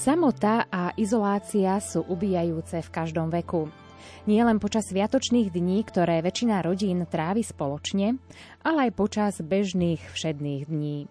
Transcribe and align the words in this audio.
Samota 0.00 0.64
a 0.72 0.96
izolácia 0.96 1.76
sú 1.76 2.00
ubíjajúce 2.08 2.80
v 2.80 2.88
každom 2.88 3.28
veku. 3.28 3.68
Nie 4.24 4.48
len 4.48 4.56
počas 4.56 4.88
sviatočných 4.88 5.52
dní, 5.52 5.84
ktoré 5.84 6.24
väčšina 6.24 6.64
rodín 6.64 7.04
trávi 7.04 7.44
spoločne, 7.44 8.16
ale 8.64 8.88
aj 8.88 8.96
počas 8.96 9.44
bežných 9.44 10.00
všedných 10.00 10.72
dní. 10.72 11.04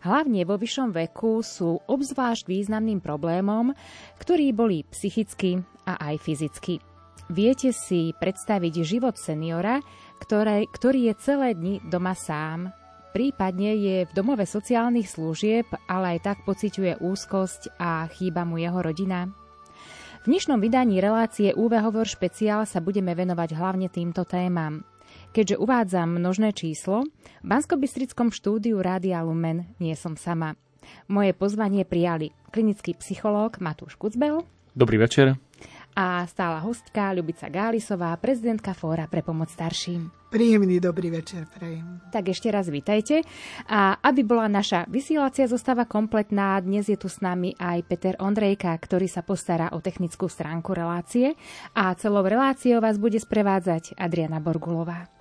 Hlavne 0.00 0.48
vo 0.48 0.56
vyššom 0.56 0.88
veku 0.88 1.44
sú 1.44 1.84
obzvlášť 1.84 2.48
významným 2.48 3.04
problémom, 3.04 3.76
ktorí 4.16 4.56
boli 4.56 4.88
psychicky 4.88 5.60
a 5.84 6.00
aj 6.00 6.24
fyzicky. 6.24 6.80
Viete 7.28 7.76
si 7.76 8.16
predstaviť 8.16 8.74
život 8.80 9.20
seniora, 9.20 9.84
ktoré, 10.16 10.64
ktorý 10.64 11.12
je 11.12 11.14
celé 11.20 11.52
dni 11.52 11.84
doma 11.92 12.16
sám, 12.16 12.72
prípadne 13.10 13.74
je 13.76 13.96
v 14.06 14.12
domove 14.14 14.46
sociálnych 14.46 15.10
služieb, 15.10 15.66
ale 15.90 16.16
aj 16.16 16.18
tak 16.22 16.38
pociťuje 16.46 17.02
úzkosť 17.02 17.76
a 17.78 18.06
chýba 18.10 18.46
mu 18.46 18.56
jeho 18.56 18.78
rodina? 18.78 19.30
V 20.20 20.28
dnešnom 20.28 20.60
vydaní 20.60 21.00
relácie 21.00 21.56
UV 21.56 21.80
Hovor 21.80 22.06
špeciál 22.06 22.68
sa 22.68 22.78
budeme 22.78 23.16
venovať 23.16 23.56
hlavne 23.56 23.88
týmto 23.88 24.28
témam. 24.28 24.84
Keďže 25.34 25.58
uvádzam 25.58 26.20
množné 26.20 26.54
číslo, 26.54 27.08
v 27.42 27.46
Banskobystrickom 27.46 28.30
štúdiu 28.30 28.78
Rádia 28.78 29.24
Lumen 29.24 29.74
nie 29.80 29.96
som 29.96 30.14
sama. 30.14 30.54
Moje 31.06 31.34
pozvanie 31.34 31.88
prijali 31.88 32.34
klinický 32.50 32.98
psychológ 32.98 33.58
Matúš 33.62 33.96
Kucbel. 33.96 34.44
Dobrý 34.74 35.02
večer 35.02 35.49
a 35.94 36.24
stála 36.26 36.62
hostka 36.62 37.14
Ľubica 37.14 37.50
Gálisová, 37.50 38.14
prezidentka 38.18 38.72
Fóra 38.72 39.10
pre 39.10 39.20
pomoc 39.20 39.50
starším. 39.50 40.10
Príjemný 40.30 40.78
dobrý 40.78 41.10
večer 41.10 41.50
prejem. 41.50 41.98
Tak 42.14 42.30
ešte 42.30 42.54
raz 42.54 42.70
vítajte. 42.70 43.26
A 43.66 43.98
aby 43.98 44.22
bola 44.22 44.46
naša 44.46 44.86
vysielacia 44.86 45.50
zostava 45.50 45.90
kompletná, 45.90 46.54
dnes 46.62 46.86
je 46.86 46.94
tu 46.94 47.10
s 47.10 47.18
nami 47.18 47.58
aj 47.58 47.82
Peter 47.90 48.14
Ondrejka, 48.22 48.70
ktorý 48.78 49.10
sa 49.10 49.26
postará 49.26 49.74
o 49.74 49.82
technickú 49.82 50.30
stránku 50.30 50.70
relácie 50.70 51.34
a 51.74 51.90
celou 51.98 52.22
reláciou 52.22 52.78
vás 52.78 52.94
bude 52.94 53.18
sprevádzať 53.18 53.98
Adriana 53.98 54.38
Borgulová. 54.38 55.19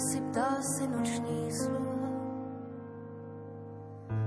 Si 0.00 0.20
ptá 0.20 0.62
si 0.62 0.88
noční 0.88 1.52
sluha. 1.52 2.00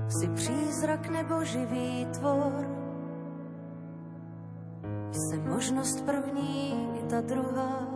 Si 0.08 0.28
přízrak 0.28 1.08
nebo 1.08 1.44
živý 1.44 2.06
tvor. 2.06 2.66
Jsem 5.12 5.48
možnost 5.48 6.04
první 6.04 6.90
i 6.98 7.02
ta 7.02 7.20
druhá. 7.20 7.88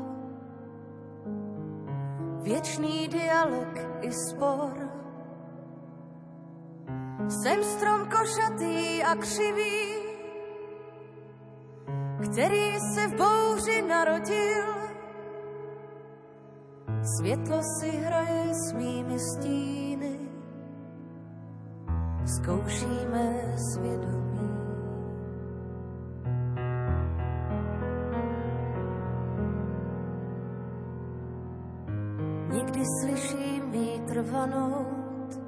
Věčný 2.42 3.08
dialog 3.08 3.78
i 4.00 4.12
spor. 4.12 4.90
Jsem 7.28 7.64
strom 7.64 8.08
košatý 8.08 9.02
a 9.02 9.14
křivý, 9.14 9.94
který 12.22 12.80
se 12.80 13.06
v 13.06 13.16
bouři 13.16 13.82
narodil 13.82 14.87
Světlo 17.16 17.60
si 17.62 17.90
hraje 17.90 18.54
s 18.54 18.72
mými 18.72 19.18
stíny, 19.18 20.18
zkoušíme 22.24 23.56
svědomí. 23.72 24.50
Někdy 32.52 32.80
slyším 33.00 33.70
vítr 33.70 34.20
vanout, 34.20 35.40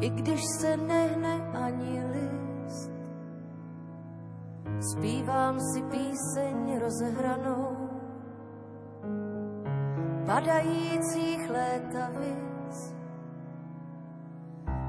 i 0.00 0.10
když 0.10 0.40
se 0.60 0.76
nehne 0.76 1.50
ani 1.52 2.02
list. 2.06 2.90
Zpívám 4.80 5.60
si 5.60 5.82
píseň 5.82 6.78
rozehranou, 6.80 7.75
padajících 10.36 11.50
létavic. 11.50 12.94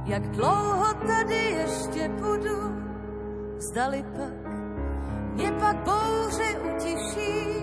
Jak 0.05 0.27
dlouho 0.27 0.93
tady 0.93 1.35
ještě 1.35 2.09
budu, 2.09 2.75
zdali 3.57 4.03
pak 4.03 4.51
mě 5.33 5.51
pak 5.51 5.75
bouře 5.75 6.59
utiší. 6.75 7.61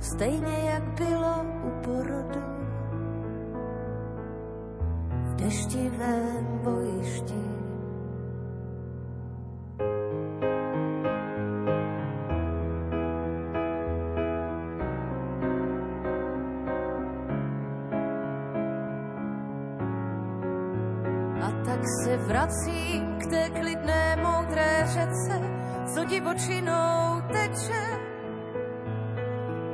Stejně 0.00 0.70
jak 0.70 0.82
bylo 0.82 1.44
u 1.64 1.70
porodu 1.84 2.40
v 5.24 5.34
deštivém 5.34 6.60
bojišti. 6.62 7.59
Vracím 22.40 23.16
k 23.18 23.26
té 23.26 23.50
klidné 23.50 24.16
moudré 24.16 24.82
řece, 24.86 25.40
co 25.94 26.04
divočinou 26.04 27.22
teče, 27.32 27.84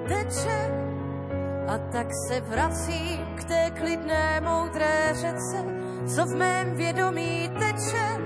teče. 0.08 0.70
A 1.68 1.78
tak 1.78 2.06
se 2.28 2.40
vracím 2.40 3.26
k 3.36 3.44
té 3.44 3.70
klidné 3.70 4.40
moudré 4.40 5.12
řece, 5.12 5.64
co 6.14 6.26
v 6.26 6.36
mém 6.36 6.76
vědomí 6.76 7.50
teče. 7.58 8.25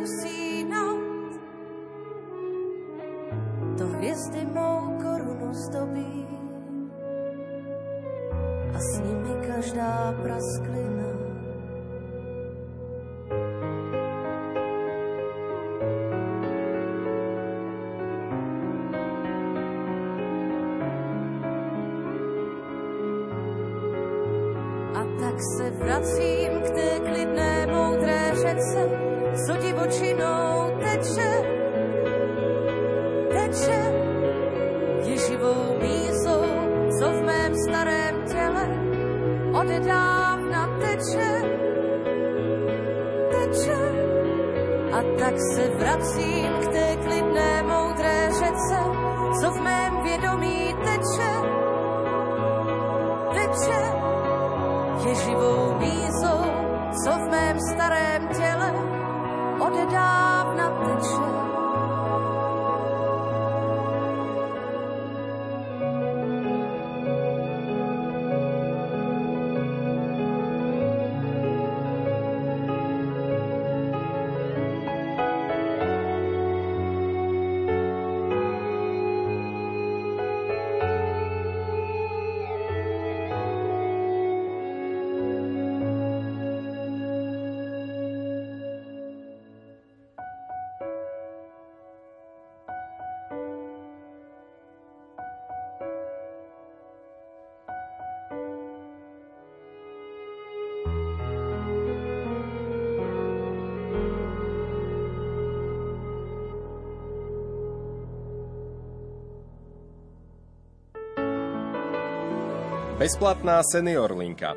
Bezplatná 113.01 113.65
senior 113.65 114.13
linka 114.13 114.53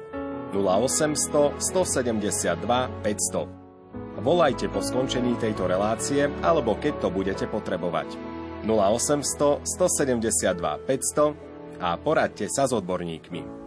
0800 0.52 1.56
172 1.64 2.60
500. 3.00 4.20
Volajte 4.20 4.68
po 4.68 4.84
skončení 4.84 5.40
tejto 5.40 5.64
relácie 5.64 6.28
alebo 6.44 6.76
keď 6.76 7.00
to 7.00 7.08
budete 7.08 7.48
potrebovať. 7.48 8.12
0800 8.68 9.64
172 9.64 10.60
500 10.60 11.80
a 11.80 11.96
poradte 11.96 12.44
sa 12.52 12.68
s 12.68 12.76
odborníkmi. 12.76 13.63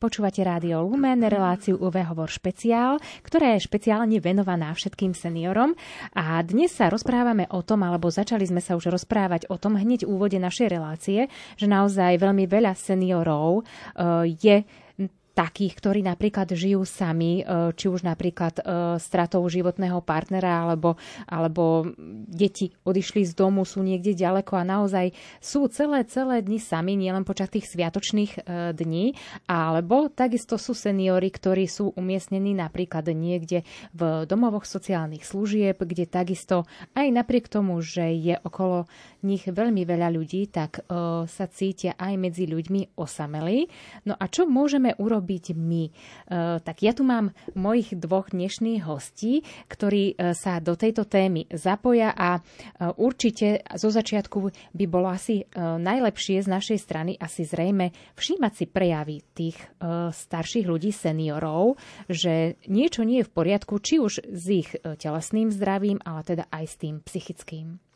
Počúvate 0.00 0.40
Rádio 0.40 0.80
Lumen, 0.80 1.20
reláciu 1.28 1.76
UV 1.76 2.08
Hovor 2.08 2.32
špeciál, 2.32 2.96
ktorá 3.20 3.52
je 3.52 3.68
špeciálne 3.68 4.16
venovaná 4.16 4.72
všetkým 4.72 5.12
seniorom. 5.12 5.76
A 6.16 6.40
dnes 6.40 6.72
sa 6.72 6.88
rozprávame 6.88 7.44
o 7.52 7.60
tom, 7.60 7.84
alebo 7.84 8.08
začali 8.08 8.48
sme 8.48 8.64
sa 8.64 8.80
už 8.80 8.96
rozprávať 8.96 9.52
o 9.52 9.60
tom 9.60 9.76
hneď 9.76 10.08
v 10.08 10.16
úvode 10.16 10.40
našej 10.40 10.72
relácie, 10.72 11.28
že 11.60 11.68
naozaj 11.68 12.16
veľmi 12.16 12.48
veľa 12.48 12.72
seniorov 12.80 13.60
uh, 13.60 14.24
je 14.24 14.64
takých, 15.40 15.72
ktorí 15.80 16.00
napríklad 16.04 16.52
žijú 16.52 16.84
sami, 16.84 17.40
e, 17.40 17.72
či 17.72 17.88
už 17.88 18.04
napríklad 18.04 18.60
e, 18.60 18.62
stratou 19.00 19.40
životného 19.48 20.04
partnera, 20.04 20.68
alebo, 20.68 21.00
alebo 21.24 21.88
deti 22.28 22.76
odišli 22.84 23.24
z 23.24 23.32
domu, 23.32 23.64
sú 23.64 23.80
niekde 23.80 24.12
ďaleko 24.12 24.60
a 24.60 24.68
naozaj 24.68 25.16
sú 25.40 25.64
celé, 25.72 26.04
celé 26.04 26.44
dni 26.44 26.60
sami, 26.60 26.92
nielen 27.00 27.24
počas 27.24 27.48
tých 27.48 27.72
sviatočných 27.72 28.32
e, 28.36 28.40
dní, 28.76 29.16
alebo 29.48 30.12
takisto 30.12 30.60
sú 30.60 30.76
seniory, 30.76 31.32
ktorí 31.32 31.64
sú 31.64 31.96
umiestnení 31.96 32.52
napríklad 32.52 33.08
niekde 33.08 33.64
v 33.96 34.28
domovoch 34.28 34.68
sociálnych 34.68 35.24
služieb, 35.24 35.80
kde 35.80 36.04
takisto 36.04 36.68
aj 36.92 37.08
napriek 37.08 37.48
tomu, 37.48 37.80
že 37.80 38.12
je 38.12 38.36
okolo 38.44 38.84
nich 39.24 39.48
veľmi 39.48 39.84
veľa 39.84 40.08
ľudí, 40.16 40.48
tak 40.48 40.80
sa 41.28 41.44
cítia 41.52 41.92
aj 42.00 42.16
medzi 42.16 42.48
ľuďmi 42.48 42.96
osamelí. 42.96 43.68
No 44.08 44.16
a 44.16 44.24
čo 44.32 44.48
môžeme 44.48 44.96
urobiť 44.96 45.29
byť 45.30 45.44
my. 45.54 45.84
E, 45.86 45.92
tak 46.58 46.82
ja 46.82 46.90
tu 46.90 47.06
mám 47.06 47.30
mojich 47.54 47.94
dvoch 47.94 48.34
dnešných 48.34 48.82
hostí, 48.82 49.46
ktorí 49.70 50.18
e, 50.18 50.34
sa 50.34 50.58
do 50.58 50.74
tejto 50.74 51.06
témy 51.06 51.46
zapoja 51.54 52.10
a 52.10 52.38
e, 52.38 52.40
určite 52.98 53.62
zo 53.78 53.94
začiatku 53.94 54.38
by 54.74 54.84
bolo 54.90 55.12
asi 55.12 55.46
najlepšie 55.60 56.42
z 56.42 56.48
našej 56.48 56.78
strany 56.80 57.12
asi 57.20 57.44
zrejme 57.44 57.92
všímať 58.16 58.52
si 58.54 58.64
prejavy 58.66 59.16
tých 59.36 59.58
starších 60.10 60.66
ľudí, 60.66 60.90
seniorov, 60.90 61.76
že 62.08 62.56
niečo 62.66 63.04
nie 63.04 63.20
je 63.20 63.28
v 63.28 63.34
poriadku, 63.34 63.78
či 63.78 64.00
už 64.00 64.24
s 64.24 64.44
ich 64.48 64.70
telesným 64.80 65.52
zdravím, 65.52 66.00
ale 66.02 66.24
teda 66.24 66.44
aj 66.48 66.64
s 66.64 66.74
tým 66.80 66.94
psychickým. 67.04 67.89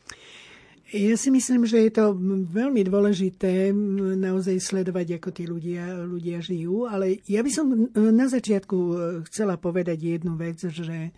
Ja 0.93 1.17
si 1.17 1.33
myslím, 1.33 1.65
že 1.65 1.81
je 1.81 1.97
to 1.97 2.13
veľmi 2.53 2.85
dôležité 2.85 3.73
naozaj 4.21 4.61
sledovať, 4.61 5.17
ako 5.17 5.29
tí 5.33 5.49
ľudia, 5.49 6.05
ľudia 6.05 6.45
žijú, 6.45 6.85
ale 6.85 7.25
ja 7.25 7.41
by 7.41 7.49
som 7.49 7.89
na 7.93 8.29
začiatku 8.29 8.77
e, 8.77 8.93
chcela 9.25 9.57
povedať 9.57 9.97
jednu 9.97 10.37
vec, 10.37 10.61
že 10.61 11.09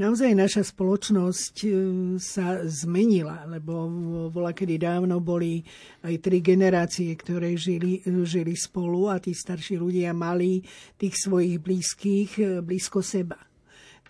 naozaj 0.00 0.32
naša 0.32 0.64
spoločnosť 0.64 1.56
e, 1.62 1.70
sa 2.16 2.64
zmenila, 2.64 3.44
lebo 3.44 3.92
bola 4.32 4.56
kedy 4.56 4.80
dávno 4.80 5.20
boli 5.20 5.60
aj 6.00 6.24
tri 6.24 6.40
generácie, 6.40 7.12
ktoré 7.12 7.60
žili, 7.60 8.00
žili 8.24 8.56
spolu 8.56 9.12
a 9.12 9.20
tí 9.20 9.36
starší 9.36 9.76
ľudia 9.76 10.16
mali 10.16 10.64
tých 10.96 11.28
svojich 11.28 11.60
blízkych 11.60 12.30
e, 12.40 12.44
blízko 12.64 13.04
seba 13.04 13.36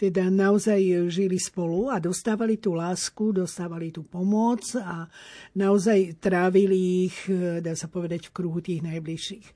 teda 0.04 0.28
naozaj 0.28 1.08
žili 1.08 1.40
spolu 1.40 1.88
a 1.88 1.96
dostávali 1.96 2.60
tú 2.60 2.76
lásku, 2.76 3.32
dostávali 3.32 3.88
tú 3.88 4.04
pomoc 4.04 4.60
a 4.76 5.08
naozaj 5.56 6.20
trávili 6.20 7.08
ich, 7.08 7.16
dá 7.64 7.72
sa 7.72 7.88
povedať, 7.88 8.28
v 8.28 8.34
kruhu 8.36 8.60
tých 8.60 8.84
najbližších. 8.84 9.46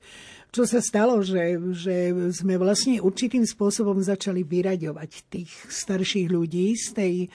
Čo 0.49 0.65
sa 0.65 0.81
stalo, 0.81 1.21
že, 1.21 1.61
že 1.77 2.09
sme 2.33 2.57
vlastne 2.57 2.97
určitým 2.97 3.45
spôsobom 3.45 4.01
začali 4.01 4.41
vyraďovať 4.41 5.29
tých 5.29 5.51
starších 5.69 6.25
ľudí 6.25 6.73
z 6.73 6.87
tej 6.97 7.13
e, 7.21 7.27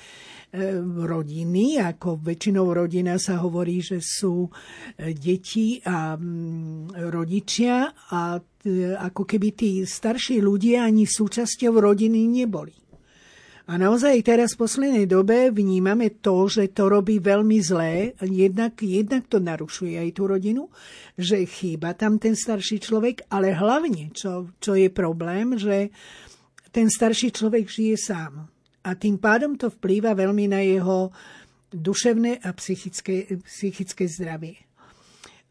rodiny, 0.82 1.78
ako 1.78 2.18
väčšinou 2.18 2.74
rodina 2.74 3.14
sa 3.22 3.38
hovorí, 3.38 3.78
že 3.86 4.02
sú 4.02 4.50
e, 4.50 5.14
deti 5.14 5.78
a 5.86 6.18
mm, 6.18 6.98
rodičia 7.14 7.94
a 8.10 8.42
e, 8.42 8.98
ako 8.98 9.22
keby 9.22 9.48
tí 9.54 9.70
starší 9.86 10.42
ľudia 10.42 10.82
ani 10.82 11.06
súčasťou 11.06 11.70
rodiny 11.70 12.26
neboli. 12.26 12.83
A 13.64 13.80
naozaj 13.80 14.20
teraz 14.20 14.52
v 14.52 14.68
poslednej 14.68 15.06
dobe 15.08 15.48
vnímame 15.48 16.20
to, 16.20 16.52
že 16.52 16.76
to 16.76 16.84
robí 16.84 17.16
veľmi 17.16 17.56
zlé. 17.64 18.12
Jednak, 18.20 18.76
jednak 18.84 19.24
to 19.24 19.40
narušuje 19.40 19.96
aj 19.96 20.10
tú 20.12 20.28
rodinu, 20.28 20.68
že 21.16 21.48
chýba 21.48 21.96
tam 21.96 22.20
ten 22.20 22.36
starší 22.36 22.76
človek, 22.84 23.24
ale 23.32 23.56
hlavne, 23.56 24.12
čo, 24.12 24.52
čo 24.60 24.76
je 24.76 24.92
problém, 24.92 25.56
že 25.56 25.88
ten 26.76 26.92
starší 26.92 27.32
človek 27.32 27.64
žije 27.64 27.96
sám. 27.96 28.52
A 28.84 28.90
tým 29.00 29.16
pádom 29.16 29.56
to 29.56 29.72
vplýva 29.72 30.12
veľmi 30.12 30.44
na 30.44 30.60
jeho 30.60 31.08
duševné 31.72 32.44
a 32.44 32.52
psychické, 32.60 33.40
psychické 33.48 34.04
zdravie. 34.04 34.60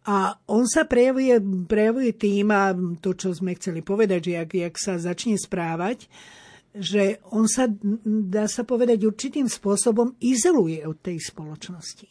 A 0.05 0.38
on 0.53 0.70
sa 0.70 0.86
prejavuje, 0.86 1.41
prejavuje 1.65 2.13
tým, 2.13 2.53
a 2.53 2.77
to, 3.01 3.17
čo 3.17 3.34
sme 3.34 3.58
chceli 3.58 3.82
povedať, 3.82 4.29
že 4.29 4.34
jak, 4.38 4.51
jak 4.53 4.75
sa 4.77 4.93
začne 5.01 5.34
správať, 5.34 6.05
že 6.74 7.22
on 7.30 7.46
sa, 7.46 7.70
dá 8.06 8.50
sa 8.50 8.65
povedať, 8.65 9.06
určitým 9.06 9.46
spôsobom 9.46 10.18
izoluje 10.18 10.82
od 10.84 10.98
tej 10.98 11.22
spoločnosti. 11.22 12.10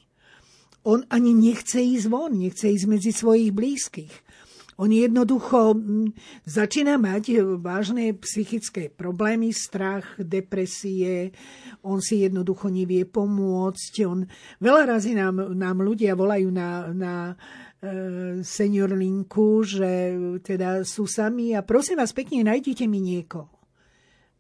On 0.87 1.03
ani 1.11 1.35
nechce 1.35 1.79
ísť 1.79 2.07
von, 2.11 2.35
nechce 2.35 2.67
ísť 2.67 2.87
medzi 2.91 3.11
svojich 3.15 3.51
blízkych. 3.55 4.15
On 4.81 4.89
jednoducho 4.89 5.77
začína 6.49 6.97
mať 6.97 7.45
vážne 7.61 8.17
psychické 8.25 8.89
problémy, 8.89 9.53
strach, 9.53 10.17
depresie, 10.17 11.31
on 11.85 12.01
si 12.01 12.25
jednoducho 12.25 12.73
nevie 12.73 13.05
pomôcť. 13.05 13.93
On, 14.09 14.25
veľa 14.65 14.97
razy 14.97 15.13
nám, 15.13 15.53
nám 15.53 15.85
ľudia 15.85 16.17
volajú 16.17 16.49
na, 16.49 16.89
na 16.89 17.15
e, 17.31 17.35
senior 18.41 18.97
linku, 18.97 19.61
že 19.61 20.17
teda 20.41 20.89
sú 20.89 21.05
sami 21.05 21.53
a 21.53 21.61
prosím 21.61 22.01
vás 22.01 22.17
pekne, 22.17 22.41
nájdite 22.41 22.89
mi 22.89 23.05
niekoho. 23.05 23.52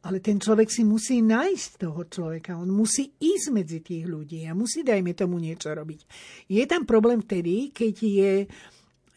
Ale 0.02 0.18
ten 0.18 0.42
človek 0.42 0.66
si 0.66 0.82
musí 0.82 1.22
nájsť 1.22 1.86
toho 1.86 2.02
človeka. 2.10 2.58
On 2.58 2.66
musí 2.66 3.14
ísť 3.22 3.46
medzi 3.54 3.78
tých 3.78 4.10
ľudí 4.10 4.42
a 4.50 4.52
musí, 4.52 4.82
dajme 4.82 5.14
tomu, 5.14 5.38
niečo 5.38 5.70
robiť. 5.70 6.00
Je 6.50 6.64
tam 6.66 6.82
problém 6.82 7.22
vtedy, 7.22 7.70
keď 7.70 7.94
je 8.02 8.32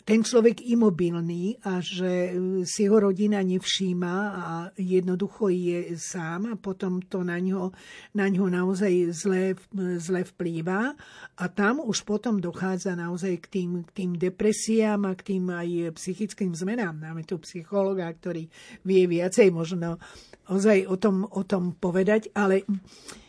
ten 0.05 0.21
človek 0.21 0.61
imobilný 0.61 1.57
a 1.65 1.81
že 1.81 2.29
e, 2.29 2.31
si 2.61 2.85
ho 2.85 2.97
rodina 3.01 3.41
nevšíma 3.41 4.15
a 4.37 4.45
jednoducho 4.77 5.49
je 5.49 5.97
sám 5.97 6.53
a 6.53 6.55
potom 6.61 7.01
to 7.01 7.25
na 7.25 7.41
ňo, 7.41 7.73
na 8.13 8.29
ňo 8.29 8.45
naozaj 8.45 9.09
zle, 9.09 9.57
zle 9.97 10.21
vplýva 10.21 10.93
a 11.41 11.43
tam 11.49 11.81
už 11.81 12.05
potom 12.05 12.37
dochádza 12.37 12.93
naozaj 12.93 13.33
k 13.43 13.47
tým, 13.49 13.69
k 13.81 13.89
tým 13.97 14.11
depresiám 14.13 15.09
a 15.09 15.17
k 15.17 15.35
tým 15.35 15.49
aj 15.49 15.97
psychickým 15.97 16.53
zmenám. 16.53 17.01
Máme 17.01 17.25
tu 17.25 17.41
psychologa, 17.41 18.05
ktorý 18.05 18.45
vie 18.85 19.09
viacej 19.09 19.49
možno 19.49 19.97
ozaj 20.45 20.85
o 20.85 21.01
tom, 21.01 21.25
o 21.25 21.41
tom 21.41 21.73
povedať, 21.73 22.29
ale 22.37 22.61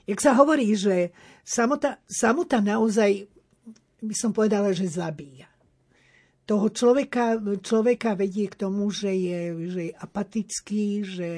jak 0.04 0.20
sa 0.20 0.36
hovorí, 0.36 0.76
že 0.76 1.08
samota, 1.40 2.04
samota 2.04 2.60
naozaj 2.60 3.24
by 4.04 4.12
som 4.12 4.36
povedala, 4.36 4.76
že 4.76 4.84
zabíja. 4.92 5.55
Toho 6.46 6.70
človeka, 6.70 7.42
človeka 7.58 8.14
vedie 8.14 8.46
k 8.46 8.54
tomu, 8.54 8.86
že 8.94 9.10
je, 9.10 9.40
že 9.66 9.82
je 9.90 9.92
apatický, 9.98 10.86
že 11.02 11.30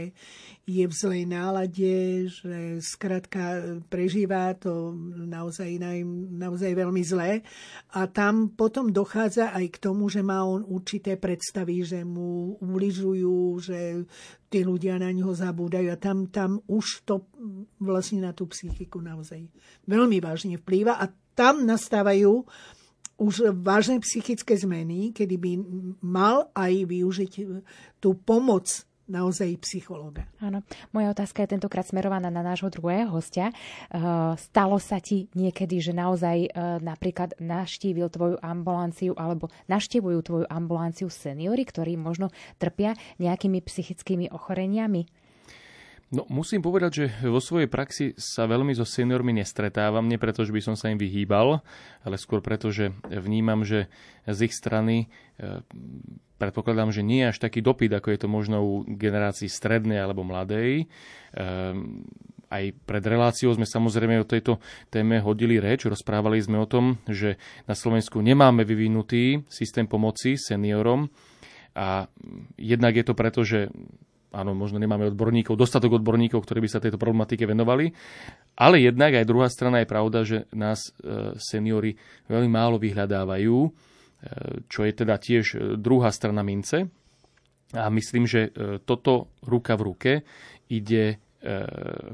je 0.69 0.85
v 0.85 0.93
zlej 0.93 1.25
nálade, 1.25 2.29
že 2.29 2.77
skrátka 2.85 3.81
prežíva 3.89 4.53
to 4.53 4.93
naozaj, 5.25 5.81
naozaj 6.29 6.77
veľmi 6.77 7.01
zlé. 7.01 7.41
A 7.97 8.05
tam 8.05 8.53
potom 8.53 8.93
dochádza 8.93 9.57
aj 9.57 9.81
k 9.81 9.81
tomu, 9.81 10.13
že 10.13 10.21
má 10.21 10.45
on 10.45 10.61
určité 10.61 11.17
predstavy, 11.17 11.89
že 11.89 12.05
mu 12.05 12.61
ubližujú, 12.61 13.65
že 13.65 14.05
tí 14.53 14.61
ľudia 14.61 15.01
na 15.01 15.09
neho 15.09 15.33
zabúdajú. 15.33 15.89
A 15.89 15.97
tam, 15.97 16.29
tam 16.29 16.61
už 16.69 17.09
to 17.09 17.25
vlastne 17.81 18.29
na 18.29 18.37
tú 18.37 18.45
psychiku 18.53 19.01
naozaj 19.01 19.49
veľmi 19.89 20.21
vážne 20.21 20.61
vplýva. 20.61 21.01
A 21.01 21.09
tam 21.33 21.65
nastávajú 21.65 22.45
už 23.19 23.51
vážne 23.51 23.99
psychické 23.99 24.55
zmeny, 24.55 25.11
kedy 25.11 25.35
by 25.37 25.53
mal 25.99 26.55
aj 26.55 26.87
využiť 26.87 27.33
tú 27.99 28.15
pomoc 28.15 28.89
naozaj 29.09 29.57
psychológa. 29.65 30.29
Áno. 30.39 30.61
Moja 30.93 31.17
otázka 31.17 31.43
je 31.43 31.57
tentokrát 31.57 31.89
smerovaná 31.89 32.29
na 32.29 32.45
nášho 32.45 32.69
druhého 32.69 33.09
hostia. 33.09 33.51
Uh, 33.89 34.37
stalo 34.37 34.77
sa 34.77 35.01
ti 35.01 35.33
niekedy, 35.33 35.81
že 35.81 35.97
naozaj 35.97 36.53
uh, 36.53 36.77
napríklad 36.79 37.33
naštívil 37.41 38.13
tvoju 38.13 38.37
ambulanciu 38.45 39.17
alebo 39.17 39.49
naštívujú 39.67 40.19
tvoju 40.21 40.47
ambulanciu 40.53 41.09
seniory, 41.09 41.65
ktorí 41.65 41.97
možno 41.97 42.29
trpia 42.61 42.93
nejakými 43.17 43.65
psychickými 43.65 44.29
ochoreniami? 44.29 45.09
No, 46.09 46.25
musím 46.33 46.65
povedať, 46.65 47.05
že 47.05 47.07
vo 47.29 47.37
svojej 47.37 47.69
praxi 47.69 48.17
sa 48.17 48.49
veľmi 48.49 48.73
so 48.73 48.89
seniormi 48.89 49.37
nestretávam, 49.37 50.09
nie 50.09 50.17
preto, 50.17 50.41
že 50.41 50.57
by 50.57 50.61
som 50.65 50.73
sa 50.73 50.89
im 50.89 50.97
vyhýbal, 50.97 51.61
ale 52.01 52.17
skôr 52.17 52.41
preto, 52.41 52.73
že 52.73 52.97
vnímam, 53.13 53.61
že 53.61 53.93
z 54.25 54.49
ich 54.49 54.57
strany 54.57 55.13
e, 55.37 55.61
predpokladám, 56.41 56.97
že 56.97 57.05
nie 57.05 57.29
je 57.29 57.37
až 57.37 57.39
taký 57.45 57.61
dopyt, 57.61 57.93
ako 57.93 58.09
je 58.09 58.21
to 58.25 58.29
možno 58.29 58.57
u 58.65 58.73
generácií 58.89 59.53
strednej 59.53 60.01
alebo 60.01 60.25
mladej. 60.25 60.85
E, 60.85 60.87
aj 62.49 62.65
pred 62.89 63.05
reláciou 63.05 63.53
sme 63.53 63.69
samozrejme 63.69 64.25
o 64.25 64.25
tejto 64.25 64.65
téme 64.89 65.21
hodili 65.21 65.61
reč, 65.61 65.85
rozprávali 65.85 66.41
sme 66.41 66.57
o 66.57 66.65
tom, 66.65 66.97
že 67.05 67.37
na 67.69 67.77
Slovensku 67.77 68.25
nemáme 68.25 68.65
vyvinutý 68.65 69.45
systém 69.53 69.85
pomoci 69.85 70.41
seniorom 70.41 71.13
a 71.77 72.09
jednak 72.57 72.97
je 72.97 73.05
to 73.05 73.13
preto, 73.13 73.45
že 73.45 73.69
áno, 74.33 74.53
možno 74.53 74.77
nemáme 74.77 75.09
odborníkov, 75.09 75.57
dostatok 75.57 76.01
odborníkov, 76.01 76.45
ktorí 76.45 76.65
by 76.65 76.71
sa 76.71 76.83
tejto 76.83 77.01
problematike 77.01 77.49
venovali, 77.49 77.93
ale 78.61 78.85
jednak 78.85 79.17
aj 79.17 79.29
druhá 79.29 79.49
strana 79.49 79.81
je 79.81 79.89
pravda, 79.89 80.19
že 80.27 80.39
nás 80.53 80.93
e, 80.93 81.37
seniory 81.41 81.97
veľmi 82.29 82.51
málo 82.51 82.77
vyhľadávajú, 82.77 83.57
e, 83.65 83.71
čo 84.69 84.81
je 84.85 84.93
teda 84.93 85.17
tiež 85.17 85.45
e, 85.55 85.57
druhá 85.81 86.13
strana 86.13 86.45
mince. 86.45 86.89
A 87.77 87.93
myslím, 87.93 88.25
že 88.25 88.49
toto 88.89 89.37
ruka 89.45 89.77
v 89.77 89.83
ruke 89.85 90.13
ide 90.73 91.21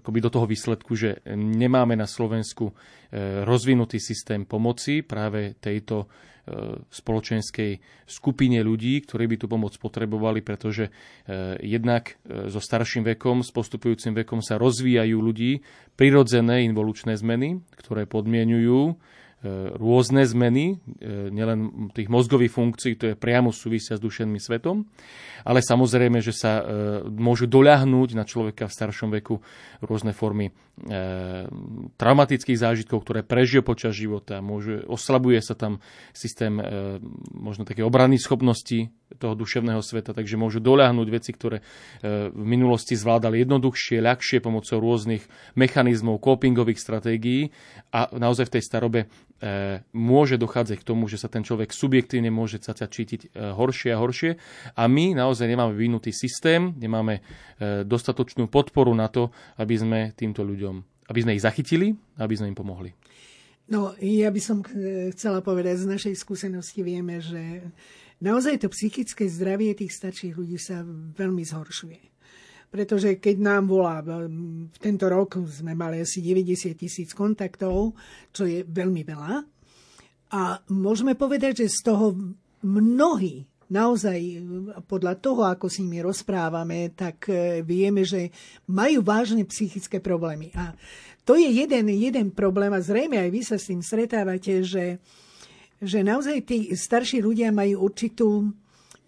akoby 0.02 0.18
do 0.18 0.26
toho 0.26 0.50
výsledku, 0.50 0.98
že 0.98 1.22
nemáme 1.30 1.94
na 1.94 2.10
Slovensku 2.10 2.74
rozvinutý 3.46 4.02
systém 4.02 4.50
pomoci 4.50 5.06
práve 5.06 5.54
tejto 5.62 6.10
spoločenskej 6.92 7.80
skupine 8.04 8.60
ľudí, 8.60 9.00
ktorí 9.00 9.24
by 9.32 9.36
tú 9.40 9.46
pomoc 9.48 9.72
potrebovali, 9.80 10.44
pretože 10.44 10.90
eh, 10.90 11.56
jednak 11.64 12.20
eh, 12.28 12.52
so 12.52 12.60
starším 12.60 13.08
vekom, 13.16 13.40
s 13.40 13.50
postupujúcim 13.50 14.12
vekom 14.12 14.44
sa 14.44 14.60
rozvíjajú 14.60 15.16
ľudí 15.16 15.64
prirodzené 15.96 16.68
involučné 16.68 17.16
zmeny, 17.16 17.64
ktoré 17.80 18.04
podmienujú 18.04 18.96
E, 19.44 19.76
rôzne 19.76 20.24
zmeny, 20.24 20.80
nielen 21.04 21.92
tých 21.92 22.08
mozgových 22.08 22.48
funkcií, 22.48 22.96
to 22.96 23.12
je 23.12 23.20
priamo 23.20 23.52
súvisia 23.52 23.92
s 23.92 24.00
dušeným 24.00 24.40
svetom, 24.40 24.88
ale 25.44 25.60
samozrejme, 25.60 26.24
že 26.24 26.32
sa 26.32 26.64
môžu 27.12 27.44
doľahnúť 27.44 28.16
na 28.16 28.24
človeka 28.24 28.64
v 28.64 28.72
staršom 28.72 29.12
veku 29.12 29.44
rôzne 29.84 30.16
formy 30.16 30.48
traumatických 31.94 32.58
zážitkov, 32.58 33.06
ktoré 33.06 33.22
prežije 33.22 33.62
počas 33.62 33.94
života, 33.94 34.42
môže, 34.42 34.82
oslabuje 34.90 35.38
sa 35.38 35.54
tam 35.54 35.78
systém 36.10 36.58
možno 37.30 37.62
také 37.62 37.86
obrannej 37.86 38.18
schopnosti 38.18 38.90
toho 39.22 39.38
duševného 39.38 39.78
sveta, 39.78 40.10
takže 40.10 40.34
môžu 40.34 40.58
doľahnúť 40.58 41.08
veci, 41.14 41.30
ktoré 41.30 41.62
v 42.34 42.42
minulosti 42.42 42.98
zvládali 42.98 43.46
jednoduchšie, 43.46 44.02
ľahšie 44.02 44.42
pomocou 44.42 44.82
rôznych 44.82 45.22
mechanizmov, 45.54 46.18
copingových 46.18 46.82
stratégií 46.82 47.54
a 47.94 48.10
naozaj 48.10 48.50
v 48.50 48.54
tej 48.58 48.62
starobe 48.66 49.00
E, 49.33 49.33
môže 49.92 50.40
dochádzať 50.40 50.80
k 50.80 50.86
tomu, 50.86 51.04
že 51.10 51.20
sa 51.20 51.28
ten 51.28 51.44
človek 51.44 51.68
subjektívne 51.68 52.32
môže 52.32 52.56
sa 52.64 52.72
cítiť 52.72 53.28
e, 53.28 53.52
horšie 53.52 53.92
a 53.92 54.00
horšie. 54.00 54.40
A 54.72 54.88
my 54.88 55.12
naozaj 55.12 55.44
nemáme 55.44 55.76
vyvinutý 55.76 56.16
systém, 56.16 56.72
nemáme 56.80 57.20
e, 57.20 57.84
dostatočnú 57.84 58.48
podporu 58.48 58.96
na 58.96 59.12
to, 59.12 59.28
aby 59.60 59.74
sme 59.76 60.00
týmto 60.16 60.40
ľuďom, 60.40 60.74
aby 61.12 61.18
sme 61.20 61.34
ich 61.36 61.44
zachytili, 61.44 61.92
aby 62.16 62.34
sme 62.34 62.52
im 62.52 62.56
pomohli. 62.56 62.96
No, 63.68 63.96
ja 63.96 64.28
by 64.28 64.40
som 64.40 64.60
chcela 65.16 65.40
povedať, 65.40 65.84
z 65.84 65.88
našej 65.88 66.14
skúsenosti 66.20 66.84
vieme, 66.84 67.16
že 67.24 67.64
naozaj 68.20 68.60
to 68.60 68.68
psychické 68.68 69.24
zdravie 69.24 69.72
tých 69.72 69.92
starších 69.92 70.36
ľudí 70.36 70.60
sa 70.60 70.84
veľmi 71.16 71.40
zhoršuje 71.40 72.13
pretože 72.74 73.22
keď 73.22 73.36
nám 73.38 73.70
volá, 73.70 74.02
v 74.02 74.78
tento 74.82 75.06
rok 75.06 75.38
sme 75.46 75.78
mali 75.78 76.02
asi 76.02 76.18
90 76.18 76.74
tisíc 76.74 77.14
kontaktov, 77.14 77.94
čo 78.34 78.50
je 78.50 78.66
veľmi 78.66 79.06
veľa. 79.06 79.46
A 80.34 80.58
môžeme 80.74 81.14
povedať, 81.14 81.62
že 81.62 81.70
z 81.70 81.80
toho 81.86 82.18
mnohí 82.66 83.46
naozaj 83.70 84.18
podľa 84.90 85.14
toho, 85.22 85.46
ako 85.46 85.70
s 85.70 85.78
nimi 85.86 86.02
rozprávame, 86.02 86.90
tak 86.98 87.30
e, 87.30 87.62
vieme, 87.62 88.02
že 88.02 88.34
majú 88.66 89.06
vážne 89.06 89.46
psychické 89.46 90.02
problémy. 90.02 90.50
A 90.58 90.74
to 91.22 91.38
je 91.38 91.46
jeden, 91.46 91.86
jeden 91.94 92.34
problém 92.34 92.74
a 92.74 92.82
zrejme 92.82 93.22
aj 93.22 93.30
vy 93.30 93.40
sa 93.46 93.56
s 93.56 93.70
tým 93.70 93.86
stretávate, 93.86 94.66
že, 94.66 94.98
že 95.78 96.02
naozaj 96.02 96.42
tí 96.42 96.58
starší 96.74 97.22
ľudia 97.22 97.54
majú 97.54 97.86
určitú 97.86 98.50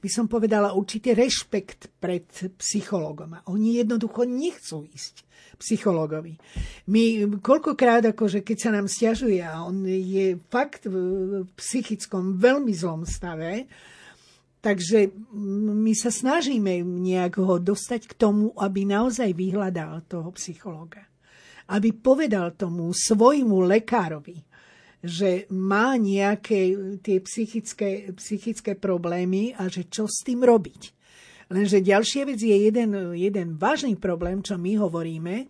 by 0.07 0.11
som 0.15 0.31
povedala, 0.31 0.79
určitý 0.79 1.19
rešpekt 1.19 1.99
pred 1.99 2.31
psychologom. 2.63 3.35
A 3.35 3.41
oni 3.51 3.83
jednoducho 3.83 4.23
nechcú 4.23 4.87
ísť 4.87 5.27
psychologovi. 5.59 6.39
My 6.87 7.27
koľkokrát, 7.43 8.15
akože 8.15 8.47
keď 8.47 8.57
sa 8.63 8.71
nám 8.71 8.87
stiažuje 8.87 9.43
a 9.43 9.67
on 9.67 9.83
je 9.83 10.39
fakt 10.47 10.87
v 10.87 11.43
psychickom 11.59 12.39
veľmi 12.39 12.71
zlom 12.71 13.03
stave, 13.03 13.67
takže 14.63 15.11
my 15.35 15.91
sa 15.99 16.15
snažíme 16.15 16.87
nejak 16.87 17.43
ho 17.43 17.59
dostať 17.59 18.07
k 18.07 18.15
tomu, 18.15 18.55
aby 18.63 18.87
naozaj 18.87 19.35
vyhľadal 19.35 20.07
toho 20.07 20.31
psychologa. 20.39 21.03
Aby 21.67 21.99
povedal 21.99 22.55
tomu 22.55 22.95
svojmu 22.95 23.59
lekárovi, 23.67 24.39
že 25.05 25.45
má 25.53 25.95
nejaké 26.01 26.73
tie 27.05 27.19
psychické, 27.23 28.11
psychické 28.17 28.73
problémy 28.75 29.53
a 29.57 29.69
že 29.69 29.87
čo 29.89 30.09
s 30.09 30.25
tým 30.25 30.43
robiť. 30.43 30.97
Lenže 31.47 31.79
ďalšia 31.79 32.27
vec 32.27 32.43
je 32.43 32.57
jeden, 32.57 33.15
jeden 33.15 33.55
vážny 33.55 33.95
problém, 33.95 34.43
čo 34.43 34.59
my 34.59 34.83
hovoríme, 34.83 35.47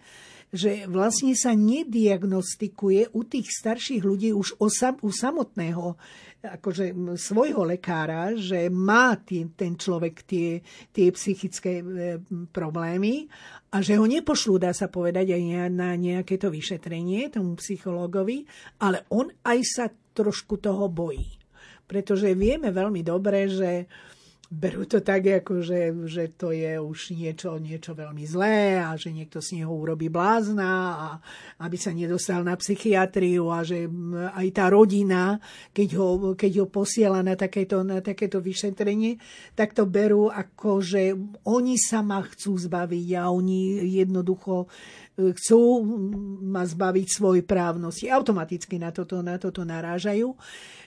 že 0.52 0.84
vlastne 0.86 1.32
sa 1.34 1.56
nediagnostikuje 1.56 3.16
u 3.16 3.20
tých 3.24 3.48
starších 3.48 4.02
ľudí 4.04 4.30
už 4.30 4.60
u 4.60 5.10
samotného 5.10 5.96
akože 6.42 7.16
svojho 7.16 7.66
lekára, 7.66 8.36
že 8.36 8.68
má 8.68 9.16
tý, 9.18 9.48
ten 9.56 9.74
človek 9.74 10.22
tie, 10.28 10.60
tie 10.92 11.08
psychické 11.10 11.80
e, 11.80 11.84
problémy 12.52 13.26
a 13.72 13.82
že 13.82 13.98
ho 13.98 14.06
nepošlú, 14.06 14.60
dá 14.60 14.70
sa 14.70 14.86
povedať, 14.86 15.34
aj 15.34 15.42
na 15.72 15.96
nejaké 15.96 16.38
to 16.38 16.52
vyšetrenie 16.52 17.32
tomu 17.32 17.58
psychológovi, 17.58 18.46
ale 18.80 19.08
on 19.10 19.32
aj 19.42 19.58
sa 19.64 19.86
trošku 19.88 20.62
toho 20.62 20.86
bojí. 20.88 21.36
Pretože 21.86 22.34
vieme 22.34 22.74
veľmi 22.74 23.02
dobre, 23.06 23.46
že 23.46 23.86
berú 24.46 24.86
to 24.86 25.02
tak, 25.02 25.26
ako 25.26 25.58
že, 25.58 25.90
že 26.06 26.30
to 26.38 26.54
je 26.54 26.78
už 26.78 27.18
niečo, 27.18 27.58
niečo 27.58 27.98
veľmi 27.98 28.22
zlé 28.22 28.78
a 28.78 28.94
že 28.94 29.10
niekto 29.10 29.42
z 29.42 29.58
neho 29.62 29.74
urobí 29.74 30.06
blázna 30.06 30.70
a 30.94 31.08
aby 31.66 31.74
sa 31.74 31.90
nedostal 31.90 32.46
na 32.46 32.54
psychiatriu 32.54 33.50
a 33.50 33.66
že 33.66 33.90
aj 34.38 34.48
tá 34.54 34.70
rodina, 34.70 35.42
keď 35.74 35.88
ho, 35.98 36.08
keď 36.38 36.52
ho 36.62 36.66
posiela 36.70 37.26
na 37.26 37.34
takéto, 37.34 37.82
na 37.82 37.98
takéto 37.98 38.38
vyšetrenie, 38.38 39.18
tak 39.58 39.74
to 39.74 39.82
berú 39.82 40.30
ako, 40.30 40.78
že 40.78 41.10
oni 41.42 41.74
sa 41.74 42.06
ma 42.06 42.22
chcú 42.22 42.54
zbaviť 42.54 43.08
a 43.18 43.34
oni 43.34 43.82
jednoducho 43.98 44.70
e, 45.18 45.34
chcú 45.34 45.82
ma 46.46 46.62
zbaviť 46.62 47.06
svojej 47.10 47.42
právnosti. 47.42 48.06
Automaticky 48.06 48.78
na 48.78 48.94
toto, 48.94 49.18
na 49.26 49.42
toto 49.42 49.66
narážajú. 49.66 50.38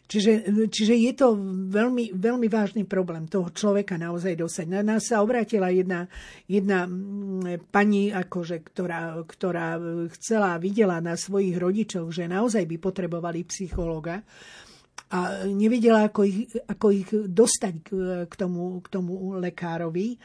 Čiže, 0.10 0.50
čiže 0.74 0.98
je 0.98 1.14
to 1.14 1.38
veľmi, 1.70 2.18
veľmi 2.18 2.50
vážny 2.50 2.82
problém 2.90 3.30
toho 3.30 3.54
človeka 3.54 3.94
naozaj 3.94 4.42
dosať. 4.42 4.66
Na 4.66 4.82
nás 4.82 5.06
sa 5.06 5.22
obrátila 5.22 5.70
jedna, 5.70 6.10
jedna 6.50 6.90
mm, 6.90 7.70
pani, 7.70 8.10
akože, 8.10 8.66
ktorá, 8.66 9.22
ktorá 9.22 9.78
chcela, 10.18 10.58
videla 10.58 10.98
na 10.98 11.14
svojich 11.14 11.54
rodičoch, 11.62 12.10
že 12.10 12.26
naozaj 12.26 12.66
by 12.66 12.78
potrebovali 12.82 13.46
psychologa. 13.46 14.26
a 15.14 15.46
nevedela, 15.46 16.10
ako 16.10 16.22
ich, 16.26 16.58
ako 16.58 16.88
ich 16.90 17.10
dostať 17.14 17.74
k, 18.26 18.34
tomu, 18.34 18.82
k 18.82 18.88
tomu 18.90 19.38
lekárovi. 19.38 20.18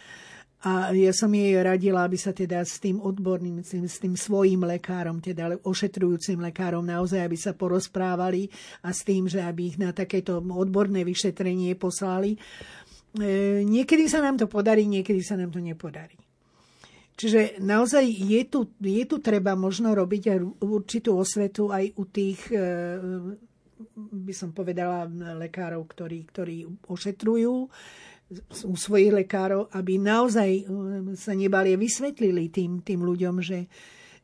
A 0.64 0.96
ja 0.96 1.12
som 1.12 1.28
jej 1.28 1.60
radila, 1.60 2.08
aby 2.08 2.16
sa 2.16 2.32
teda 2.32 2.64
s 2.64 2.80
tým 2.80 2.96
odborným, 2.96 3.60
s 3.60 3.76
tým, 3.76 3.84
s 3.84 4.00
tým 4.00 4.16
svojím 4.16 4.64
lekárom, 4.64 5.20
teda 5.20 5.60
ošetrujúcim 5.60 6.40
lekárom, 6.40 6.80
naozaj, 6.80 7.20
aby 7.20 7.36
sa 7.36 7.52
porozprávali 7.52 8.48
a 8.80 8.88
s 8.88 9.04
tým, 9.04 9.28
že 9.28 9.44
aby 9.44 9.68
ich 9.68 9.76
na 9.76 9.92
takéto 9.92 10.40
odborné 10.40 11.04
vyšetrenie 11.04 11.76
poslali. 11.76 12.40
E, 13.12 13.60
niekedy 13.60 14.08
sa 14.08 14.24
nám 14.24 14.40
to 14.40 14.48
podarí, 14.48 14.88
niekedy 14.88 15.20
sa 15.20 15.36
nám 15.36 15.52
to 15.52 15.60
nepodarí. 15.60 16.16
Čiže 17.14 17.60
naozaj 17.60 18.08
je 18.08 18.42
tu, 18.48 18.64
je 18.80 19.04
tu 19.04 19.20
treba 19.20 19.52
možno 19.52 19.92
robiť 19.92 20.22
určitú 20.64 21.20
osvetu 21.20 21.68
aj 21.68 21.92
u 21.92 22.04
tých 22.08 22.40
e, 22.48 22.58
by 23.94 24.32
som 24.34 24.54
povedala, 24.54 25.06
lekárov, 25.44 25.84
ktorí, 25.84 26.24
ktorí 26.30 26.56
ošetrujú 26.88 27.68
u 28.64 28.74
svojich 28.74 29.24
lekárov, 29.24 29.68
aby 29.76 30.00
naozaj 30.00 30.50
um, 30.64 31.12
sa 31.12 31.36
nebali 31.36 31.76
vysvetlili 31.76 32.48
tým, 32.48 32.80
tým 32.80 33.04
ľuďom, 33.04 33.44
že 33.44 33.68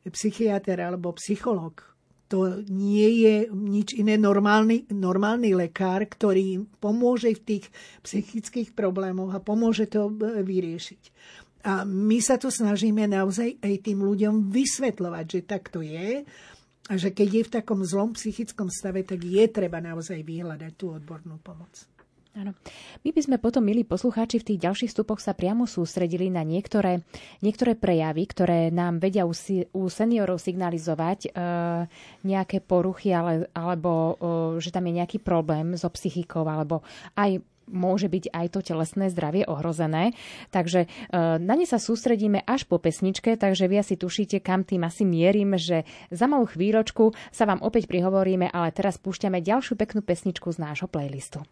psychiatr 0.09 0.80
alebo 0.80 1.12
psycholog 1.21 1.90
to 2.30 2.62
nie 2.71 3.26
je 3.26 3.50
nič 3.50 3.99
iné 3.99 4.14
normálny, 4.14 4.87
normálny 4.87 5.50
lekár, 5.50 6.07
ktorý 6.07 6.62
pomôže 6.78 7.35
v 7.35 7.42
tých 7.42 7.64
psychických 8.07 8.71
problémoch 8.71 9.35
a 9.35 9.42
pomôže 9.42 9.90
to 9.90 10.07
uh, 10.07 10.38
vyriešiť. 10.40 11.02
A 11.61 11.85
my 11.85 12.23
sa 12.25 12.40
to 12.40 12.49
snažíme 12.49 13.04
naozaj 13.04 13.61
aj 13.61 13.75
tým 13.85 14.00
ľuďom 14.00 14.49
vysvetľovať, 14.49 15.26
že 15.28 15.40
tak 15.45 15.69
to 15.69 15.85
je 15.85 16.25
a 16.88 16.92
že 16.97 17.12
keď 17.12 17.28
je 17.28 17.42
v 17.45 17.54
takom 17.61 17.85
zlom 17.85 18.16
psychickom 18.16 18.73
stave, 18.73 19.04
tak 19.04 19.21
je 19.21 19.45
treba 19.50 19.83
naozaj 19.83 20.25
vyhľadať 20.25 20.73
tú 20.75 20.97
odbornú 20.97 21.37
pomoc. 21.45 21.89
Áno. 22.40 22.56
My 23.04 23.12
by 23.12 23.20
sme 23.20 23.37
potom, 23.37 23.61
milí 23.61 23.85
poslucháči, 23.85 24.40
v 24.40 24.49
tých 24.49 24.64
ďalších 24.64 24.97
stupoch 24.97 25.20
sa 25.20 25.37
priamo 25.37 25.68
sústredili 25.68 26.32
na 26.32 26.40
niektoré, 26.40 27.04
niektoré 27.44 27.76
prejavy, 27.76 28.25
ktoré 28.25 28.73
nám 28.73 28.97
vedia 28.97 29.28
u, 29.28 29.37
u 29.76 29.82
seniorov 29.92 30.40
signalizovať 30.40 31.28
e, 31.28 31.30
nejaké 32.25 32.64
poruchy 32.64 33.12
ale, 33.12 33.44
alebo 33.52 33.92
e, 33.92 34.12
že 34.56 34.73
tam 34.73 34.88
je 34.88 34.97
nejaký 35.04 35.20
problém 35.20 35.76
so 35.76 35.92
psychikou 35.92 36.49
alebo 36.49 36.80
aj 37.12 37.44
môže 37.68 38.09
byť 38.09 38.32
aj 38.32 38.47
to 38.56 38.61
telesné 38.64 39.12
zdravie 39.12 39.44
ohrozené. 39.44 40.16
Takže 40.49 40.88
e, 40.88 40.88
na 41.37 41.54
ne 41.54 41.66
sa 41.68 41.76
sústredíme 41.76 42.40
až 42.49 42.64
po 42.64 42.80
pesničke, 42.80 43.37
takže 43.37 43.68
vy 43.68 43.85
asi 43.85 44.00
tušíte, 44.00 44.40
kam 44.40 44.64
tým 44.64 44.88
asi 44.88 45.04
mierim, 45.04 45.61
že 45.61 45.85
za 46.09 46.25
malú 46.25 46.49
chvíľočku 46.49 47.12
sa 47.30 47.44
vám 47.44 47.61
opäť 47.61 47.85
prihovoríme, 47.85 48.49
ale 48.49 48.73
teraz 48.73 48.97
púšťame 48.97 49.44
ďalšiu 49.44 49.76
peknú 49.76 50.00
pesničku 50.00 50.49
z 50.50 50.59
nášho 50.59 50.88
playlistu. 50.88 51.44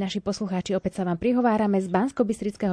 Naši 0.00 0.24
poslucháči, 0.24 0.72
opäť 0.72 0.96
sa 0.96 1.04
vám 1.04 1.20
prihovárame 1.20 1.76
z 1.76 1.92
bansko 1.92 2.24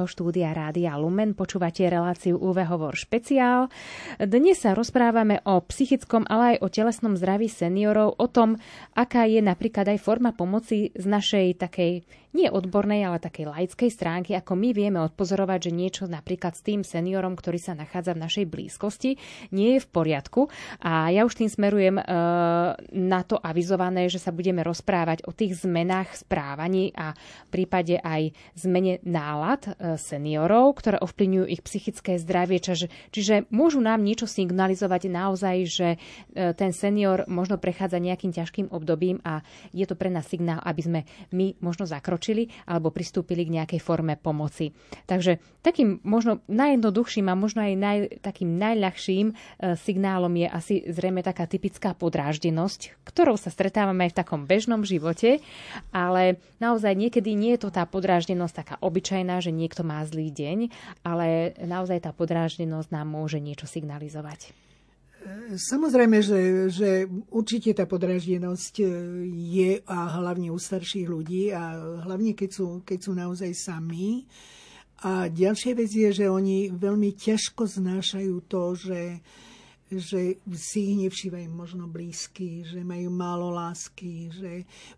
štúdia 0.08 0.56
Rádia 0.56 0.96
Lumen. 0.96 1.36
Počúvate 1.36 1.84
reláciu 1.84 2.40
UV 2.40 2.64
Hovor 2.64 2.96
špeciál. 2.96 3.68
Dnes 4.18 4.58
sa 4.58 4.74
rozprávame 4.74 5.38
o 5.46 5.62
psychickom, 5.62 6.26
ale 6.26 6.58
aj 6.58 6.66
o 6.66 6.66
telesnom 6.66 7.14
zdraví 7.14 7.46
seniorov, 7.46 8.18
o 8.18 8.26
tom, 8.26 8.58
aká 8.98 9.30
je 9.30 9.38
napríklad 9.38 9.86
aj 9.94 10.02
forma 10.02 10.34
pomoci 10.34 10.90
z 10.90 11.06
našej 11.06 11.54
takej 11.54 12.02
nie 12.36 12.48
odbornej, 12.52 13.08
ale 13.08 13.18
takej 13.18 13.48
laickej 13.48 13.90
stránky, 13.90 14.36
ako 14.36 14.52
my 14.52 14.76
vieme 14.76 15.00
odpozorovať, 15.00 15.68
že 15.68 15.72
niečo 15.72 16.04
napríklad 16.04 16.52
s 16.52 16.62
tým 16.62 16.84
seniorom, 16.84 17.32
ktorý 17.32 17.56
sa 17.56 17.72
nachádza 17.72 18.12
v 18.12 18.22
našej 18.22 18.46
blízkosti, 18.46 19.16
nie 19.50 19.78
je 19.78 19.80
v 19.80 19.88
poriadku. 19.88 20.52
A 20.84 21.08
ja 21.08 21.24
už 21.24 21.40
tým 21.40 21.48
smerujem 21.48 21.96
e, 21.96 22.04
na 22.92 23.20
to 23.24 23.40
avizované, 23.40 24.12
že 24.12 24.20
sa 24.20 24.30
budeme 24.30 24.60
rozprávať 24.60 25.24
o 25.24 25.32
tých 25.32 25.64
zmenách 25.64 26.20
správaní 26.20 26.92
a 26.92 27.16
v 27.48 27.64
prípade 27.64 27.96
aj 27.96 28.36
zmene 28.54 29.00
nálad 29.08 29.64
e, 29.64 29.96
seniorov, 29.96 30.76
ktoré 30.78 31.00
ovplyvňujú 31.00 31.46
ich 31.48 31.64
psychické 31.64 32.20
zdravie. 32.20 32.60
Čiže, 32.60 32.86
čiže 33.08 33.34
môžu 33.48 33.80
nám 33.80 34.04
niečo 34.08 34.24
signalizovať 34.24 35.12
naozaj, 35.12 35.56
že 35.68 35.88
e, 35.92 35.98
ten 36.56 36.72
senior 36.72 37.28
možno 37.28 37.60
prechádza 37.60 38.00
nejakým 38.00 38.32
ťažkým 38.32 38.72
obdobím 38.72 39.20
a 39.20 39.44
je 39.76 39.84
to 39.84 39.92
pre 39.92 40.08
nás 40.08 40.24
signál, 40.24 40.64
aby 40.64 40.80
sme 40.80 41.00
my 41.36 41.60
možno 41.60 41.84
zakročili 41.84 42.48
alebo 42.64 42.88
pristúpili 42.88 43.44
k 43.44 43.60
nejakej 43.60 43.80
forme 43.84 44.16
pomoci. 44.16 44.72
Takže 45.04 45.60
takým 45.60 46.00
možno 46.00 46.40
najjednoduchším 46.48 47.28
a 47.28 47.36
možno 47.36 47.60
aj 47.60 47.74
naj, 47.76 47.98
takým 48.24 48.56
najľahším 48.56 49.26
e, 49.30 49.34
signálom 49.76 50.32
je 50.32 50.48
asi 50.48 50.74
zrejme 50.88 51.20
taká 51.20 51.44
typická 51.44 51.92
podráždenosť, 51.92 53.04
ktorou 53.04 53.36
sa 53.36 53.52
stretávame 53.52 54.08
aj 54.08 54.16
v 54.16 54.18
takom 54.24 54.42
bežnom 54.48 54.86
živote, 54.86 55.44
ale 55.92 56.40
naozaj 56.62 56.96
niekedy 56.96 57.36
nie 57.36 57.58
je 57.58 57.68
to 57.68 57.70
tá 57.74 57.84
podráždenosť 57.84 58.54
taká 58.54 58.74
obyčajná, 58.80 59.42
že 59.42 59.52
niekto 59.52 59.82
má 59.82 60.00
zlý 60.06 60.30
deň, 60.30 60.58
ale 61.02 61.58
naozaj 61.58 62.06
tá 62.06 62.14
podráždenosť 62.14 62.88
nám 62.94 63.08
môže 63.10 63.42
niečo 63.42 63.66
signalizovať. 63.66 63.97
Samozrejme, 65.58 66.22
že, 66.22 66.70
že 66.70 66.90
určite 67.34 67.74
tá 67.74 67.90
podraždenosť 67.90 68.74
e, 68.80 68.86
je 69.34 69.72
a 69.82 69.98
hlavne 70.22 70.54
u 70.54 70.58
starších 70.58 71.10
ľudí 71.10 71.50
a 71.50 71.74
hlavne 72.06 72.38
keď 72.38 72.50
sú, 72.54 72.66
keď 72.86 72.98
sú 73.02 73.12
naozaj 73.18 73.50
sami. 73.50 74.24
A 75.02 75.26
ďalšia 75.26 75.74
vec 75.74 75.90
je, 75.90 76.10
že 76.10 76.30
oni 76.30 76.70
veľmi 76.70 77.18
ťažko 77.18 77.66
znášajú 77.66 78.34
to, 78.46 78.62
že, 78.78 79.02
že 79.90 80.38
si 80.54 80.78
ich 80.94 80.96
nevšívajú 81.06 81.50
možno 81.50 81.90
blízky, 81.90 82.62
že 82.62 82.82
majú 82.82 83.10
málo 83.10 83.50
lásky, 83.50 84.30
že 84.30 84.52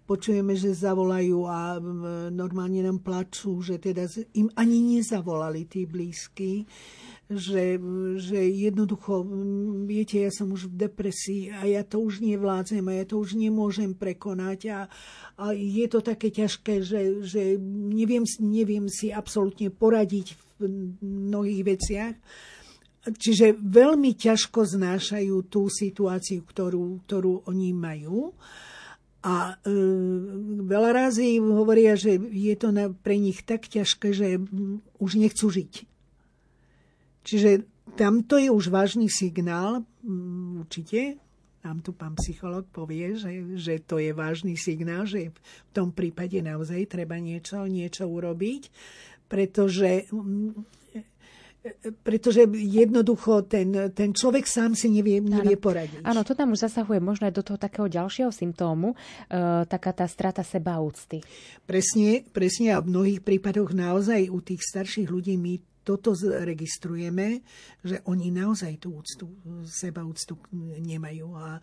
počujeme, 0.04 0.52
že 0.52 0.72
zavolajú 0.76 1.48
a 1.48 1.80
normálne 2.28 2.84
nám 2.84 3.00
plačú, 3.00 3.60
že 3.64 3.80
teda 3.80 4.08
im 4.36 4.52
ani 4.56 5.00
nezavolali 5.00 5.68
tí 5.68 5.84
blízky 5.84 6.64
že, 7.30 7.78
že 8.18 8.40
jednoducho, 8.42 9.22
viete, 9.86 10.18
ja 10.18 10.34
som 10.34 10.50
už 10.50 10.66
v 10.66 10.90
depresii 10.90 11.42
a 11.54 11.62
ja 11.62 11.86
to 11.86 12.02
už 12.02 12.18
nevládzem 12.26 12.82
a 12.90 12.98
ja 12.98 13.04
to 13.06 13.22
už 13.22 13.38
nemôžem 13.38 13.94
prekonať 13.94 14.60
a, 14.74 14.80
a 15.38 15.54
je 15.54 15.86
to 15.86 16.02
také 16.02 16.34
ťažké, 16.34 16.82
že, 16.82 17.22
že 17.22 17.54
neviem, 17.94 18.26
neviem 18.42 18.90
si 18.90 19.14
absolútne 19.14 19.70
poradiť 19.70 20.34
v 20.58 20.90
mnohých 21.30 21.62
veciach. 21.62 22.14
Čiže 23.00 23.56
veľmi 23.56 24.12
ťažko 24.18 24.66
znášajú 24.66 25.36
tú 25.46 25.70
situáciu, 25.70 26.44
ktorú, 26.44 27.06
ktorú 27.06 27.46
oni 27.48 27.70
majú. 27.72 28.34
A 29.24 29.52
e, 29.52 29.72
veľa 30.66 30.90
razy 31.06 31.40
hovoria, 31.40 31.96
že 31.96 32.16
je 32.18 32.54
to 32.58 32.74
na, 32.74 32.92
pre 32.92 33.16
nich 33.16 33.40
tak 33.46 33.70
ťažké, 33.70 34.12
že 34.12 34.28
už 35.00 35.10
nechcú 35.16 35.48
žiť. 35.48 35.89
Čiže 37.20 37.66
tamto 37.94 38.40
je 38.40 38.48
už 38.48 38.72
vážny 38.72 39.12
signál, 39.12 39.84
mm, 40.04 40.64
určite, 40.66 41.20
nám 41.60 41.84
tu 41.84 41.92
pán 41.92 42.16
psycholog 42.16 42.64
povie, 42.72 43.20
že, 43.20 43.56
že 43.60 43.84
to 43.84 44.00
je 44.00 44.16
vážny 44.16 44.56
signál, 44.56 45.04
že 45.04 45.28
v 45.32 45.70
tom 45.76 45.92
prípade 45.92 46.40
naozaj 46.40 46.88
treba 46.88 47.20
niečo, 47.20 47.68
niečo 47.68 48.08
urobiť, 48.08 48.72
pretože 49.28 50.08
mm, 50.08 50.80
pretože 52.00 52.48
jednoducho 52.56 53.44
ten, 53.44 53.92
ten 53.92 54.16
človek 54.16 54.48
sám 54.48 54.72
si 54.72 54.88
nevie, 54.88 55.20
nevie 55.20 55.60
poradiť. 55.60 56.00
Áno, 56.08 56.24
to 56.24 56.32
tam 56.32 56.56
už 56.56 56.64
zasahuje 56.64 57.04
možno 57.04 57.28
aj 57.28 57.36
do 57.36 57.44
toho 57.44 57.60
takého 57.60 57.84
ďalšieho 57.84 58.32
symptómu, 58.32 58.96
e, 58.96 59.68
taká 59.68 59.92
tá 59.92 60.08
strata 60.08 60.40
seba 60.40 60.80
úcty. 60.80 61.20
Presne, 61.68 62.24
presne 62.32 62.72
a 62.72 62.80
v 62.80 62.88
mnohých 62.88 63.20
prípadoch 63.20 63.76
naozaj 63.76 64.32
u 64.32 64.40
tých 64.40 64.64
starších 64.64 65.12
ľudí 65.12 65.36
my 65.36 65.60
toto 65.80 66.12
registrujeme, 66.44 67.40
že 67.80 68.04
oni 68.04 68.28
naozaj 68.28 68.84
tú 68.84 69.00
úctu, 69.00 69.24
seba 69.64 70.04
úctu 70.04 70.36
nemajú. 70.80 71.32
A, 71.34 71.58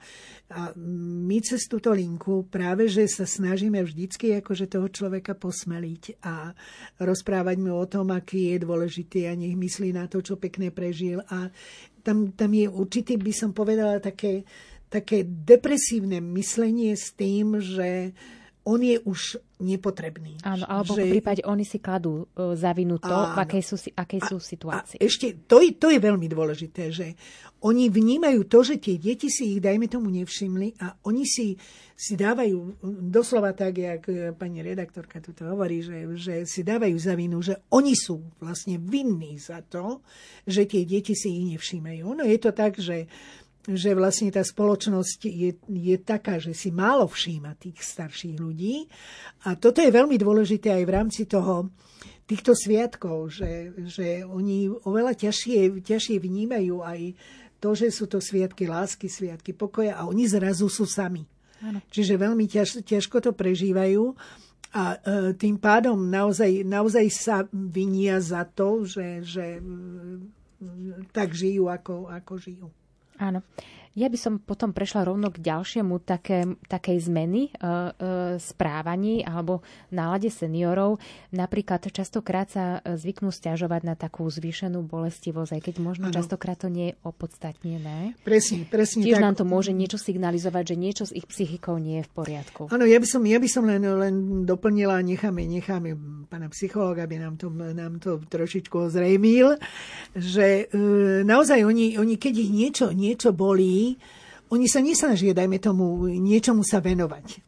a 0.50 0.62
my 0.82 1.38
cez 1.46 1.70
túto 1.70 1.94
linku 1.94 2.50
práve, 2.50 2.90
že 2.90 3.06
sa 3.06 3.30
snažíme 3.30 3.78
vždycky 3.86 4.34
akože 4.42 4.66
toho 4.68 4.90
človeka 4.90 5.38
posmeliť 5.38 6.24
a 6.26 6.52
rozprávať 6.98 7.58
mu 7.62 7.78
o 7.78 7.86
tom, 7.86 8.10
aký 8.10 8.58
je 8.58 8.66
dôležitý 8.66 9.30
a 9.30 9.38
nech 9.38 9.54
myslí 9.54 9.94
na 9.94 10.10
to, 10.10 10.26
čo 10.26 10.42
pekne 10.42 10.74
prežil. 10.74 11.22
A 11.30 11.54
tam, 12.02 12.34
tam 12.34 12.52
je 12.56 12.66
určitý, 12.66 13.22
by 13.22 13.34
som 13.36 13.52
povedala, 13.54 14.02
také, 14.02 14.48
také 14.90 15.24
depresívne 15.28 16.24
myslenie 16.24 16.98
s 16.98 17.14
tým, 17.14 17.62
že 17.62 18.16
on 18.68 18.84
je 18.84 19.00
už 19.08 19.40
nepotrebný. 19.58 20.46
Áno, 20.46 20.70
alebo 20.70 20.94
že... 20.94 21.10
v 21.10 21.18
prípade 21.18 21.42
oni 21.42 21.66
si 21.66 21.82
kladú 21.82 22.30
uh, 22.30 22.54
za 22.54 22.78
vinu 22.78 23.02
to, 23.02 23.10
Áno. 23.10 23.34
v 23.34 23.38
akej 23.42 23.64
sú, 23.66 23.76
akej 23.98 24.22
sú 24.30 24.38
situácii. 24.38 25.02
A 25.02 25.06
ešte, 25.10 25.34
to 25.50 25.66
je, 25.66 25.74
to 25.74 25.90
je 25.90 25.98
veľmi 25.98 26.30
dôležité, 26.30 26.94
že 26.94 27.18
oni 27.66 27.90
vnímajú 27.90 28.46
to, 28.46 28.62
že 28.62 28.78
tie 28.78 29.02
deti 29.02 29.34
si 29.34 29.58
ich, 29.58 29.60
dajme 29.66 29.90
tomu, 29.90 30.14
nevšimli 30.14 30.78
a 30.78 30.94
oni 31.10 31.26
si, 31.26 31.58
si 31.98 32.14
dávajú, 32.14 32.86
doslova 33.10 33.58
tak, 33.58 33.82
jak 33.82 34.06
e, 34.06 34.30
pani 34.38 34.62
redaktorka 34.62 35.18
tu 35.18 35.34
hovorí, 35.42 35.82
že, 35.82 36.06
že 36.14 36.34
si 36.46 36.62
dávajú 36.62 36.94
za 37.02 37.18
vinu, 37.18 37.42
že 37.42 37.58
oni 37.74 37.98
sú 37.98 38.22
vlastne 38.38 38.78
vinní 38.78 39.42
za 39.42 39.66
to, 39.66 40.06
že 40.46 40.70
tie 40.70 40.86
deti 40.86 41.18
si 41.18 41.34
ich 41.34 41.58
nevšímajú. 41.58 42.06
No 42.14 42.22
je 42.22 42.38
to 42.38 42.54
tak, 42.54 42.78
že 42.78 43.10
že 43.68 43.92
vlastne 43.92 44.32
tá 44.32 44.40
spoločnosť 44.40 45.28
je, 45.28 45.52
je 45.60 45.96
taká, 46.00 46.40
že 46.40 46.56
si 46.56 46.72
málo 46.72 47.04
všíma 47.04 47.60
tých 47.60 47.84
starších 47.84 48.40
ľudí. 48.40 48.88
A 49.44 49.60
toto 49.60 49.84
je 49.84 49.92
veľmi 49.92 50.16
dôležité 50.16 50.72
aj 50.72 50.84
v 50.88 50.94
rámci 50.96 51.28
toho, 51.28 51.68
týchto 52.28 52.52
sviatkov, 52.52 53.32
že, 53.32 53.72
že 53.88 54.28
oni 54.28 54.68
oveľa 54.68 55.16
ťažšie, 55.16 55.80
ťažšie 55.80 56.20
vnímajú 56.20 56.84
aj 56.84 57.16
to, 57.64 57.70
že 57.74 57.88
sú 57.90 58.06
to 58.06 58.20
sviatky 58.20 58.68
lásky, 58.68 59.08
sviatky 59.08 59.56
pokoja 59.56 59.96
a 59.96 60.06
oni 60.06 60.28
zrazu 60.28 60.68
sú 60.68 60.84
sami. 60.84 61.24
Ano. 61.64 61.82
Čiže 61.90 62.22
veľmi 62.22 62.46
ťaž, 62.46 62.86
ťažko 62.86 63.18
to 63.24 63.32
prežívajú 63.34 64.14
a 64.76 64.84
e, 64.94 64.98
tým 65.34 65.58
pádom 65.58 65.98
naozaj, 65.98 66.68
naozaj 66.68 67.08
sa 67.10 67.38
vinia 67.50 68.22
za 68.22 68.46
to, 68.46 68.86
že, 68.86 69.26
že 69.26 69.58
e, 69.58 69.62
tak 71.10 71.34
žijú, 71.34 71.72
ako, 71.72 72.12
ako 72.12 72.34
žijú. 72.38 72.68
Áno. 73.18 73.44
Ja 73.98 74.14
by 74.14 74.18
som 74.22 74.38
potom 74.38 74.78
prešla 74.78 75.10
rovno 75.10 75.34
k 75.34 75.42
ďalšiemu 75.42 75.98
také, 76.06 76.46
takej 76.70 77.10
zmeny 77.10 77.50
e, 77.50 77.52
e, 77.58 77.72
správaní 78.38 79.26
alebo 79.26 79.66
nálade 79.90 80.30
seniorov. 80.30 81.02
Napríklad 81.34 81.90
častokrát 81.90 82.46
sa 82.46 82.86
zvyknú 82.86 83.34
stiažovať 83.34 83.82
na 83.82 83.98
takú 83.98 84.30
zvýšenú 84.30 84.86
bolestivosť, 84.86 85.50
aj 85.50 85.62
keď 85.66 85.76
možno 85.82 86.06
ano. 86.10 86.16
častokrát 86.16 86.62
to 86.62 86.70
nie 86.70 86.94
je 86.94 86.96
opodstatnené. 87.02 88.14
Presne, 88.22 88.70
presne. 88.70 89.02
Tiež 89.02 89.18
tak. 89.18 89.26
nám 89.26 89.36
to 89.42 89.50
môže 89.50 89.74
niečo 89.74 89.98
signalizovať, 89.98 90.64
že 90.68 90.76
niečo 90.78 91.04
s 91.10 91.18
ich 91.18 91.26
psychikou 91.26 91.82
nie 91.82 92.06
je 92.06 92.06
v 92.06 92.12
poriadku. 92.14 92.70
Áno, 92.70 92.86
ja 92.86 93.02
by 93.02 93.08
som, 93.10 93.26
ja 93.26 93.42
by 93.42 93.50
som 93.50 93.66
len, 93.66 93.82
len 93.82 94.16
doplnila, 94.46 95.02
necháme, 95.02 95.42
necháme 95.50 95.98
pána 96.30 96.54
psychológa, 96.54 97.10
aby 97.10 97.18
nám 97.18 97.42
to, 97.42 97.50
nám 97.50 97.98
to 97.98 98.22
trošičku 98.22 98.94
ozrejmil, 98.94 99.58
že 100.14 100.70
e, 100.70 100.86
naozaj 101.26 101.66
oni, 101.66 101.98
oni, 101.98 102.22
keď 102.22 102.34
ich 102.46 102.52
niečo, 102.54 102.86
niečo 102.94 103.34
bolí, 103.34 103.87
oni 104.48 104.68
sa 104.72 104.80
nesnažia, 104.80 105.36
dajme 105.36 105.60
tomu, 105.60 106.08
niečomu 106.08 106.64
sa 106.64 106.80
venovať. 106.80 107.44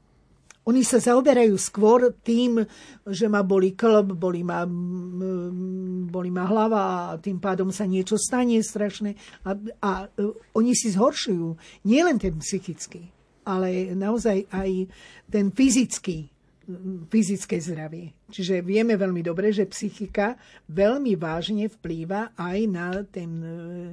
Oni 0.67 0.85
sa 0.85 1.01
zaoberajú 1.01 1.57
skôr 1.57 2.13
tým, 2.21 2.61
že 3.09 3.25
ma 3.25 3.41
boli 3.41 3.73
klb, 3.73 4.13
boli 4.13 4.45
ma, 4.45 4.67
boli 6.05 6.29
ma 6.29 6.45
hlava 6.45 6.81
a 6.83 7.17
tým 7.17 7.41
pádom 7.41 7.73
sa 7.73 7.89
niečo 7.89 8.19
stane 8.21 8.61
strašné. 8.61 9.17
A, 9.47 9.57
a 9.81 9.91
e, 10.13 10.29
oni 10.53 10.77
si 10.77 10.93
zhoršujú 10.93 11.57
nielen 11.89 12.21
ten 12.21 12.37
psychický, 12.37 13.09
ale 13.47 13.97
naozaj 13.97 14.45
aj 14.51 14.69
ten 15.31 15.49
fyzický 15.49 16.29
fyzické 17.09 17.57
zdravie. 17.57 18.13
Čiže 18.29 18.61
vieme 18.61 18.93
veľmi 18.93 19.25
dobre, 19.25 19.49
že 19.49 19.65
psychika 19.69 20.37
veľmi 20.69 21.17
vážne 21.17 21.65
vplýva 21.65 22.37
aj 22.37 22.59
na, 22.69 22.87
ten, 23.09 23.31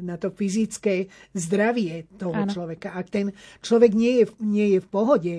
na 0.05 0.21
to 0.21 0.29
fyzické 0.29 1.09
zdravie 1.33 2.05
toho 2.21 2.37
ano. 2.37 2.53
človeka. 2.53 2.93
Ak 2.93 3.09
ten 3.09 3.33
človek 3.65 3.97
nie 3.97 4.23
je, 4.23 4.25
nie 4.45 4.67
je 4.77 4.81
v 4.85 4.89
pohode, 4.93 5.37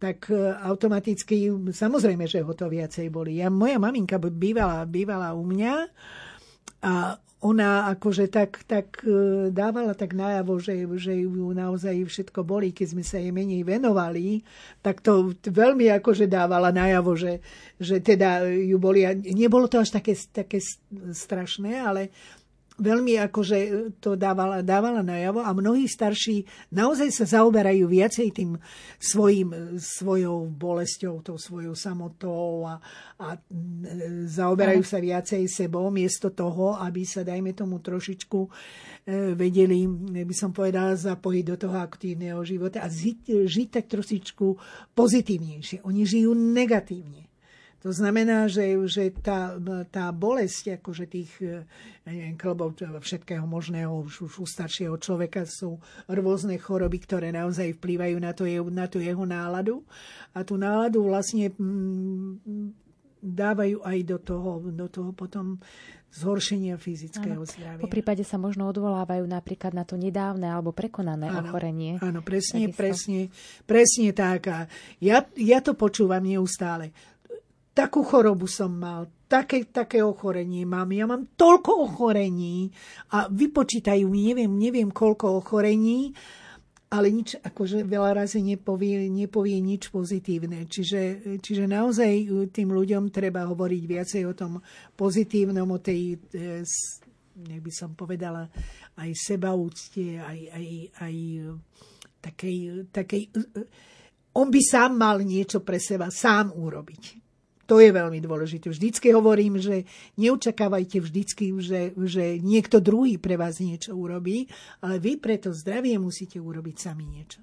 tak 0.00 0.32
e, 0.32 0.36
automaticky, 0.66 1.52
samozrejme, 1.70 2.26
že 2.26 2.42
ho 2.42 2.52
to 2.56 2.66
viacej 2.66 3.06
boli. 3.12 3.38
Ja, 3.38 3.52
moja 3.52 3.78
maminka 3.78 4.18
bývala, 4.18 4.82
bývala 4.88 5.36
u 5.36 5.46
mňa 5.46 5.74
a 6.82 7.20
ona 7.42 7.90
akože 7.98 8.30
tak, 8.30 8.62
tak 8.70 9.02
e, 9.02 9.50
dávala 9.50 9.98
tak 9.98 10.14
najavo, 10.14 10.62
že, 10.62 10.86
že 10.94 11.26
ju 11.26 11.50
naozaj 11.50 12.06
všetko 12.06 12.46
boli, 12.46 12.70
keď 12.70 12.86
sme 12.94 13.02
sa 13.02 13.18
jej 13.18 13.34
menej 13.34 13.66
venovali, 13.66 14.46
tak 14.78 15.02
to 15.02 15.34
veľmi 15.50 15.90
akože 15.98 16.30
dávala 16.30 16.70
najavo, 16.70 17.18
že, 17.18 17.42
že 17.82 17.98
teda 17.98 18.46
ju 18.46 18.78
boli. 18.78 19.02
Nebolo 19.34 19.66
to 19.66 19.82
až 19.82 19.90
také, 19.90 20.14
také 20.14 20.62
strašné, 21.10 21.82
ale 21.82 22.14
veľmi 22.82 23.16
akože 23.30 23.58
to 24.02 24.18
dávala, 24.18 24.60
dávala 24.60 25.00
najavo 25.00 25.40
a 25.40 25.50
mnohí 25.54 25.86
starší 25.86 26.44
naozaj 26.74 27.08
sa 27.14 27.24
zaoberajú 27.38 27.86
viacej 27.86 28.28
tým 28.34 28.50
svojim, 28.98 29.78
svojou 29.78 30.50
bolesťou, 30.50 31.22
tou 31.22 31.38
svojou 31.38 31.72
samotou 31.78 32.66
a, 32.66 32.82
a 33.22 33.38
zaoberajú 34.26 34.82
sa 34.82 34.98
viacej 34.98 35.46
sebou 35.46 35.88
miesto 35.94 36.34
toho, 36.34 36.76
aby 36.76 37.06
sa, 37.06 37.22
dajme 37.22 37.54
tomu, 37.56 37.78
trošičku 37.78 38.38
e, 38.42 38.50
vedeli, 39.38 39.86
by 40.26 40.34
som 40.34 40.50
povedala, 40.50 40.98
zapojiť 40.98 41.44
do 41.46 41.56
toho 41.56 41.78
aktívneho 41.80 42.42
života 42.42 42.84
a 42.84 42.90
žiť, 42.90 43.46
žiť 43.46 43.68
tak 43.70 43.86
trošičku 43.88 44.46
pozitívnejšie. 44.92 45.86
Oni 45.86 46.02
žijú 46.04 46.36
negatívne. 46.36 47.31
To 47.82 47.90
znamená, 47.90 48.46
že, 48.46 48.78
že 48.86 49.10
tá, 49.10 49.58
tá 49.90 50.14
bolesť 50.14 50.78
akože 50.78 51.04
tých 51.10 51.34
neviem, 52.06 52.38
klbov 52.38 52.78
všetkého 52.78 53.42
možného 53.42 53.90
už, 54.06 54.30
už 54.30 54.32
u 54.42 54.46
staršieho 54.46 54.94
človeka 55.02 55.42
sú 55.46 55.82
rôzne 56.06 56.62
choroby, 56.62 57.02
ktoré 57.02 57.34
naozaj 57.34 57.74
vplývajú 57.82 58.16
na, 58.22 58.30
to, 58.30 58.46
na 58.70 58.86
tú 58.86 59.02
jeho 59.02 59.26
náladu. 59.26 59.82
A 60.30 60.46
tú 60.46 60.54
náladu 60.54 61.10
vlastne 61.10 61.50
mm, 61.50 62.70
dávajú 63.22 63.82
aj 63.86 63.98
do 64.06 64.18
toho, 64.18 64.50
do 64.70 64.86
toho 64.86 65.10
potom 65.14 65.58
zhoršenia 66.12 66.76
fyzického 66.76 67.40
ano. 67.40 67.48
zdravia. 67.48 67.80
Po 67.80 67.88
prípade 67.88 68.20
sa 68.20 68.36
možno 68.36 68.68
odvolávajú 68.68 69.24
napríklad 69.24 69.72
na 69.72 69.86
to 69.88 69.96
nedávne 69.96 70.44
alebo 70.44 70.74
prekonané 70.74 71.32
ano, 71.32 71.48
ochorenie. 71.48 71.96
Áno, 72.04 72.20
presne, 72.20 72.68
Takisto. 72.68 72.76
presne, 72.76 73.20
presne 73.64 74.08
tak. 74.12 74.40
A 74.52 74.58
ja, 75.00 75.24
ja 75.40 75.58
to 75.64 75.72
počúvam 75.72 76.20
neustále 76.20 76.92
takú 77.72 78.04
chorobu 78.04 78.44
som 78.44 78.72
mal, 78.72 79.08
také, 79.28 79.64
také 79.64 80.04
ochorenie 80.04 80.68
mám, 80.68 80.92
ja 80.92 81.08
mám 81.08 81.32
toľko 81.32 81.88
ochorení 81.88 82.68
a 83.16 83.32
vypočítajú 83.32 84.04
mi, 84.04 84.28
neviem, 84.28 84.52
neviem 84.52 84.90
koľko 84.92 85.40
ochorení, 85.40 86.12
ale 86.92 87.08
nič, 87.08 87.40
akože 87.40 87.88
veľa 87.88 88.20
razy 88.20 88.44
nepovie, 88.44 89.08
nepovie 89.08 89.56
nič 89.64 89.88
pozitívne. 89.88 90.68
Čiže, 90.68 91.34
čiže 91.40 91.64
naozaj 91.64 92.28
tým 92.52 92.68
ľuďom 92.68 93.08
treba 93.08 93.48
hovoriť 93.48 93.82
viacej 93.88 94.22
o 94.28 94.36
tom 94.36 94.60
pozitívnom, 94.92 95.64
o 95.72 95.80
tej, 95.80 96.20
e, 96.36 96.60
nech 97.48 97.62
by 97.64 97.72
som 97.72 97.96
povedala, 97.96 98.44
aj 99.00 99.08
sebaúctie, 99.16 100.20
aj, 100.20 100.40
aj, 100.52 100.66
aj 101.00 101.14
takej, 102.20 102.56
takej... 102.92 103.22
E, 103.32 103.40
e, 103.40 103.62
on 104.36 104.52
by 104.52 104.60
sám 104.60 104.92
mal 104.96 105.20
niečo 105.24 105.64
pre 105.64 105.80
seba 105.80 106.12
sám 106.12 106.52
urobiť. 106.52 107.21
To 107.72 107.80
je 107.80 107.88
veľmi 107.88 108.20
dôležité. 108.20 108.68
Vždycky 108.68 109.16
hovorím, 109.16 109.56
že 109.56 109.88
neočakávajte 110.20 111.00
vždycky, 111.00 111.56
že, 111.56 111.96
že 111.96 112.36
niekto 112.36 112.84
druhý 112.84 113.16
pre 113.16 113.40
vás 113.40 113.64
niečo 113.64 113.96
urobí, 113.96 114.44
ale 114.84 115.00
vy 115.00 115.16
pre 115.16 115.40
to 115.40 115.56
zdravie 115.56 115.96
musíte 115.96 116.36
urobiť 116.36 116.76
sami 116.76 117.08
niečo. 117.08 117.40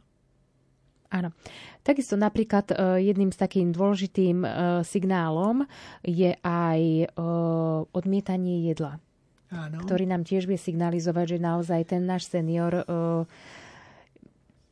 Áno. 1.10 1.34
Takisto 1.82 2.14
napríklad 2.14 2.70
e, 2.70 3.10
jedným 3.10 3.34
z 3.34 3.42
takým 3.42 3.74
dôležitým 3.74 4.46
e, 4.46 4.50
signálom 4.86 5.66
je 6.06 6.38
aj 6.46 6.82
e, 7.02 7.06
odmietanie 7.90 8.70
jedla. 8.70 9.02
Áno. 9.50 9.82
Ktorý 9.82 10.06
nám 10.06 10.30
tiež 10.30 10.46
vie 10.46 10.62
signalizovať, 10.62 11.26
že 11.26 11.38
naozaj 11.42 11.82
ten 11.90 12.06
náš 12.06 12.30
senior 12.30 12.86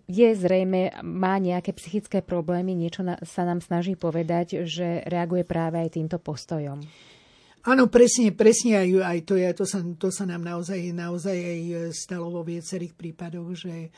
je 0.08 0.30
zrejme, 0.32 1.04
má 1.04 1.36
nejaké 1.36 1.76
psychické 1.76 2.24
problémy, 2.24 2.72
niečo 2.72 3.04
na, 3.04 3.20
sa 3.28 3.44
nám 3.44 3.60
snaží 3.60 4.00
povedať, 4.00 4.64
že 4.64 5.04
reaguje 5.04 5.44
práve 5.44 5.84
aj 5.84 6.00
týmto 6.00 6.18
postojom. 6.18 6.80
Áno, 7.68 7.92
presne, 7.92 8.32
presne 8.32 8.80
aj, 8.80 8.90
aj 9.04 9.20
to, 9.28 9.36
je, 9.36 9.48
to, 9.52 9.66
sa, 9.68 9.84
to 10.00 10.08
sa 10.08 10.24
nám 10.24 10.48
naozaj, 10.48 10.80
naozaj 10.96 11.36
aj 11.36 11.62
stalo 11.92 12.32
vo 12.32 12.40
viacerých 12.48 12.96
prípadoch, 12.96 13.52
že 13.60 13.76
e, 13.76 13.90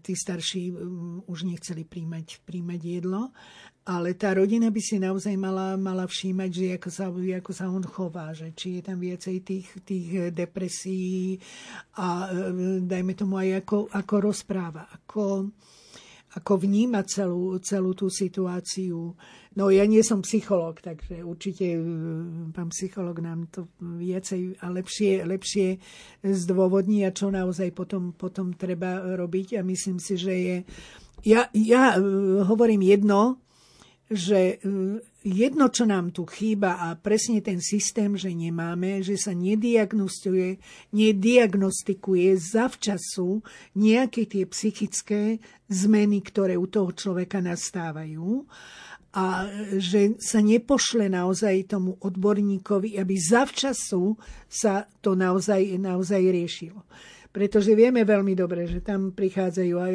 tí 0.00 0.16
starší 0.16 0.72
už 1.28 1.38
nechceli 1.44 1.84
príjmať, 1.84 2.48
príjmať 2.48 2.80
jedlo 2.80 3.28
ale 3.88 4.12
tá 4.20 4.36
rodina 4.36 4.68
by 4.68 4.80
si 4.84 5.00
naozaj 5.00 5.32
mala, 5.40 5.72
mala 5.80 6.04
všímať, 6.04 6.50
že 6.52 6.66
ako 6.76 6.88
sa, 6.92 7.08
ako 7.08 7.52
sa 7.56 7.72
on 7.72 7.80
chová, 7.88 8.36
že 8.36 8.52
či 8.52 8.78
je 8.78 8.82
tam 8.84 9.00
viacej 9.00 9.36
tých, 9.40 9.68
tých 9.80 10.08
depresí 10.36 11.40
a 11.96 12.28
e, 12.28 12.84
dajme 12.84 13.16
tomu 13.16 13.40
aj 13.40 13.64
ako, 13.64 13.88
ako 13.88 14.14
rozpráva, 14.20 14.92
ako, 14.92 15.48
ako 16.36 16.52
vníma 16.60 17.00
celú, 17.08 17.56
celú 17.64 17.96
tú 17.96 18.12
situáciu. 18.12 19.16
No 19.56 19.72
ja 19.72 19.88
nie 19.88 20.04
som 20.04 20.20
psychológ, 20.20 20.84
takže 20.84 21.24
určite 21.24 21.80
e, 21.80 21.80
pán 22.52 22.68
psychológ 22.68 23.24
nám 23.24 23.48
to 23.48 23.72
viacej 23.80 24.60
a 24.60 24.68
lepšie, 24.68 25.24
lepšie 25.24 25.80
zdôvodní 26.28 27.08
a 27.08 27.16
čo 27.16 27.32
naozaj 27.32 27.72
potom, 27.72 28.12
potom 28.12 28.52
treba 28.52 29.16
robiť. 29.16 29.56
A 29.56 29.64
myslím 29.64 29.96
si, 29.96 30.20
že 30.20 30.34
je... 30.36 30.56
Ja, 31.24 31.48
ja 31.56 31.96
hovorím 32.44 32.84
jedno, 32.84 33.47
že 34.08 34.56
mm, 34.64 35.20
jedno, 35.28 35.68
čo 35.68 35.84
nám 35.84 36.16
tu 36.16 36.24
chýba 36.24 36.80
a 36.80 36.96
presne 36.96 37.44
ten 37.44 37.60
systém, 37.60 38.16
že 38.16 38.32
nemáme, 38.32 39.04
že 39.04 39.20
sa 39.20 39.36
nediagnostikuje, 39.36 40.56
nediagnostikuje 40.96 42.32
zavčasu 42.40 43.44
nejaké 43.76 44.24
tie 44.24 44.48
psychické 44.48 45.22
zmeny, 45.68 46.24
ktoré 46.24 46.56
u 46.56 46.64
toho 46.64 46.88
človeka 46.96 47.44
nastávajú 47.44 48.48
a 49.12 49.48
že 49.76 50.16
sa 50.20 50.40
nepošle 50.40 51.12
naozaj 51.12 51.68
tomu 51.68 51.96
odborníkovi, 52.00 52.96
aby 52.96 53.14
zavčasu 53.16 54.16
sa 54.48 54.88
to 55.04 55.12
naozaj, 55.12 55.60
naozaj 55.76 56.20
riešilo 56.20 56.84
pretože 57.28 57.76
vieme 57.76 58.02
veľmi 58.02 58.32
dobre, 58.32 58.64
že 58.64 58.80
tam 58.80 59.12
prichádzajú 59.12 59.74
aj 59.76 59.94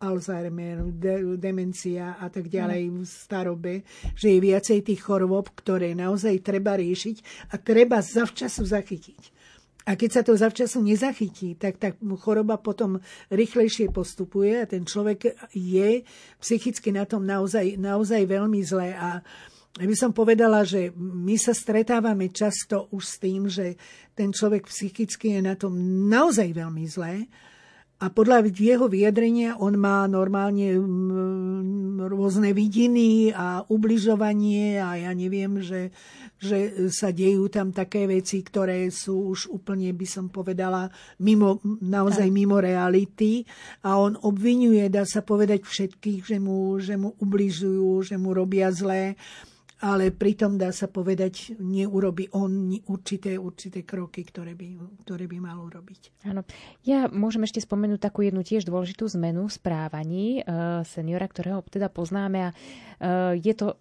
Alzheimer, 0.00 0.88
de- 0.88 1.36
demencia 1.36 2.16
a 2.16 2.32
tak 2.32 2.48
ďalej 2.48 2.82
v 2.90 3.04
starobe, 3.04 3.74
že 4.16 4.32
je 4.32 4.38
viacej 4.40 4.78
tých 4.80 5.00
chorôb, 5.04 5.52
ktoré 5.52 5.92
naozaj 5.92 6.40
treba 6.40 6.74
riešiť 6.74 7.48
a 7.52 7.60
treba 7.60 8.00
zavčasu 8.00 8.64
zachytiť. 8.64 9.42
A 9.82 9.98
keď 9.98 10.10
sa 10.14 10.22
to 10.22 10.38
zavčasu 10.38 10.78
nezachytí, 10.78 11.58
tak 11.58 11.82
tá 11.82 11.90
choroba 12.22 12.54
potom 12.54 13.02
rýchlejšie 13.34 13.90
postupuje 13.90 14.62
a 14.62 14.70
ten 14.70 14.86
človek 14.86 15.34
je 15.50 16.06
psychicky 16.38 16.94
na 16.94 17.02
tom 17.02 17.26
naozaj, 17.26 17.74
naozaj 17.82 18.22
veľmi 18.22 18.62
zlé. 18.62 18.94
A 18.94 19.26
ja 19.72 19.86
by 19.88 19.96
som 19.96 20.12
povedala, 20.12 20.68
že 20.68 20.92
my 21.00 21.36
sa 21.40 21.56
stretávame 21.56 22.28
často 22.28 22.92
už 22.92 23.02
s 23.08 23.16
tým, 23.16 23.48
že 23.48 23.80
ten 24.12 24.28
človek 24.28 24.68
psychicky 24.68 25.38
je 25.38 25.40
na 25.40 25.56
tom 25.56 25.72
naozaj 26.12 26.52
veľmi 26.52 26.84
zlé 26.84 27.24
a 28.02 28.10
podľa 28.10 28.50
jeho 28.50 28.90
vyjadrenia 28.90 29.54
on 29.62 29.78
má 29.78 30.10
normálne 30.10 30.74
mm, 30.74 32.02
rôzne 32.10 32.50
vidiny 32.50 33.30
a 33.30 33.62
ubližovanie 33.70 34.82
a 34.82 34.98
ja 34.98 35.14
neviem, 35.14 35.62
že, 35.62 35.94
že 36.34 36.90
sa 36.90 37.14
dejú 37.14 37.46
tam 37.46 37.70
také 37.70 38.10
veci, 38.10 38.42
ktoré 38.42 38.90
sú 38.90 39.30
už 39.30 39.54
úplne, 39.54 39.94
by 39.94 40.06
som 40.10 40.26
povedala, 40.34 40.90
mimo, 41.22 41.62
naozaj 41.78 42.26
mimo 42.26 42.58
reality. 42.58 43.46
A 43.86 43.94
on 43.94 44.18
obvinuje, 44.18 44.82
dá 44.90 45.06
sa 45.06 45.22
povedať, 45.22 45.62
všetkých, 45.62 46.26
že 46.26 46.42
mu, 46.42 46.82
že 46.82 46.98
mu 46.98 47.14
ubližujú, 47.22 48.02
že 48.02 48.18
mu 48.18 48.34
robia 48.34 48.74
zlé 48.74 49.14
ale 49.82 50.14
pritom 50.14 50.54
dá 50.54 50.70
sa 50.70 50.86
povedať, 50.86 51.58
neurobi 51.58 52.30
on 52.38 52.70
určité, 52.86 53.34
určité 53.34 53.82
kroky, 53.82 54.22
ktoré 54.22 54.54
by, 54.54 54.78
ktoré 55.02 55.26
by 55.26 55.42
mal 55.42 55.58
urobiť. 55.58 56.22
Áno. 56.30 56.46
Ja 56.86 57.10
môžem 57.10 57.42
ešte 57.42 57.58
spomenúť 57.58 57.98
takú 57.98 58.22
jednu 58.22 58.46
tiež 58.46 58.62
dôležitú 58.62 59.10
zmenu 59.18 59.50
v 59.50 59.56
správaní 59.58 60.26
e, 60.38 60.40
seniora, 60.86 61.26
ktorého 61.26 61.66
teda 61.66 61.90
poznáme 61.90 62.38
a 62.46 62.50
e, 62.54 62.56
je 63.42 63.54
to 63.58 63.74
e, 63.74 63.76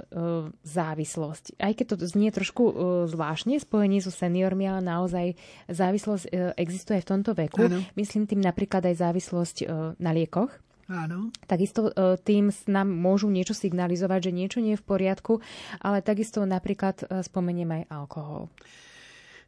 závislosť. 0.66 1.62
Aj 1.62 1.74
keď 1.78 1.86
to 1.94 1.96
znie 2.10 2.34
trošku 2.34 2.64
e, 2.66 2.74
zvláštne 3.06 3.62
spojenie 3.62 4.02
so 4.02 4.10
seniormi, 4.10 4.66
ale 4.66 4.82
naozaj 4.82 5.38
závislosť 5.70 6.26
e, 6.26 6.58
existuje 6.58 6.98
v 6.98 7.10
tomto 7.14 7.38
veku. 7.38 7.70
Ano. 7.70 7.86
Myslím 7.94 8.26
tým 8.26 8.42
napríklad 8.42 8.90
aj 8.90 9.06
závislosť 9.06 9.58
e, 9.62 9.66
na 10.02 10.12
liekoch 10.18 10.50
Áno. 10.92 11.32
Takisto 11.48 11.88
e, 11.88 12.20
tým 12.20 12.52
nám 12.68 12.92
môžu 12.92 13.32
niečo 13.32 13.56
signalizovať, 13.56 14.28
že 14.28 14.36
niečo 14.36 14.60
nie 14.60 14.76
je 14.76 14.82
v 14.84 14.90
poriadku, 14.92 15.40
ale 15.80 16.04
takisto 16.04 16.44
napríklad 16.44 17.08
e, 17.08 17.24
spomeniem 17.24 17.72
aj 17.80 17.84
alkohol. 17.88 18.52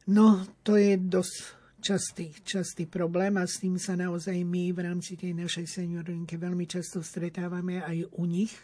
No, 0.07 0.39
to 0.63 0.79
je 0.79 0.95
dosť 0.95 1.35
častý, 1.83 2.31
častý 2.47 2.87
problém 2.87 3.35
a 3.35 3.43
s 3.43 3.59
tým 3.59 3.75
sa 3.75 3.99
naozaj 3.99 4.39
my 4.47 4.71
v 4.71 4.79
rámci 4.87 5.19
tej 5.19 5.35
našej 5.35 5.67
seniorinke 5.67 6.39
veľmi 6.39 6.63
často 6.63 7.03
stretávame 7.03 7.83
aj 7.83 8.07
u 8.15 8.23
nich, 8.23 8.55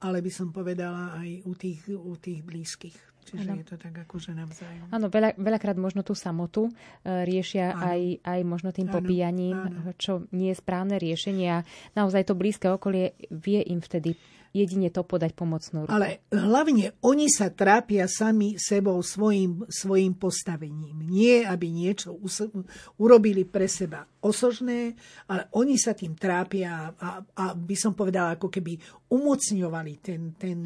ale 0.00 0.24
by 0.24 0.32
som 0.32 0.48
povedala 0.48 1.12
aj 1.20 1.44
u 1.44 1.52
tých, 1.52 1.92
u 1.92 2.16
tých 2.16 2.40
blízkych. 2.40 3.07
Čiže 3.34 3.50
ano. 3.52 3.60
je 3.60 3.66
to 3.68 3.76
tak 3.76 3.94
akože 4.08 4.30
navzájom. 4.32 4.86
Áno, 4.88 5.06
veľa, 5.12 5.36
veľakrát 5.36 5.76
možno 5.76 6.00
tú 6.00 6.16
samotu 6.16 6.68
uh, 6.68 7.22
riešia 7.28 7.76
aj, 7.76 8.24
aj 8.24 8.40
možno 8.46 8.72
tým 8.72 8.88
ano. 8.88 8.94
popíjaním, 8.96 9.56
ano. 9.58 9.92
čo 10.00 10.24
nie 10.32 10.54
je 10.54 10.60
správne 10.60 10.96
riešenie 10.96 11.48
a 11.48 11.64
naozaj 11.92 12.24
to 12.28 12.38
blízke 12.38 12.70
okolie 12.70 13.12
vie 13.28 13.60
im 13.68 13.84
vtedy 13.84 14.16
jedine 14.52 14.88
to 14.88 15.04
podať 15.04 15.36
pomocnú 15.36 15.84
ruku. 15.84 15.92
Ale 15.92 16.24
hlavne 16.32 16.96
oni 17.04 17.28
sa 17.28 17.52
trápia 17.52 18.08
sami 18.08 18.56
sebou 18.56 19.00
svojim, 19.04 19.68
svojim 19.68 20.16
postavením. 20.16 21.04
Nie, 21.04 21.44
aby 21.44 21.68
niečo 21.68 22.16
us- 22.16 22.48
urobili 22.96 23.44
pre 23.44 23.68
seba 23.68 24.04
osožné, 24.24 24.96
ale 25.28 25.52
oni 25.54 25.76
sa 25.76 25.92
tým 25.92 26.16
trápia 26.16 26.90
a, 26.96 27.22
a 27.22 27.44
by 27.54 27.76
som 27.76 27.92
povedala, 27.92 28.34
ako 28.40 28.48
keby 28.50 28.74
umocňovali 29.12 29.92
ten, 30.00 30.34
ten 30.34 30.58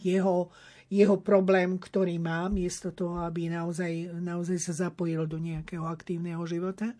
jeho 0.00 0.48
jeho 0.92 1.16
problém, 1.18 1.80
ktorý 1.80 2.20
má, 2.20 2.46
miesto 2.52 2.92
toho, 2.92 3.24
aby 3.24 3.48
naozaj, 3.48 4.20
naozaj 4.20 4.58
sa 4.60 4.88
zapojil 4.88 5.24
do 5.24 5.40
nejakého 5.40 5.84
aktívneho 5.88 6.44
života, 6.44 6.92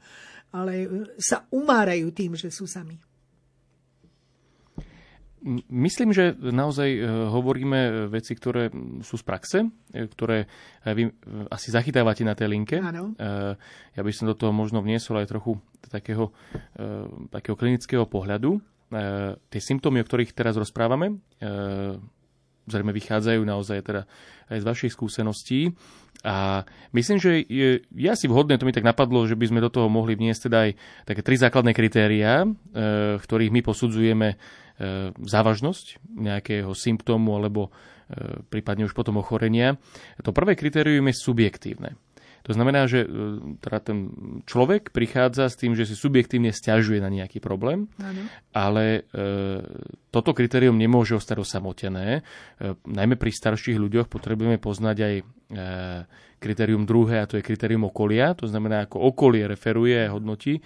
ale 0.54 0.72
e, 0.82 0.88
sa 1.18 1.44
umárajú 1.50 2.14
tým, 2.14 2.38
že 2.38 2.48
sú 2.48 2.64
sami. 2.64 2.96
Myslím, 5.68 6.16
že 6.16 6.32
naozaj 6.40 6.88
e, 6.88 7.00
hovoríme 7.28 8.08
veci, 8.08 8.32
ktoré 8.32 8.72
sú 9.04 9.20
z 9.20 9.24
praxe, 9.28 9.58
e, 9.92 10.08
ktoré 10.08 10.48
vy 10.88 11.12
asi 11.52 11.68
zachytávate 11.68 12.24
na 12.24 12.32
tej 12.32 12.48
linke. 12.48 12.80
Áno. 12.80 13.12
Ja 13.92 14.00
by 14.00 14.12
som 14.14 14.32
do 14.32 14.36
toho 14.38 14.56
možno 14.56 14.80
vniesol 14.80 15.20
aj 15.20 15.28
trochu 15.28 15.60
takého, 15.84 16.32
takého 17.28 17.56
klinického 17.56 18.04
pohľadu. 18.08 18.60
Tie 19.48 19.60
symptómy, 19.60 20.00
o 20.00 20.06
ktorých 20.08 20.32
teraz 20.36 20.56
rozprávame, 20.56 21.20
zrejme 22.68 22.92
vychádzajú 22.92 23.40
naozaj 23.44 23.79
teda 23.85 24.03
aj 24.50 24.59
z 24.61 24.64
vašich 24.64 24.92
skúseností. 24.92 25.72
A 26.24 26.64
myslím, 26.96 27.20
že 27.20 27.44
je, 27.44 27.85
je 27.85 28.09
asi 28.09 28.24
vhodné, 28.24 28.57
to 28.57 28.64
mi 28.64 28.72
tak 28.72 28.87
napadlo, 28.87 29.29
že 29.29 29.37
by 29.37 29.44
sme 29.44 29.61
do 29.61 29.68
toho 29.68 29.92
mohli 29.92 30.16
vniesť 30.16 30.48
teda 30.48 30.59
aj 30.64 30.70
také 31.05 31.20
tri 31.20 31.37
základné 31.37 31.77
kritériá, 31.77 32.44
e, 32.44 32.48
ktorých 33.20 33.53
my 33.53 33.61
posudzujeme 33.61 34.29
e, 34.33 34.37
závažnosť 35.12 36.00
nejakého 36.16 36.72
symptómu 36.72 37.37
alebo 37.37 37.68
e, 37.68 38.40
prípadne 38.48 38.88
už 38.88 38.96
potom 38.96 39.20
ochorenia. 39.20 39.77
To 40.24 40.33
prvé 40.33 40.57
kritérium 40.57 41.12
je 41.12 41.20
subjektívne. 41.20 42.00
To 42.44 42.52
znamená, 42.52 42.85
že 42.85 43.04
e, 43.04 43.09
teda 43.64 43.78
ten 43.80 43.98
človek 44.44 44.92
prichádza 44.92 45.48
s 45.48 45.57
tým, 45.57 45.72
že 45.72 45.88
si 45.88 45.96
subjektívne 45.96 46.52
stiažuje 46.52 47.00
na 47.00 47.09
nejaký 47.09 47.40
problém, 47.40 47.88
ano. 47.96 48.28
ale 48.52 49.09
e, 49.09 49.64
toto 50.12 50.37
kritérium 50.37 50.76
nemôže 50.76 51.16
ostať 51.16 51.40
osamotené. 51.40 52.20
E, 52.20 52.76
najmä 52.85 53.16
pri 53.16 53.33
starších 53.33 53.80
ľuďoch 53.80 54.12
potrebujeme 54.12 54.61
poznať 54.61 54.96
aj 55.00 55.14
e, 55.16 55.24
kritérium 56.37 56.85
druhé, 56.85 57.24
a 57.24 57.28
to 57.28 57.40
je 57.40 57.46
kritérium 57.46 57.88
okolia. 57.88 58.37
To 58.37 58.44
znamená, 58.44 58.85
ako 58.85 59.00
okolie 59.16 59.48
referuje 59.48 60.04
a 60.04 60.12
hodnotí 60.12 60.61
e, 60.61 60.62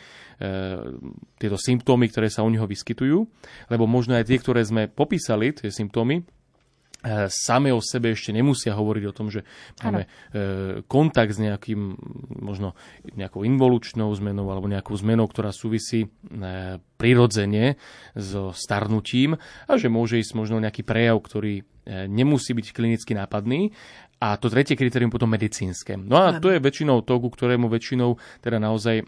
tieto 1.39 1.55
symptómy, 1.55 2.11
ktoré 2.11 2.27
sa 2.27 2.43
u 2.43 2.51
neho 2.51 2.67
vyskytujú. 2.67 3.23
Lebo 3.71 3.87
možno 3.87 4.19
aj 4.19 4.27
tie, 4.27 4.43
ktoré 4.43 4.67
sme 4.67 4.91
popísali, 4.91 5.55
tie 5.55 5.71
symptómy, 5.71 6.27
same 7.31 7.71
o 7.71 7.79
sebe 7.79 8.11
ešte 8.11 8.35
nemusia 8.35 8.75
hovoriť 8.75 9.05
o 9.07 9.15
tom, 9.15 9.31
že 9.31 9.47
máme 9.87 10.03
ano. 10.03 10.11
E, 10.35 10.87
kontakt 10.91 11.31
s 11.31 11.39
nejakým, 11.39 11.95
možno 12.43 12.75
nejakou 13.15 13.47
involučnou 13.47 14.11
zmenou 14.19 14.51
alebo 14.51 14.67
nejakou 14.67 14.99
zmenou, 14.99 15.31
ktorá 15.31 15.55
súvisí 15.55 16.07
e, 16.07 16.09
prirodzene 16.99 17.79
so 18.19 18.51
starnutím 18.51 19.39
a 19.71 19.79
že 19.79 19.87
môže 19.87 20.19
ísť 20.19 20.35
možno 20.35 20.59
nejaký 20.59 20.83
prejav, 20.83 21.23
ktorý 21.23 21.63
nemusí 21.89 22.53
byť 22.53 22.77
klinicky 22.77 23.17
nápadný. 23.17 23.73
A 24.19 24.37
to 24.37 24.51
tretie 24.51 24.77
kritérium 24.77 25.15
potom 25.15 25.31
medicínske. 25.31 25.97
No 25.97 26.21
a 26.21 26.37
to 26.43 26.51
je 26.51 26.61
väčšinou 26.61 27.07
to, 27.07 27.17
ku 27.23 27.31
ktorému 27.33 27.71
väčšinou 27.71 28.19
teda 28.43 28.59
naozaj 28.59 29.07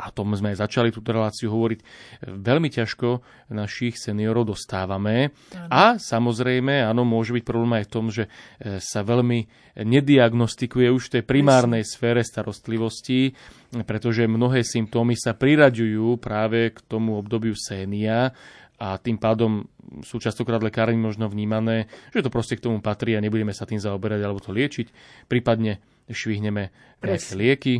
a 0.00 0.08
tom 0.08 0.32
sme 0.32 0.56
začali 0.56 0.88
túto 0.88 1.12
reláciu 1.12 1.52
hovoriť, 1.52 1.80
veľmi 2.24 2.68
ťažko 2.72 3.08
našich 3.52 4.00
seniorov 4.00 4.56
dostávame. 4.56 5.36
Ano. 5.52 5.68
A 5.68 5.84
samozrejme, 6.00 6.80
áno, 6.80 7.04
môže 7.04 7.36
byť 7.36 7.44
problém 7.44 7.76
aj 7.76 7.84
v 7.84 7.92
tom, 7.92 8.06
že 8.08 8.24
e, 8.26 8.80
sa 8.80 9.04
veľmi 9.04 9.44
nediagnostikuje 9.84 10.88
už 10.88 11.02
v 11.08 11.12
tej 11.20 11.22
primárnej 11.28 11.84
sfére 11.84 12.24
starostlivosti, 12.24 13.36
pretože 13.84 14.24
mnohé 14.24 14.64
symptómy 14.64 15.14
sa 15.14 15.36
priraďujú 15.36 16.16
práve 16.18 16.72
k 16.74 16.78
tomu 16.88 17.20
obdobiu 17.20 17.54
sénia 17.54 18.32
a 18.80 18.96
tým 18.96 19.20
pádom 19.20 19.68
sú 20.00 20.16
častokrát 20.16 20.64
lekárni 20.64 20.96
možno 20.96 21.28
vnímané, 21.28 21.92
že 22.16 22.24
to 22.24 22.32
proste 22.32 22.56
k 22.56 22.64
tomu 22.64 22.80
patrí 22.80 23.12
a 23.12 23.20
nebudeme 23.20 23.52
sa 23.52 23.68
tým 23.68 23.76
zaoberať 23.76 24.20
alebo 24.24 24.40
to 24.40 24.56
liečiť. 24.56 24.88
Prípadne 25.28 25.84
švihneme 26.08 26.72
nejaké 27.04 27.32
lieky 27.36 27.74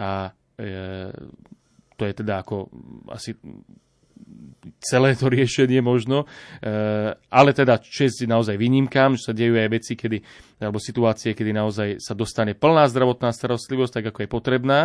a 0.00 0.32
e, 0.56 1.12
to 1.96 2.04
je 2.04 2.12
teda 2.12 2.44
ako 2.44 2.68
asi 3.10 3.34
celé 4.80 5.16
to 5.16 5.28
riešenie 5.36 5.80
možno, 5.80 6.24
e, 6.60 6.66
ale 7.16 7.50
teda 7.52 7.80
čest 7.80 8.24
naozaj 8.24 8.56
výnimkám, 8.56 9.16
že 9.16 9.30
sa 9.30 9.32
dejú 9.36 9.56
aj 9.56 9.70
veci, 9.72 9.92
kedy, 9.96 10.18
alebo 10.62 10.78
situácie, 10.80 11.32
kedy 11.32 11.50
naozaj 11.52 11.88
sa 12.00 12.12
dostane 12.12 12.56
plná 12.56 12.88
zdravotná 12.92 13.32
starostlivosť, 13.32 13.92
tak 14.00 14.04
ako 14.14 14.18
je 14.24 14.28
potrebná 14.30 14.80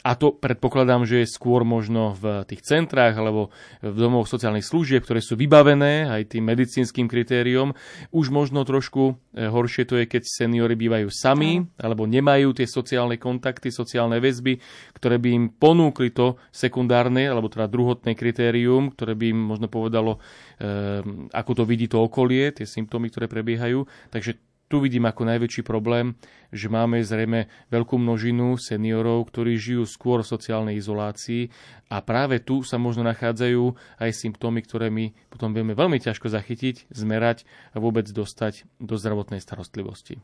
a 0.00 0.16
to 0.16 0.32
predpokladám, 0.32 1.04
že 1.04 1.24
je 1.24 1.28
skôr 1.28 1.60
možno 1.64 2.16
v 2.16 2.48
tých 2.48 2.64
centrách 2.64 3.20
alebo 3.20 3.52
v 3.84 3.96
domoch 3.96 4.24
sociálnych 4.24 4.64
služieb, 4.64 5.04
ktoré 5.04 5.20
sú 5.20 5.36
vybavené 5.36 6.08
aj 6.08 6.36
tým 6.36 6.48
medicínskym 6.48 7.04
kritériom. 7.04 7.76
Už 8.08 8.32
možno 8.32 8.64
trošku 8.64 9.16
eh, 9.36 9.48
horšie 9.48 9.84
to 9.84 10.00
je, 10.00 10.08
keď 10.08 10.22
seniory 10.24 10.74
bývajú 10.76 11.08
sami 11.12 11.68
alebo 11.76 12.08
nemajú 12.08 12.56
tie 12.56 12.64
sociálne 12.64 13.20
kontakty, 13.20 13.68
sociálne 13.68 14.16
väzby, 14.18 14.56
ktoré 14.96 15.20
by 15.20 15.28
im 15.36 15.44
ponúkli 15.52 16.12
to 16.16 16.40
sekundárne 16.48 17.28
alebo 17.28 17.52
teda 17.52 17.68
druhotné 17.68 18.16
kritérium, 18.16 18.92
ktoré 18.96 19.12
by 19.12 19.26
im 19.32 19.40
možno 19.52 19.68
povedalo, 19.68 20.16
eh, 20.60 21.04
ako 21.36 21.50
to 21.60 21.62
vidí 21.68 21.92
to 21.92 22.00
okolie, 22.00 22.56
tie 22.56 22.64
symptómy, 22.64 23.12
ktoré 23.12 23.28
prebiehajú. 23.28 23.84
Takže 24.08 24.49
tu 24.70 24.78
vidím 24.78 25.10
ako 25.10 25.26
najväčší 25.26 25.66
problém, 25.66 26.14
že 26.54 26.70
máme 26.70 27.02
zrejme 27.02 27.50
veľkú 27.74 27.98
množinu 27.98 28.54
seniorov, 28.54 29.26
ktorí 29.26 29.58
žijú 29.58 29.82
skôr 29.82 30.22
v 30.22 30.30
sociálnej 30.30 30.78
izolácii 30.78 31.50
a 31.90 31.98
práve 31.98 32.38
tu 32.38 32.62
sa 32.62 32.78
možno 32.78 33.02
nachádzajú 33.02 33.74
aj 33.98 34.10
symptómy, 34.14 34.62
ktoré 34.62 34.86
my 34.94 35.10
potom 35.26 35.50
vieme 35.50 35.74
veľmi 35.74 35.98
ťažko 35.98 36.30
zachytiť, 36.30 36.86
zmerať 36.94 37.42
a 37.74 37.82
vôbec 37.82 38.06
dostať 38.06 38.62
do 38.78 38.94
zdravotnej 38.94 39.42
starostlivosti. 39.42 40.22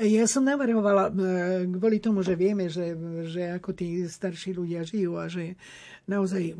Ja 0.00 0.24
som 0.28 0.44
navrhovala, 0.44 1.12
kvôli 1.68 2.00
tomu, 2.00 2.20
že 2.20 2.36
vieme, 2.36 2.68
že, 2.68 2.96
že 3.28 3.56
ako 3.60 3.76
tí 3.76 4.04
starší 4.04 4.56
ľudia 4.56 4.84
žijú 4.84 5.16
a 5.20 5.28
že 5.28 5.56
naozaj 6.08 6.56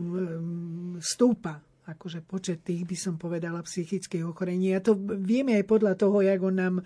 stúpa 1.00 1.64
akože 1.92 2.22
počet 2.22 2.62
tých, 2.62 2.86
by 2.86 2.96
som 2.96 3.14
povedala, 3.18 3.66
psychických 3.66 4.22
ochorení. 4.22 4.74
A 4.76 4.84
to 4.84 4.94
vieme 4.98 5.58
aj 5.58 5.64
podľa 5.66 5.94
toho, 5.98 6.22
jak 6.22 6.40
on 6.40 6.56
nám 6.56 6.76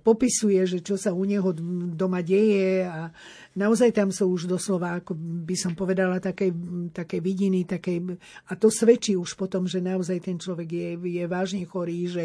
popisuje, 0.00 0.64
že 0.64 0.78
čo 0.80 0.96
sa 0.96 1.12
u 1.12 1.24
neho 1.24 1.52
doma 1.92 2.24
deje 2.24 2.84
a 2.88 3.12
naozaj 3.56 3.92
tam 3.92 4.08
sú 4.10 4.32
už 4.32 4.48
doslova, 4.48 5.00
ako 5.00 5.14
by 5.18 5.56
som 5.56 5.72
povedala, 5.76 6.18
také, 6.18 6.50
také 6.90 7.20
vidiny, 7.20 7.68
také, 7.68 8.00
a 8.48 8.52
to 8.56 8.72
svedčí 8.72 9.14
už 9.14 9.36
potom, 9.36 9.68
že 9.68 9.84
naozaj 9.84 10.18
ten 10.24 10.36
človek 10.40 10.68
je, 10.68 10.88
je 10.98 11.24
vážne 11.28 11.62
chorý, 11.68 12.08
že 12.08 12.24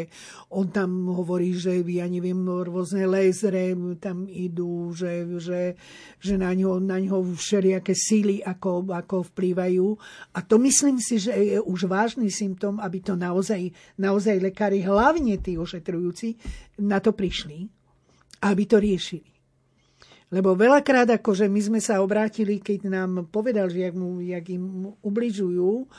on 0.50 0.68
tam 0.72 1.10
hovorí, 1.12 1.54
že 1.54 1.82
ja 1.84 2.06
neviem, 2.08 2.38
rôzne 2.40 3.04
lézre 3.04 3.76
tam 4.00 4.26
idú, 4.30 4.90
že, 4.94 5.26
že, 5.38 5.62
že 6.18 6.34
na, 6.40 6.54
ňo, 6.54 6.80
na 6.80 6.98
ňo 6.98 7.34
všelijaké 7.36 7.92
síly 7.92 8.40
ako, 8.40 8.88
ako 8.90 9.26
vplývajú. 9.34 9.86
A 10.34 10.38
to 10.40 10.56
myslím 10.62 10.98
si, 11.02 11.18
že 11.18 11.34
je 11.34 11.58
už 11.60 11.90
vážny 11.90 12.29
symptom, 12.32 12.78
aby 12.78 12.98
to 13.04 13.18
naozaj, 13.18 13.70
naozaj 13.98 14.40
lekári, 14.40 14.80
hlavne 14.86 15.36
tí 15.42 15.58
ošetrujúci, 15.58 16.38
na 16.82 17.02
to 17.02 17.12
prišli, 17.12 17.68
aby 18.46 18.62
to 18.64 18.80
riešili. 18.80 19.30
Lebo 20.30 20.54
veľakrát, 20.54 21.10
akože 21.10 21.50
my 21.50 21.60
sme 21.60 21.80
sa 21.82 21.98
obrátili, 21.98 22.62
keď 22.62 22.86
nám 22.86 23.26
povedal, 23.34 23.66
že 23.66 23.90
jak, 23.90 23.94
mu, 23.98 24.22
jak 24.22 24.46
im 24.46 24.94
ubližujú, 25.02 25.90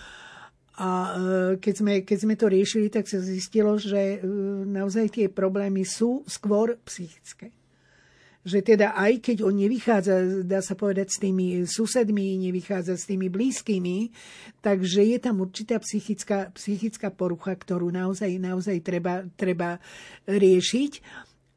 a 0.82 0.90
e, 0.90 1.12
keď 1.60 1.74
sme, 1.76 1.94
keď 2.02 2.18
sme 2.18 2.36
to 2.40 2.48
riešili, 2.48 2.88
tak 2.88 3.06
sa 3.06 3.20
zistilo, 3.20 3.76
že 3.76 4.18
e, 4.18 4.20
naozaj 4.66 5.20
tie 5.20 5.28
problémy 5.28 5.84
sú 5.84 6.24
skôr 6.26 6.80
psychické. 6.88 7.52
Že 8.42 8.74
teda 8.74 8.98
aj 8.98 9.22
keď 9.22 9.38
on 9.46 9.54
nevychádza, 9.54 10.42
dá 10.42 10.66
sa 10.66 10.74
povedať, 10.74 11.14
s 11.14 11.18
tými 11.22 11.62
susedmi, 11.70 12.42
nevychádza 12.50 12.98
s 12.98 13.06
tými 13.06 13.30
blízkymi, 13.30 14.10
takže 14.66 15.06
je 15.06 15.18
tam 15.22 15.46
určitá 15.46 15.78
psychická, 15.78 16.50
psychická 16.58 17.14
porucha, 17.14 17.54
ktorú 17.54 17.94
naozaj, 17.94 18.42
naozaj 18.42 18.82
treba, 18.82 19.30
treba 19.38 19.78
riešiť. 20.26 20.92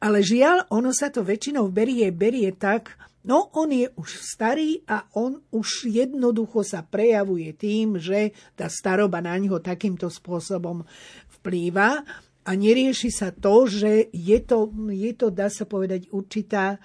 Ale 0.05 0.21
žiaľ, 0.21 0.69
ono 0.69 0.93
sa 0.93 1.09
to 1.09 1.25
väčšinou 1.25 1.73
berie, 1.73 2.05
berie 2.13 2.53
tak, 2.53 2.93
no 3.25 3.49
on 3.57 3.73
je 3.73 3.89
už 3.97 4.09
starý 4.21 4.85
a 4.85 5.09
on 5.17 5.41
už 5.49 5.89
jednoducho 5.89 6.61
sa 6.61 6.85
prejavuje 6.85 7.49
tým, 7.57 7.97
že 7.97 8.29
tá 8.53 8.69
staroba 8.69 9.25
na 9.25 9.33
ňo 9.41 9.57
takýmto 9.57 10.13
spôsobom 10.13 10.85
vplýva 11.41 12.05
a 12.45 12.51
nerieši 12.53 13.09
sa 13.09 13.33
to, 13.33 13.65
že 13.65 14.13
je 14.13 14.37
to, 14.45 14.69
je 14.93 15.11
to 15.17 15.33
dá 15.33 15.49
sa 15.49 15.65
povedať, 15.65 16.13
určitá 16.13 16.77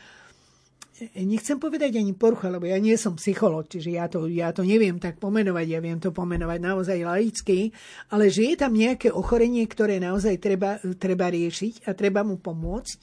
nechcem 1.17 1.57
povedať 1.57 1.97
ani 1.97 2.13
porucha, 2.13 2.53
lebo 2.53 2.69
ja 2.69 2.77
nie 2.77 2.93
som 3.01 3.17
psycholog, 3.17 3.65
čiže 3.69 3.91
ja 3.97 4.05
to, 4.09 4.29
ja 4.29 4.53
to 4.53 4.61
neviem 4.61 5.01
tak 5.01 5.17
pomenovať, 5.17 5.67
ja 5.69 5.81
viem 5.81 5.97
to 5.97 6.13
pomenovať 6.13 6.59
naozaj 6.61 6.99
laicky, 7.01 7.73
ale 8.13 8.29
že 8.29 8.53
je 8.53 8.57
tam 8.57 8.73
nejaké 8.77 9.09
ochorenie, 9.09 9.65
ktoré 9.65 9.97
naozaj 9.97 10.37
treba, 10.37 10.77
treba 11.01 11.33
riešiť 11.33 11.89
a 11.89 11.97
treba 11.97 12.21
mu 12.21 12.37
pomôcť 12.37 12.99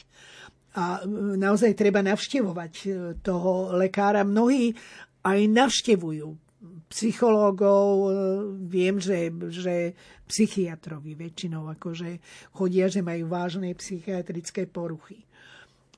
a 0.78 1.02
naozaj 1.42 1.74
treba 1.74 2.06
navštevovať 2.06 2.74
e, 2.86 2.88
toho 3.26 3.74
lekára. 3.82 4.22
Mnohí 4.22 4.78
aj 5.26 5.40
navštevujú 5.50 6.47
psychológov, 6.88 7.88
e, 7.88 8.12
viem, 8.68 8.96
že, 9.00 9.32
že 9.52 9.96
psychiatrovi 10.28 11.16
väčšinou 11.16 11.68
akože 11.76 12.20
chodia, 12.56 12.88
že 12.88 13.04
majú 13.04 13.28
vážne 13.32 13.76
psychiatrické 13.76 14.68
poruchy. 14.68 15.28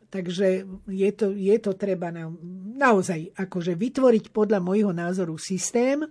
Takže 0.09 0.65
je 0.89 1.11
to, 1.13 1.37
je 1.37 1.57
to 1.61 1.77
treba 1.77 2.09
na, 2.09 2.33
naozaj 2.81 3.29
akože 3.37 3.77
vytvoriť 3.77 4.33
podľa 4.33 4.57
môjho 4.57 4.89
názoru 4.89 5.37
systém, 5.37 6.01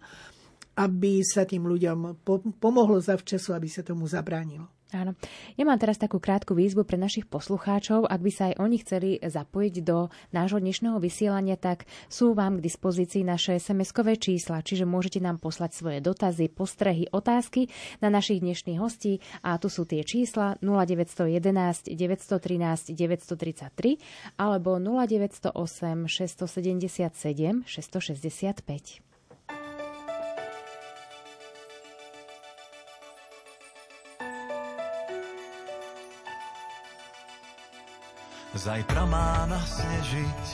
aby 0.78 1.26
sa 1.26 1.42
tým 1.42 1.66
ľuďom 1.66 2.22
po, 2.22 2.38
pomohlo 2.62 3.02
zavčasu, 3.02 3.58
aby 3.58 3.66
sa 3.66 3.82
tomu 3.82 4.06
zabránilo. 4.06 4.77
Áno. 4.88 5.12
Ja 5.60 5.68
mám 5.68 5.76
teraz 5.76 6.00
takú 6.00 6.16
krátku 6.16 6.56
výzvu 6.56 6.80
pre 6.80 6.96
našich 6.96 7.28
poslucháčov. 7.28 8.08
Ak 8.08 8.24
by 8.24 8.30
sa 8.32 8.48
aj 8.48 8.54
oni 8.56 8.76
chceli 8.80 9.10
zapojiť 9.20 9.74
do 9.84 10.08
nášho 10.32 10.64
dnešného 10.64 10.96
vysielania, 10.96 11.60
tak 11.60 11.84
sú 12.08 12.32
vám 12.32 12.56
k 12.56 12.64
dispozícii 12.64 13.20
naše 13.20 13.60
SMS-kové 13.60 14.16
čísla, 14.16 14.64
čiže 14.64 14.88
môžete 14.88 15.20
nám 15.20 15.44
poslať 15.44 15.76
svoje 15.76 15.98
dotazy, 16.00 16.48
postrehy, 16.48 17.04
otázky 17.12 17.68
na 18.00 18.08
našich 18.08 18.40
dnešných 18.40 18.80
hostí 18.80 19.20
a 19.44 19.60
tu 19.60 19.68
sú 19.68 19.84
tie 19.84 20.00
čísla 20.08 20.56
0911 20.64 21.92
913 21.92 22.96
933 22.96 24.40
alebo 24.40 24.80
0908 24.80 25.52
677 26.08 27.68
665. 27.68 29.08
Zajtra 38.58 39.06
má 39.06 39.46
nasnežiť 39.46 40.44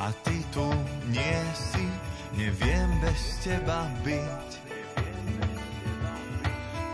a 0.00 0.08
ty 0.24 0.40
tu 0.48 0.64
nie 1.12 1.40
si, 1.52 1.84
neviem 2.32 2.88
bez 3.04 3.36
teba 3.44 3.84
byť. 4.00 4.48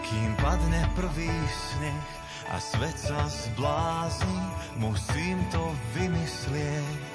Kým 0.02 0.30
padne 0.42 0.82
prvý 0.98 1.30
sneh 1.54 2.06
a 2.50 2.58
svet 2.58 2.98
sa 2.98 3.30
zblázni, 3.30 4.42
musím 4.82 5.38
to 5.54 5.70
vymyslieť. 5.94 7.14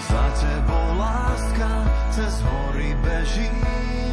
Za 0.00 0.24
tebou 0.32 0.88
láska, 0.96 1.72
cez 2.16 2.40
hory 2.40 2.96
bežím, 3.04 4.05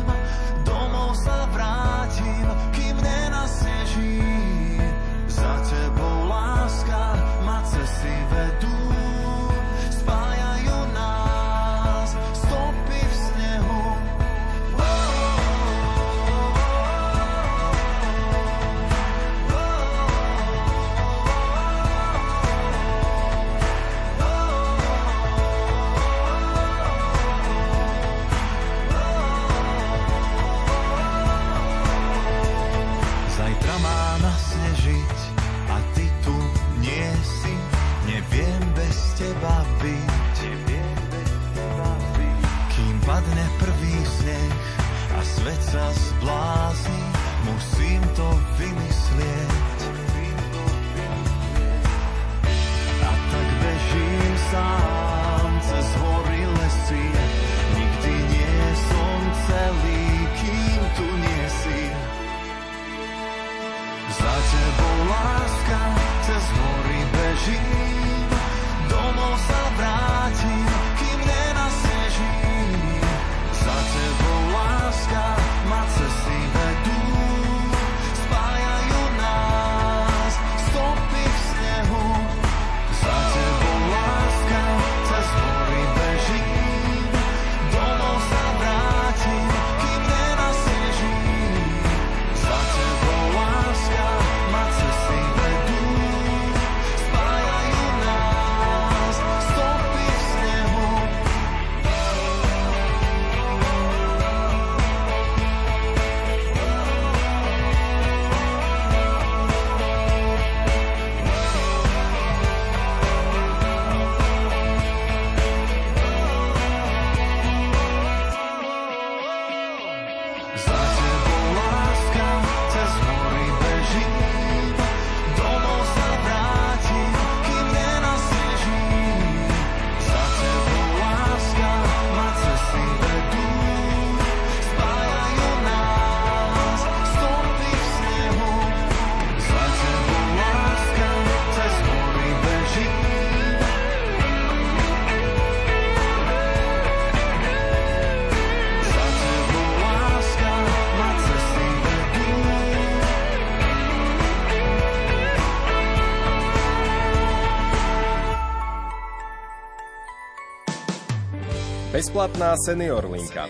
Bezplatná 162.03 162.51
senior 162.59 163.07
linka 163.07 163.47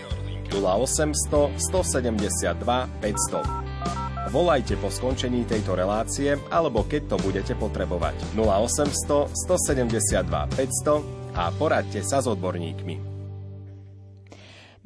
0800 0.54 1.58
172 1.58 2.54
500. 3.02 4.30
Volajte 4.30 4.78
po 4.78 4.94
skončení 4.94 5.42
tejto 5.42 5.74
relácie 5.74 6.38
alebo 6.54 6.86
keď 6.86 7.02
to 7.10 7.16
budete 7.18 7.58
potrebovať 7.58 8.14
0800 8.38 9.26
172 9.34 10.30
500 10.54 11.34
a 11.34 11.50
poradte 11.58 11.98
sa 12.06 12.22
s 12.22 12.30
odborníkmi. 12.30 12.94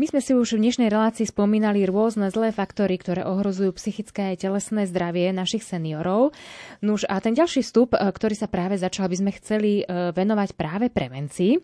My 0.01 0.07
sme 0.09 0.25
si 0.25 0.33
už 0.33 0.57
v 0.57 0.65
dnešnej 0.65 0.89
relácii 0.89 1.29
spomínali 1.29 1.85
rôzne 1.85 2.33
zlé 2.33 2.57
faktory, 2.57 2.97
ktoré 2.97 3.29
ohrozujú 3.29 3.77
psychické 3.77 4.33
a 4.33 4.39
telesné 4.39 4.89
zdravie 4.89 5.29
našich 5.37 5.61
seniorov. 5.61 6.33
Nuž 6.81 7.05
a 7.05 7.21
ten 7.21 7.37
ďalší 7.37 7.61
vstup, 7.61 7.93
e, 7.93 8.01
ktorý 8.01 8.33
sa 8.33 8.49
práve 8.49 8.81
začal, 8.81 9.13
by 9.13 9.17
sme 9.19 9.37
chceli 9.37 9.85
e, 9.85 10.15
venovať 10.17 10.57
práve 10.57 10.87
prevencii. 10.89 11.61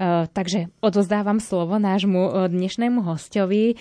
E, 0.00 0.24
takže 0.32 0.72
odozdávam 0.80 1.36
slovo 1.44 1.76
nášmu 1.76 2.48
dnešnému 2.48 3.04
hostovi, 3.04 3.76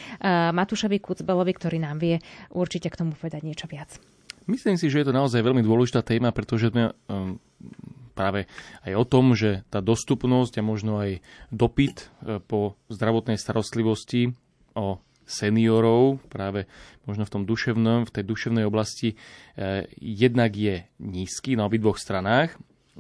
Matúšovi 0.52 1.00
Kucbelovi, 1.00 1.56
ktorý 1.56 1.80
nám 1.80 2.04
vie 2.04 2.20
určite 2.52 2.92
k 2.92 3.00
tomu 3.00 3.16
povedať 3.16 3.48
niečo 3.48 3.72
viac. 3.72 3.96
Myslím 4.44 4.76
si, 4.76 4.92
že 4.92 5.00
je 5.00 5.08
to 5.08 5.16
naozaj 5.16 5.40
veľmi 5.40 5.64
dôležitá 5.64 6.04
téma, 6.04 6.36
pretože 6.36 6.74
sme 6.74 6.92
práve 8.18 8.52
aj 8.84 8.94
o 9.00 9.06
tom, 9.08 9.32
že 9.32 9.64
tá 9.72 9.80
dostupnosť 9.80 10.60
a 10.60 10.66
možno 10.66 11.00
aj 11.00 11.24
dopyt 11.56 12.12
po 12.52 12.76
zdravotnej 12.92 13.40
starostlivosti 13.40 14.36
o 14.76 15.00
seniorov, 15.30 16.18
práve 16.26 16.66
možno 17.06 17.30
v 17.30 17.34
tom 17.38 17.44
duševnom, 17.46 18.10
v 18.10 18.14
tej 18.14 18.24
duševnej 18.26 18.66
oblasti, 18.66 19.14
eh, 19.14 19.86
jednak 20.02 20.58
je 20.58 20.90
nízky 20.98 21.54
na 21.54 21.70
obidvoch 21.70 22.02
stranách, 22.02 22.58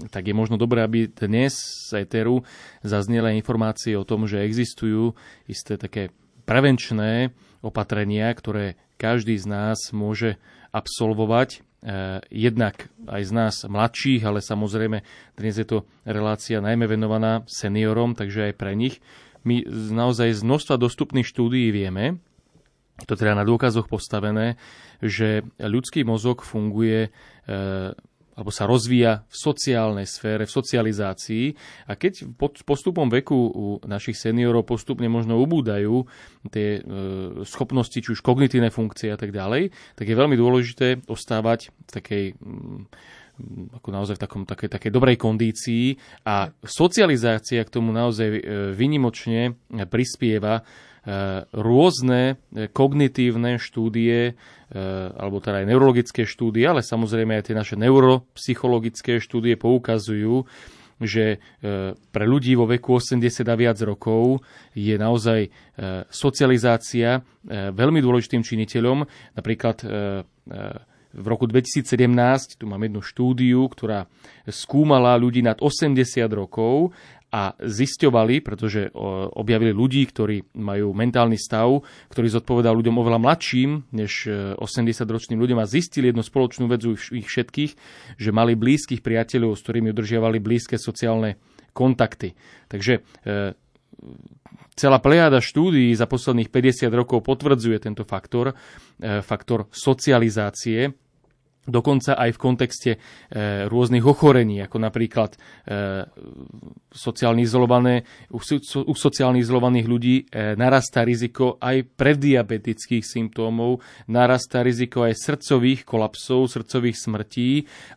tak 0.08 0.32
je 0.32 0.36
možno 0.38 0.56
dobré, 0.56 0.88
aby 0.88 1.12
dnes 1.12 1.52
z 1.91 2.08
Eteru 2.08 2.47
zaznela 2.80 3.36
informácie 3.36 4.00
o 4.00 4.08
tom, 4.08 4.24
že 4.24 4.47
existujú 4.47 5.20
isté 5.52 5.76
také 5.76 6.16
prevenčné 6.47 7.36
opatrenia, 7.60 8.32
ktoré 8.32 8.80
každý 8.95 9.36
z 9.36 9.45
nás 9.52 9.91
môže 9.91 10.39
absolvovať 10.72 11.68
Eh, 11.80 12.20
jednak 12.28 12.91
aj 13.08 13.24
z 13.24 13.32
nás 13.32 13.56
mladších, 13.64 14.28
ale 14.28 14.43
samozrejme 14.43 15.00
dnes 15.39 15.56
je 15.56 15.64
to 15.64 15.88
relácia 16.04 16.60
najmä 16.60 16.91
venovaná 16.91 17.47
seniorom, 17.47 18.20
takže 18.20 18.52
aj 18.52 18.54
pre 18.60 18.76
nich. 18.76 19.00
My 19.47 19.64
naozaj 19.72 20.36
z 20.36 20.43
množstva 20.43 20.76
dostupných 20.76 21.24
štúdií 21.24 21.72
vieme, 21.72 22.20
to 23.08 23.16
teda 23.16 23.32
na 23.32 23.47
dôkazoch 23.47 23.88
postavené, 23.88 24.60
že 25.00 25.47
ľudský 25.56 26.04
mozog 26.04 26.43
funguje 26.43 27.08
eh, 27.08 27.95
alebo 28.40 28.56
sa 28.56 28.64
rozvíja 28.64 29.28
v 29.28 29.36
sociálnej 29.36 30.08
sfére, 30.08 30.48
v 30.48 30.56
socializácii. 30.56 31.46
A 31.92 32.00
keď 32.00 32.24
pod 32.40 32.64
postupom 32.64 33.12
veku 33.12 33.36
u 33.36 33.66
našich 33.84 34.16
seniorov 34.16 34.64
postupne 34.64 35.12
možno 35.12 35.36
ubúdajú 35.44 36.08
tie 36.48 36.80
e, 36.80 36.82
schopnosti, 37.44 38.00
či 38.00 38.16
už 38.16 38.24
kognitívne 38.24 38.72
funkcie 38.72 39.12
a 39.12 39.20
tak 39.20 39.36
ďalej, 39.36 39.76
tak 40.00 40.08
je 40.08 40.16
veľmi 40.16 40.40
dôležité 40.40 41.04
ostávať 41.12 41.76
v 41.76 41.90
takej 41.92 42.26
mm, 42.40 42.82
ako 43.76 43.88
naozaj 43.92 44.16
v 44.20 44.24
takom, 44.24 44.44
takej, 44.48 44.72
takej 44.72 44.92
dobrej 44.92 45.18
kondícii. 45.20 46.00
A 46.24 46.52
socializácia 46.64 47.60
k 47.68 47.74
tomu 47.76 47.92
naozaj 47.92 48.28
e, 48.32 48.42
vynimočne 48.72 49.60
prispieva 49.92 50.64
rôzne 51.55 52.38
e, 52.53 52.68
kognitívne 52.70 53.57
štúdie, 53.57 54.32
e, 54.32 54.82
alebo 55.16 55.41
teda 55.41 55.64
aj 55.64 55.70
neurologické 55.70 56.24
štúdie, 56.28 56.68
ale 56.68 56.86
samozrejme 56.86 57.39
aj 57.39 57.49
tie 57.49 57.55
naše 57.57 57.76
neuropsychologické 57.80 59.18
štúdie 59.24 59.57
poukazujú, 59.57 60.45
že 60.99 61.39
pre 62.12 62.26
ľudí 62.28 62.60
vo 62.60 62.68
veku 62.68 62.99
80 62.99 63.24
a 63.47 63.55
viac 63.55 63.80
rokov 63.88 64.43
je 64.76 64.99
naozaj 64.99 65.47
socializácia 66.12 67.24
veľmi 67.47 68.03
dôležitým 68.03 68.43
činiteľom. 68.43 69.07
Napríklad 69.32 69.80
v 71.10 71.26
roku 71.26 71.49
2017 71.49 72.62
tu 72.62 72.70
mám 72.70 72.86
jednu 72.86 73.01
štúdiu, 73.01 73.66
ktorá 73.66 74.05
skúmala 74.45 75.18
ľudí 75.18 75.41
nad 75.41 75.57
80 75.57 75.97
rokov 76.30 76.93
a 77.30 77.54
zisťovali, 77.62 78.42
pretože 78.42 78.90
objavili 79.38 79.70
ľudí, 79.70 80.02
ktorí 80.10 80.58
majú 80.58 80.98
mentálny 80.98 81.38
stav, 81.38 81.86
ktorý 82.10 82.28
zodpovedal 82.34 82.74
ľuďom 82.74 82.98
oveľa 82.98 83.20
mladším 83.22 83.94
než 83.94 84.26
80-ročným 84.58 85.38
e, 85.38 85.42
ľuďom 85.46 85.62
a 85.62 85.70
zistili 85.70 86.10
jednu 86.10 86.26
spoločnú 86.26 86.66
vec 86.66 86.82
u 86.90 86.98
ich 86.98 87.30
všetkých, 87.30 87.72
že 88.18 88.30
mali 88.34 88.58
blízkych 88.58 89.06
priateľov, 89.06 89.54
s 89.54 89.62
ktorými 89.62 89.94
udržiavali 89.94 90.42
blízke 90.42 90.82
sociálne 90.82 91.38
kontakty. 91.78 92.34
Takže 92.66 92.94
e, 92.98 93.54
celá 94.74 94.98
plejada 94.98 95.38
štúdií 95.38 95.94
za 95.94 96.10
posledných 96.10 96.50
50 96.50 96.90
rokov 96.90 97.22
potvrdzuje 97.22 97.78
tento 97.78 98.10
faktor, 98.10 98.58
e, 98.98 99.22
faktor 99.22 99.70
socializácie 99.70 101.09
dokonca 101.68 102.18
aj 102.18 102.36
v 102.36 102.41
kontexte 102.41 102.91
e, 102.95 102.99
rôznych 103.70 104.01
ochorení, 104.03 104.64
ako 104.66 104.78
napríklad 104.82 105.36
e, 105.36 105.38
sociálne 106.89 107.45
izolované, 107.45 108.03
u, 108.34 108.39
u 108.39 108.93
sociálne 108.97 109.38
izolovaných 109.39 109.88
ľudí 109.88 110.16
e, 110.26 110.57
narastá 110.57 111.05
riziko 111.05 111.62
aj 111.62 111.86
preddiabetických 111.93 113.05
symptómov, 113.05 113.84
narastá 114.10 114.66
riziko 114.66 115.05
aj 115.05 115.20
srdcových 115.20 115.86
kolapsov, 115.86 116.49
srdcových 116.49 116.97
smrtí 116.97 117.49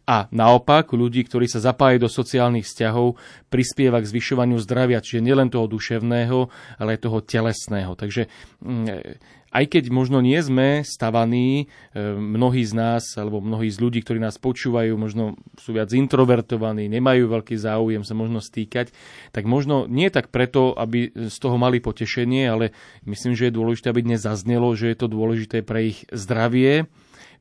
a 0.06 0.28
naopak 0.28 0.92
ľudí, 0.92 1.24
ktorí 1.24 1.48
sa 1.48 1.64
zapájajú 1.64 2.04
do 2.04 2.10
sociálnych 2.12 2.68
vzťahov, 2.68 3.16
prispieva 3.48 4.00
k 4.04 4.10
zvyšovaniu 4.10 4.60
zdravia, 4.60 5.00
čiže 5.00 5.24
nielen 5.24 5.48
toho 5.48 5.64
duševného, 5.68 6.38
ale 6.76 6.96
aj 6.96 7.00
toho 7.08 7.18
telesného. 7.24 7.96
Takže 7.96 8.28
mm, 8.60 9.40
aj 9.52 9.64
keď 9.68 9.84
možno 9.92 10.24
nie 10.24 10.40
sme 10.40 10.80
stavaní, 10.80 11.68
e, 11.92 12.00
mnohí 12.16 12.64
z 12.64 12.72
nás, 12.72 13.04
alebo 13.20 13.44
mnohí 13.44 13.68
z 13.68 13.78
ľudí, 13.78 14.00
ktorí 14.00 14.16
nás 14.16 14.40
počúvajú, 14.40 14.96
možno 14.96 15.36
sú 15.60 15.76
viac 15.76 15.92
introvertovaní, 15.92 16.88
nemajú 16.88 17.28
veľký 17.28 17.60
záujem 17.60 18.02
sa 18.02 18.16
možno 18.16 18.40
stýkať, 18.40 18.96
tak 19.30 19.44
možno 19.44 19.84
nie 19.84 20.08
tak 20.08 20.32
preto, 20.32 20.72
aby 20.72 21.12
z 21.12 21.36
toho 21.36 21.60
mali 21.60 21.84
potešenie, 21.84 22.48
ale 22.48 22.72
myslím, 23.04 23.36
že 23.36 23.52
je 23.52 23.58
dôležité, 23.60 23.92
aby 23.92 24.00
dnes 24.00 24.24
zaznelo, 24.24 24.72
že 24.72 24.88
je 24.88 24.96
to 24.96 25.12
dôležité 25.12 25.60
pre 25.60 25.92
ich 25.92 26.08
zdravie, 26.08 26.88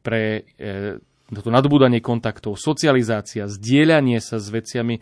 pre 0.04 0.44
e, 0.60 1.00
toto 1.32 1.50
nadobúdanie 1.50 2.04
kontaktov, 2.04 2.60
socializácia, 2.60 3.48
zdieľanie 3.48 4.20
sa 4.20 4.38
s 4.38 4.52
veciami, 4.52 5.00
e, 5.00 5.02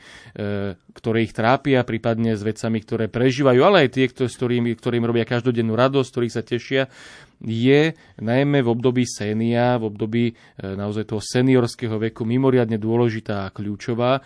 ktoré 0.94 1.26
ich 1.26 1.34
trápia, 1.34 1.82
prípadne 1.82 2.38
s 2.38 2.46
vecami, 2.46 2.78
ktoré 2.86 3.06
prežívajú, 3.10 3.60
ale 3.66 3.86
aj 3.86 3.90
tie, 3.98 4.06
s 4.08 4.38
ktorými, 4.38 4.78
ktorým 4.78 5.04
robia 5.10 5.26
každodennú 5.26 5.74
radosť, 5.74 6.10
ktorých 6.10 6.36
sa 6.36 6.44
tešia, 6.46 6.84
je 7.42 7.96
najmä 8.20 8.60
v 8.62 8.70
období 8.70 9.04
sénia, 9.10 9.82
v 9.82 9.90
období 9.90 10.26
e, 10.30 10.34
naozaj 10.62 11.10
toho 11.10 11.22
seniorského 11.24 11.98
veku 11.98 12.28
mimoriadne 12.28 12.78
dôležitá 12.78 13.50
a 13.50 13.54
kľúčová 13.54 14.22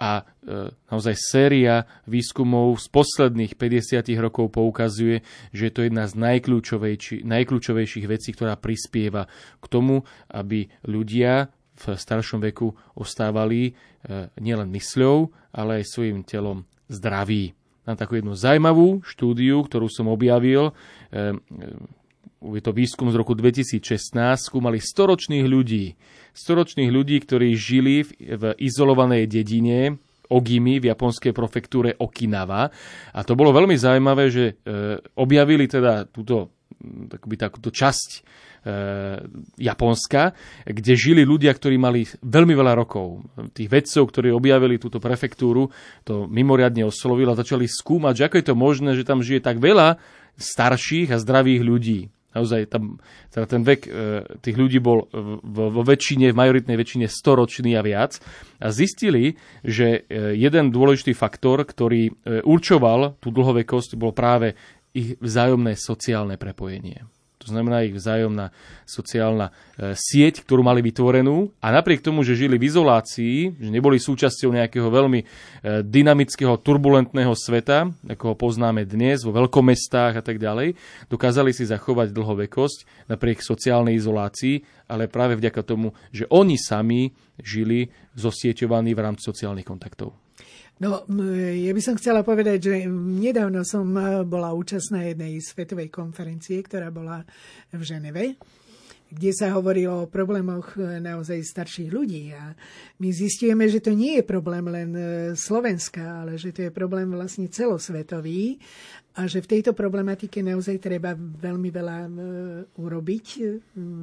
a 0.00 0.24
e, 0.24 0.72
naozaj 0.88 1.14
séria 1.20 1.84
výskumov 2.08 2.80
z 2.80 2.88
posledných 2.88 3.60
50 3.60 4.08
rokov 4.16 4.48
poukazuje, 4.56 5.20
že 5.52 5.68
je 5.68 5.72
to 5.76 5.84
jedna 5.84 6.08
z 6.08 6.16
najkľúčovejších 7.20 8.06
vecí, 8.08 8.32
ktorá 8.32 8.56
prispieva 8.56 9.28
k 9.60 9.66
tomu, 9.68 10.08
aby 10.32 10.72
ľudia 10.88 11.52
v 11.76 11.84
staršom 11.92 12.40
veku 12.40 12.72
ostávali 12.96 13.76
e, 13.76 14.32
nielen 14.40 14.72
mysľou, 14.72 15.28
ale 15.52 15.84
aj 15.84 15.92
svojim 15.92 16.24
telom 16.24 16.64
zdraví. 16.88 17.52
Mám 17.84 18.00
takú 18.00 18.16
jednu 18.16 18.32
zaujímavú 18.32 19.04
štúdiu, 19.04 19.64
ktorú 19.68 19.88
som 19.92 20.08
objavil. 20.08 20.72
E, 21.12 21.36
je 22.40 22.62
to 22.64 22.72
výskum 22.72 23.12
z 23.12 23.16
roku 23.20 23.36
2016, 23.36 24.16
skúmali 24.40 24.80
storočných 24.80 25.44
ľudí, 25.44 25.94
storočných 26.32 26.88
ľudí, 26.88 27.20
ktorí 27.20 27.52
žili 27.52 28.00
v, 28.00 28.10
v 28.36 28.44
izolovanej 28.56 29.28
dedine 29.28 30.00
Ogimi 30.30 30.78
v 30.78 30.88
japonskej 30.94 31.34
prefektúre 31.34 31.98
Okinawa. 31.98 32.70
A 33.10 33.20
to 33.26 33.34
bolo 33.34 33.50
veľmi 33.50 33.74
zaujímavé, 33.74 34.30
že 34.30 34.44
e, 34.62 35.02
objavili 35.18 35.66
teda 35.66 36.06
túto 36.06 36.54
takoby 37.10 37.34
takúto 37.34 37.68
časť 37.74 38.10
e, 38.14 38.20
Japonska, 39.58 40.32
kde 40.64 40.92
žili 40.94 41.26
ľudia, 41.26 41.50
ktorí 41.50 41.76
mali 41.76 42.06
veľmi 42.22 42.54
veľa 42.54 42.78
rokov. 42.78 43.26
Tých 43.52 43.68
vedcov, 43.68 44.06
ktorí 44.06 44.30
objavili 44.30 44.78
túto 44.78 45.02
prefektúru, 45.02 45.68
to 46.06 46.30
mimoriadne 46.30 46.86
oslovilo 46.86 47.34
a 47.34 47.40
začali 47.42 47.66
skúmať, 47.66 48.14
že 48.14 48.24
ako 48.30 48.36
je 48.38 48.46
to 48.46 48.54
možné, 48.54 48.90
že 48.94 49.04
tam 49.04 49.20
žije 49.20 49.42
tak 49.42 49.58
veľa 49.58 49.98
starších 50.38 51.10
a 51.10 51.20
zdravých 51.20 51.62
ľudí. 51.66 52.00
Naozaj 52.30 52.70
tam, 52.70 53.02
teda 53.34 53.46
ten 53.50 53.62
vek 53.66 53.80
e, 53.86 53.90
tých 54.38 54.56
ľudí 54.56 54.78
bol 54.78 55.10
vo, 55.42 55.82
väčšine, 55.82 56.30
v 56.30 56.38
majoritnej 56.38 56.78
väčšine 56.78 57.06
storočný 57.10 57.74
a 57.74 57.82
viac. 57.82 58.22
A 58.62 58.70
zistili, 58.70 59.34
že 59.66 60.06
e, 60.06 60.38
jeden 60.38 60.70
dôležitý 60.70 61.10
faktor, 61.10 61.66
ktorý 61.66 62.10
e, 62.10 62.12
určoval 62.46 63.18
tú 63.18 63.34
dlhovekosť, 63.34 63.98
bol 63.98 64.14
práve 64.14 64.54
ich 64.94 65.18
vzájomné 65.18 65.74
sociálne 65.74 66.38
prepojenie. 66.38 67.19
To 67.40 67.48
znamená 67.48 67.88
ich 67.88 67.96
vzájomná 67.96 68.52
sociálna 68.84 69.48
e, 69.48 69.96
sieť, 69.96 70.44
ktorú 70.44 70.60
mali 70.60 70.84
vytvorenú 70.84 71.48
a 71.64 71.72
napriek 71.72 72.04
tomu, 72.04 72.20
že 72.20 72.36
žili 72.36 72.60
v 72.60 72.68
izolácii, 72.68 73.56
že 73.56 73.70
neboli 73.72 73.96
súčasťou 73.96 74.52
nejakého 74.52 74.84
veľmi 74.92 75.20
e, 75.24 75.26
dynamického, 75.80 76.60
turbulentného 76.60 77.32
sveta, 77.32 77.88
ako 78.04 78.24
ho 78.32 78.36
poznáme 78.36 78.84
dnes 78.84 79.24
vo 79.24 79.32
veľkomestách 79.32 80.20
a 80.20 80.22
tak 80.22 80.36
ďalej, 80.36 80.76
dokázali 81.08 81.56
si 81.56 81.64
zachovať 81.64 82.12
dlhovekosť 82.12 83.08
napriek 83.08 83.40
sociálnej 83.40 83.96
izolácii, 83.96 84.84
ale 84.92 85.08
práve 85.08 85.40
vďaka 85.40 85.64
tomu, 85.64 85.96
že 86.12 86.28
oni 86.28 86.60
sami 86.60 87.16
žili 87.40 87.88
zosieťovaní 88.20 88.92
v 88.92 89.00
rámci 89.00 89.24
sociálnych 89.24 89.64
kontaktov. 89.64 90.12
No, 90.80 91.04
ja 91.52 91.76
by 91.76 91.82
som 91.84 92.00
chcela 92.00 92.24
povedať, 92.24 92.72
že 92.72 92.74
nedávno 92.88 93.60
som 93.68 93.84
e, 93.92 94.24
bola 94.24 94.56
účastná 94.56 95.04
jednej 95.04 95.36
svetovej 95.36 95.92
konferencie, 95.92 96.56
ktorá 96.64 96.88
bola 96.88 97.20
v 97.68 97.82
Ženeve, 97.84 98.40
kde 99.10 99.30
sa 99.34 99.50
hovorilo 99.52 100.06
o 100.06 100.10
problémoch 100.10 100.78
e, 100.78 101.02
naozaj 101.02 101.42
starších 101.42 101.90
ľudí. 101.90 102.30
A 102.30 102.54
my 103.02 103.08
zistujeme, 103.10 103.66
že 103.66 103.82
to 103.82 103.90
nie 103.90 104.22
je 104.22 104.24
problém 104.24 104.64
len 104.70 104.90
e, 104.94 105.02
Slovenska, 105.34 106.22
ale 106.22 106.38
že 106.38 106.54
to 106.54 106.64
je 106.64 106.72
problém 106.72 107.10
vlastne 107.10 107.50
celosvetový 107.50 108.62
a 109.18 109.26
že 109.26 109.42
v 109.42 109.50
tejto 109.58 109.74
problematike 109.74 110.38
naozaj 110.38 110.78
treba 110.78 111.18
veľmi 111.18 111.68
veľa 111.74 111.98
urobiť. 112.78 113.26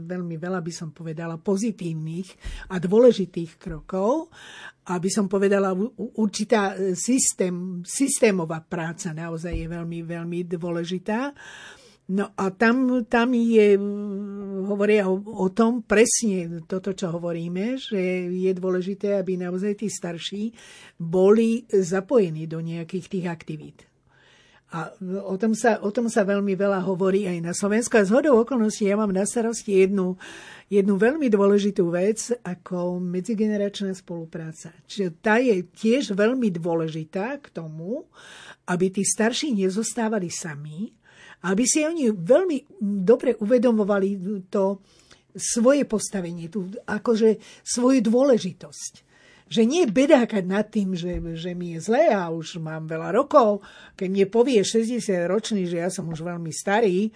Veľmi 0.04 0.36
veľa 0.36 0.60
by 0.60 0.74
som 0.76 0.92
povedala 0.92 1.40
pozitívnych 1.40 2.28
a 2.68 2.76
dôležitých 2.76 3.56
krokov 3.56 4.28
aby 4.88 5.10
som 5.12 5.28
povedala, 5.28 5.76
určitá 6.16 6.72
e, 6.72 6.96
systém, 6.96 7.84
systémová 7.84 8.64
práca 8.64 9.12
naozaj 9.12 9.52
je 9.52 9.68
veľmi, 9.68 10.00
veľmi 10.08 10.48
dôležitá. 10.48 11.36
No 12.08 12.32
a 12.40 12.56
tam, 12.56 13.04
tam 13.04 13.36
je, 13.36 13.76
hovoria 14.64 15.12
o, 15.12 15.20
o 15.20 15.52
tom 15.52 15.84
presne 15.84 16.64
toto, 16.64 16.96
čo 16.96 17.12
hovoríme, 17.12 17.76
že 17.76 18.32
je 18.32 18.52
dôležité, 18.56 19.20
aby 19.20 19.36
naozaj 19.36 19.84
tí 19.84 19.92
starší 19.92 20.56
boli 20.96 21.68
zapojení 21.68 22.48
do 22.48 22.64
nejakých 22.64 23.06
tých 23.12 23.26
aktivít. 23.28 23.80
A 24.68 24.92
o 25.24 25.40
tom, 25.40 25.56
sa, 25.56 25.80
o 25.80 25.92
tom 25.96 26.12
sa 26.12 26.28
veľmi 26.28 26.52
veľa 26.56 26.84
hovorí 26.84 27.24
aj 27.24 27.40
na 27.40 27.54
Slovensku. 27.56 27.96
A 27.96 28.04
z 28.04 28.12
hodou 28.12 28.44
okolností 28.44 28.88
ja 28.88 29.00
mám 29.00 29.16
na 29.16 29.24
starosti 29.24 29.80
jednu, 29.80 30.20
jednu 30.68 31.00
veľmi 31.00 31.32
dôležitú 31.32 31.88
vec 31.88 32.36
ako 32.44 33.00
medzigeneračná 33.00 33.96
spolupráca. 33.96 34.76
Čiže 34.88 35.08
tá 35.24 35.40
je 35.40 35.64
tiež 35.72 36.12
veľmi 36.12 36.52
dôležitá 36.52 37.40
k 37.40 37.48
tomu, 37.52 38.12
aby 38.68 38.92
tí 38.92 39.08
starší 39.08 39.56
nezostávali 39.56 40.28
sami, 40.28 40.92
aby 41.46 41.64
si 41.70 41.86
oni 41.86 42.10
veľmi 42.10 42.82
dobre 42.82 43.38
uvedomovali 43.38 44.10
to 44.50 44.82
svoje 45.38 45.86
postavenie, 45.86 46.50
tú, 46.50 46.66
akože 46.86 47.38
svoju 47.62 48.02
dôležitosť 48.02 49.08
že 49.48 49.64
nie 49.64 49.88
bedákať 49.88 50.44
nad 50.44 50.68
tým, 50.68 50.92
že, 50.92 51.24
že 51.40 51.56
mi 51.56 51.76
je 51.76 51.88
zlé 51.88 52.12
a 52.12 52.28
už 52.28 52.60
mám 52.60 52.84
veľa 52.84 53.16
rokov. 53.16 53.64
Keď 53.96 54.08
mne 54.12 54.26
povie 54.28 54.60
60 54.60 55.00
ročný, 55.24 55.64
že 55.64 55.80
ja 55.80 55.88
som 55.88 56.04
už 56.12 56.20
veľmi 56.20 56.52
starý, 56.52 57.08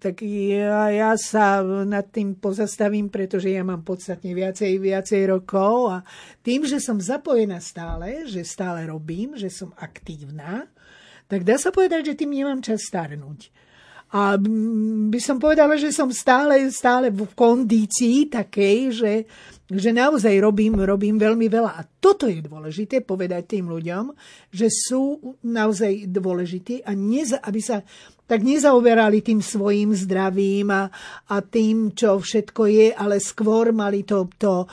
tak 0.00 0.24
ja, 0.24 0.88
ja 0.88 1.12
sa 1.14 1.60
nad 1.62 2.08
tým 2.08 2.40
pozastavím, 2.40 3.12
pretože 3.12 3.52
ja 3.52 3.60
mám 3.60 3.84
podstatne 3.84 4.32
viacej, 4.32 4.80
viacej 4.80 5.22
rokov 5.28 5.92
a 5.92 5.98
tým, 6.40 6.64
že 6.64 6.80
som 6.80 6.96
zapojená 6.96 7.60
stále, 7.60 8.24
že 8.24 8.40
stále 8.42 8.88
robím, 8.88 9.36
že 9.36 9.52
som 9.52 9.76
aktívna, 9.76 10.66
tak 11.28 11.42
dá 11.42 11.56
sa 11.56 11.72
povedať, 11.72 12.12
že 12.12 12.18
tým 12.18 12.36
nemám 12.36 12.60
čas 12.60 12.84
starnúť. 12.84 13.52
A 14.14 14.38
by 15.10 15.18
som 15.18 15.42
povedala, 15.42 15.74
že 15.74 15.90
som 15.90 16.06
stále, 16.14 16.70
stále 16.70 17.10
v 17.10 17.26
kondícii 17.34 18.30
takej, 18.30 18.78
že, 18.94 19.12
že 19.66 19.90
naozaj 19.90 20.38
robím, 20.38 20.78
robím 20.78 21.18
veľmi 21.18 21.50
veľa. 21.50 21.74
A 21.74 21.82
toto 21.98 22.30
je 22.30 22.38
dôležité 22.38 23.02
povedať 23.02 23.58
tým 23.58 23.66
ľuďom, 23.66 24.14
že 24.54 24.70
sú 24.70 25.18
naozaj 25.42 26.06
dôležití 26.14 26.86
a 26.86 26.94
neza, 26.94 27.42
aby 27.42 27.58
sa 27.58 27.82
tak 28.24 28.46
nezaoberali 28.46 29.18
tým 29.20 29.42
svojim 29.42 29.90
zdravím 29.92 30.70
a, 30.70 30.88
a 31.34 31.36
tým, 31.42 31.92
čo 31.92 32.22
všetko 32.22 32.62
je, 32.70 32.86
ale 32.94 33.18
skôr 33.18 33.74
mali 33.74 34.06
to, 34.06 34.30
to 34.38 34.64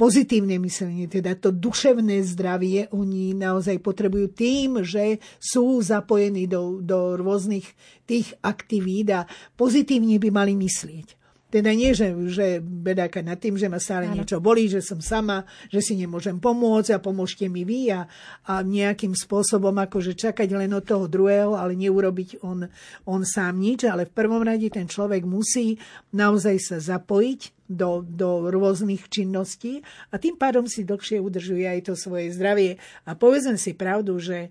pozitívne 0.00 0.56
myslenie, 0.56 1.04
teda 1.12 1.36
to 1.36 1.52
duševné 1.52 2.24
zdravie 2.24 2.88
oni 2.88 3.36
naozaj 3.36 3.84
potrebujú 3.84 4.32
tým, 4.32 4.80
že 4.80 5.20
sú 5.36 5.84
zapojení 5.84 6.48
do, 6.48 6.80
do 6.80 7.20
rôznych 7.20 7.68
tých 8.08 8.32
aktivít 8.40 9.12
a 9.12 9.28
pozitívne 9.60 10.16
by 10.16 10.32
mali 10.32 10.56
myslieť. 10.56 11.20
Teda 11.50 11.74
nie, 11.74 11.90
že, 11.90 12.14
že 12.30 12.62
bedáka 12.62 13.26
nad 13.26 13.34
tým, 13.34 13.58
že 13.58 13.66
ma 13.66 13.82
stále 13.82 14.06
ano. 14.06 14.22
niečo 14.22 14.38
bolí, 14.38 14.70
že 14.70 14.78
som 14.78 15.02
sama, 15.02 15.42
že 15.66 15.82
si 15.82 15.98
nemôžem 15.98 16.38
pomôcť 16.38 16.94
a 16.94 17.02
pomôžte 17.02 17.50
mi 17.50 17.66
vy 17.66 17.90
a, 17.90 18.06
a 18.46 18.62
nejakým 18.62 19.18
spôsobom 19.18 19.74
akože 19.74 20.14
čakať 20.14 20.46
len 20.54 20.70
od 20.70 20.86
toho 20.86 21.10
druhého, 21.10 21.58
ale 21.58 21.74
neurobiť 21.74 22.46
on, 22.46 22.70
on 23.02 23.26
sám 23.26 23.58
nič. 23.58 23.82
Ale 23.82 24.06
v 24.06 24.14
prvom 24.14 24.46
rade 24.46 24.70
ten 24.70 24.86
človek 24.86 25.26
musí 25.26 25.74
naozaj 26.14 26.56
sa 26.62 26.78
zapojiť 26.78 27.59
do, 27.70 28.02
do 28.02 28.50
rôznych 28.50 29.06
činností 29.06 29.86
a 30.10 30.18
tým 30.18 30.34
pádom 30.34 30.66
si 30.66 30.82
dlhšie 30.82 31.22
udržuje 31.22 31.70
aj 31.70 31.80
to 31.86 31.94
svoje 31.94 32.34
zdravie. 32.34 32.82
A 33.06 33.14
povedzme 33.14 33.54
si 33.54 33.78
pravdu, 33.78 34.18
že 34.18 34.50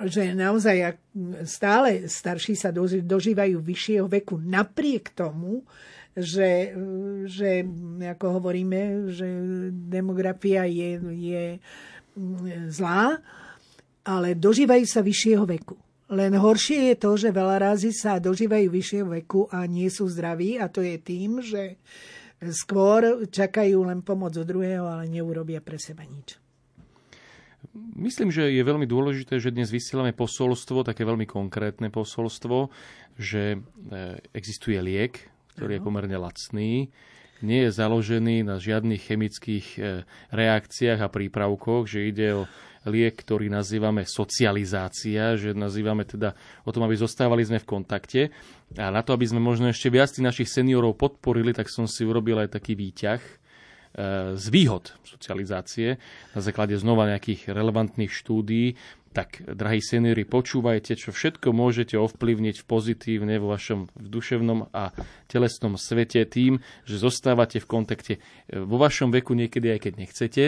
že 0.00 0.32
naozaj 0.32 0.96
stále 1.44 2.08
starší 2.08 2.56
sa 2.56 2.72
dožívajú 2.72 3.60
vyššieho 3.60 4.08
veku 4.08 4.40
napriek 4.40 5.12
tomu, 5.12 5.60
že, 6.16 6.72
že 7.28 7.68
ako 8.16 8.40
hovoríme, 8.40 9.12
že 9.12 9.28
demografia 9.70 10.64
je, 10.64 10.96
je 11.04 11.44
zlá, 12.72 13.20
ale 14.00 14.32
dožívajú 14.32 14.88
sa 14.88 15.04
vyššieho 15.04 15.44
veku. 15.44 15.76
Len 16.10 16.34
horšie 16.34 16.90
je 16.90 16.96
to, 16.98 17.14
že 17.14 17.30
veľa 17.30 17.70
razy 17.70 17.94
sa 17.94 18.18
dožívajú 18.18 18.66
vyššieho 18.66 19.08
veku 19.22 19.46
a 19.52 19.62
nie 19.70 19.86
sú 19.86 20.10
zdraví 20.10 20.58
a 20.58 20.66
to 20.66 20.82
je 20.82 20.96
tým, 20.98 21.38
že 21.38 21.78
skôr 22.48 23.28
čakajú 23.28 23.84
len 23.84 24.00
pomoc 24.00 24.32
od 24.36 24.48
druhého, 24.48 24.88
ale 24.88 25.12
neurobia 25.12 25.60
pre 25.60 25.76
seba 25.76 26.08
nič. 26.08 26.40
Myslím, 27.76 28.32
že 28.32 28.48
je 28.48 28.64
veľmi 28.64 28.88
dôležité, 28.88 29.36
že 29.36 29.52
dnes 29.52 29.68
vysielame 29.68 30.16
posolstvo, 30.16 30.80
také 30.82 31.04
veľmi 31.04 31.28
konkrétne 31.28 31.92
posolstvo, 31.92 32.72
že 33.20 33.56
e, 33.56 33.58
existuje 34.32 34.80
liek 34.80 35.30
ktorý 35.60 35.76
je 35.76 35.84
pomerne 35.84 36.16
lacný, 36.16 36.88
nie 37.44 37.60
je 37.68 37.70
založený 37.72 38.48
na 38.48 38.56
žiadnych 38.56 39.00
chemických 39.00 39.66
e, 39.76 39.80
reakciách 40.32 41.00
a 41.04 41.12
prípravkoch, 41.12 41.84
že 41.84 42.08
ide 42.08 42.28
o 42.32 42.42
liek, 42.88 43.20
ktorý 43.20 43.52
nazývame 43.52 44.08
socializácia, 44.08 45.36
že 45.36 45.52
nazývame 45.52 46.08
teda 46.08 46.32
o 46.64 46.70
tom, 46.72 46.88
aby 46.88 46.96
zostávali 46.96 47.44
sme 47.44 47.60
v 47.60 47.68
kontakte. 47.68 48.20
A 48.80 48.88
na 48.88 49.04
to, 49.04 49.12
aby 49.12 49.28
sme 49.28 49.42
možno 49.42 49.68
ešte 49.68 49.92
viac 49.92 50.08
tých 50.08 50.24
našich 50.24 50.48
seniorov 50.48 50.96
podporili, 50.96 51.52
tak 51.52 51.68
som 51.68 51.84
si 51.84 52.08
urobil 52.08 52.40
aj 52.40 52.56
taký 52.56 52.72
výťah 52.78 53.20
e, 53.20 53.32
z 54.38 54.46
výhod 54.48 54.96
socializácie. 55.04 56.00
Na 56.32 56.40
základe 56.40 56.72
znova 56.80 57.10
nejakých 57.12 57.52
relevantných 57.52 58.12
štúdií. 58.14 58.80
Tak, 59.10 59.42
drahí 59.42 59.82
seniori, 59.82 60.22
počúvajte, 60.22 60.94
čo 60.94 61.10
všetko 61.10 61.50
môžete 61.50 61.98
ovplyvniť 61.98 62.62
v 62.62 62.68
pozitívne 62.70 63.42
vo 63.42 63.50
vašom 63.50 63.90
v 63.90 64.06
duševnom 64.06 64.70
a 64.70 64.94
telesnom 65.26 65.74
svete 65.74 66.22
tým, 66.30 66.62
že 66.86 66.94
zostávate 66.94 67.58
v 67.58 67.66
kontakte 67.66 68.14
vo 68.54 68.78
vašom 68.78 69.10
veku 69.10 69.34
niekedy 69.34 69.74
aj 69.74 69.80
keď 69.82 69.92
nechcete, 69.98 70.44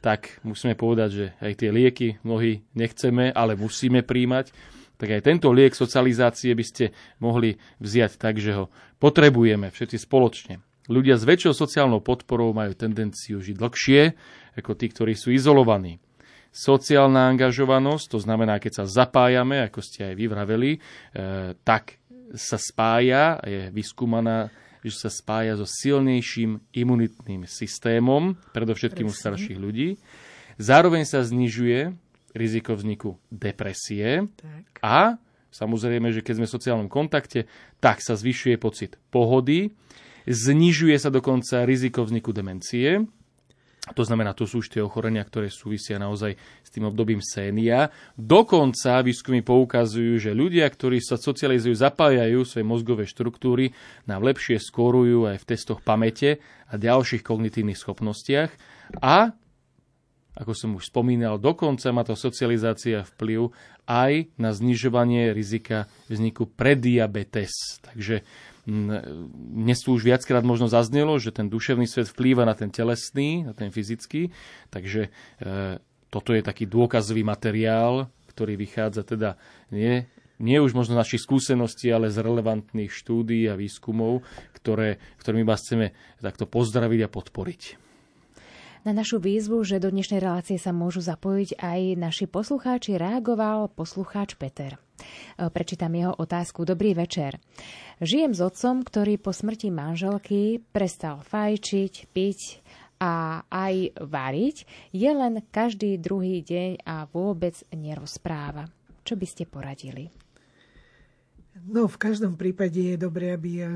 tak 0.00 0.40
musíme 0.42 0.72
povedať, 0.74 1.10
že 1.12 1.26
aj 1.44 1.52
tie 1.60 1.70
lieky 1.70 2.08
mnohí 2.24 2.64
nechceme, 2.72 3.32
ale 3.32 3.56
musíme 3.56 4.00
príjmať. 4.00 4.52
Tak 5.00 5.08
aj 5.08 5.24
tento 5.24 5.48
liek 5.52 5.72
socializácie 5.72 6.52
by 6.52 6.64
ste 6.64 6.84
mohli 7.20 7.56
vziať 7.80 8.20
tak, 8.20 8.36
že 8.36 8.52
ho 8.52 8.68
potrebujeme 9.00 9.72
všetci 9.72 9.96
spoločne. 9.96 10.60
Ľudia 10.90 11.16
s 11.16 11.24
väčšou 11.24 11.54
sociálnou 11.54 12.02
podporou 12.02 12.50
majú 12.52 12.74
tendenciu 12.74 13.38
žiť 13.38 13.56
dlhšie 13.56 14.02
ako 14.58 14.74
tí, 14.74 14.90
ktorí 14.90 15.14
sú 15.14 15.30
izolovaní. 15.30 16.02
Sociálna 16.50 17.30
angažovanosť, 17.30 18.04
to 18.10 18.18
znamená, 18.18 18.58
keď 18.58 18.82
sa 18.82 19.06
zapájame, 19.06 19.62
ako 19.70 19.80
ste 19.86 20.10
aj 20.10 20.14
vyvraveli, 20.18 20.72
e, 20.74 20.78
tak 21.62 22.02
sa 22.34 22.58
spája, 22.58 23.38
je 23.46 23.70
vyskúmaná, 23.70 24.50
že 24.84 24.96
sa 24.96 25.10
spája 25.12 25.56
so 25.60 25.68
silnejším 25.68 26.60
imunitným 26.72 27.44
systémom, 27.44 28.36
predovšetkým 28.56 29.08
u 29.08 29.14
starších 29.14 29.58
ľudí. 29.60 30.00
Zároveň 30.60 31.04
sa 31.08 31.24
znižuje 31.24 31.92
riziko 32.36 32.76
vzniku 32.76 33.18
depresie 33.28 34.28
tak. 34.38 34.64
a 34.80 34.98
samozrejme, 35.50 36.14
že 36.14 36.22
keď 36.22 36.34
sme 36.40 36.46
v 36.46 36.56
sociálnom 36.56 36.88
kontakte, 36.88 37.50
tak 37.82 38.00
sa 38.04 38.14
zvyšuje 38.14 38.56
pocit 38.60 38.96
pohody, 39.10 39.74
znižuje 40.28 40.96
sa 41.00 41.10
dokonca 41.10 41.66
riziko 41.66 42.06
vzniku 42.06 42.30
demencie 42.30 43.04
To 43.94 44.02
znamená, 44.06 44.36
to 44.36 44.46
sú 44.46 44.62
už 44.62 44.70
tie 44.70 44.82
ochorenia, 44.82 45.26
ktoré 45.26 45.50
súvisia 45.50 45.98
naozaj 45.98 46.38
s 46.38 46.68
tým 46.70 46.86
obdobím 46.86 47.18
sénia. 47.18 47.90
Dokonca 48.14 49.02
výskumy 49.02 49.42
poukazujú, 49.42 50.18
že 50.22 50.30
ľudia, 50.30 50.66
ktorí 50.70 51.02
sa 51.02 51.18
socializujú, 51.18 51.74
zapájajú 51.74 52.46
svoje 52.46 52.64
mozgové 52.66 53.04
štruktúry, 53.10 53.74
nám 54.06 54.22
lepšie 54.22 54.62
skórujú 54.62 55.26
aj 55.26 55.42
v 55.42 55.48
testoch 55.48 55.80
pamäte 55.82 56.38
a 56.70 56.78
ďalších 56.78 57.26
kognitívnych 57.26 57.78
schopnostiach. 57.78 58.50
A, 59.02 59.34
ako 60.38 60.52
som 60.54 60.78
už 60.78 60.90
spomínal, 60.90 61.42
dokonca 61.42 61.90
má 61.90 62.06
to 62.06 62.14
socializácia 62.14 63.02
vplyv 63.16 63.50
aj 63.90 64.30
na 64.38 64.54
znižovanie 64.54 65.34
rizika 65.34 65.90
vzniku 66.06 66.46
prediabetes. 66.46 67.82
Takže 67.82 68.22
dnes 68.66 69.78
tu 69.80 69.96
už 69.96 70.04
viackrát 70.04 70.44
možno 70.44 70.68
zaznelo, 70.68 71.16
že 71.16 71.32
ten 71.32 71.48
duševný 71.48 71.88
svet 71.88 72.12
vplýva 72.12 72.44
na 72.44 72.52
ten 72.52 72.68
telesný, 72.68 73.48
na 73.48 73.56
ten 73.56 73.72
fyzický, 73.72 74.32
takže 74.68 75.08
e, 75.08 75.80
toto 76.12 76.30
je 76.36 76.42
taký 76.44 76.68
dôkazový 76.68 77.24
materiál, 77.24 78.10
ktorý 78.28 78.60
vychádza 78.60 79.06
teda 79.06 79.40
nie, 79.72 80.04
nie 80.40 80.58
už 80.58 80.72
možno 80.72 80.96
z 80.96 81.00
našich 81.04 81.22
skúseností, 81.22 81.92
ale 81.92 82.08
z 82.08 82.20
relevantných 82.20 82.90
štúdií 82.90 83.46
a 83.46 83.54
výskumov, 83.54 84.24
ktoré, 84.56 85.00
ktorými 85.20 85.44
vás 85.44 85.64
chceme 85.64 85.92
takto 86.18 86.48
pozdraviť 86.48 87.00
a 87.06 87.12
podporiť. 87.12 87.62
Na 88.80 88.96
našu 88.96 89.20
výzvu, 89.20 89.60
že 89.60 89.76
do 89.76 89.92
dnešnej 89.92 90.24
relácie 90.24 90.56
sa 90.56 90.72
môžu 90.72 91.04
zapojiť 91.04 91.60
aj 91.60 91.80
naši 92.00 92.24
poslucháči, 92.24 92.96
reagoval 92.96 93.68
poslucháč 93.68 94.40
Peter. 94.40 94.80
E, 95.00 95.48
prečítam 95.50 95.90
jeho 95.96 96.14
otázku. 96.14 96.68
Dobrý 96.68 96.92
večer. 96.92 97.40
Žijem 98.00 98.32
s 98.36 98.40
otcom, 98.40 98.84
ktorý 98.84 99.16
po 99.16 99.32
smrti 99.32 99.68
manželky 99.72 100.60
prestal 100.60 101.24
fajčiť, 101.24 101.92
piť 102.12 102.40
a 103.00 103.44
aj 103.48 104.04
variť. 104.04 104.68
Je 104.92 105.10
len 105.10 105.40
každý 105.48 105.96
druhý 105.96 106.44
deň 106.44 106.84
a 106.84 107.08
vôbec 107.08 107.56
nerozpráva. 107.72 108.68
Čo 109.04 109.16
by 109.16 109.26
ste 109.26 109.48
poradili? 109.48 110.12
No, 111.60 111.84
v 111.90 112.00
každom 112.00 112.40
prípade 112.40 112.80
je 112.80 112.96
dobré, 112.96 113.36
aby 113.36 113.68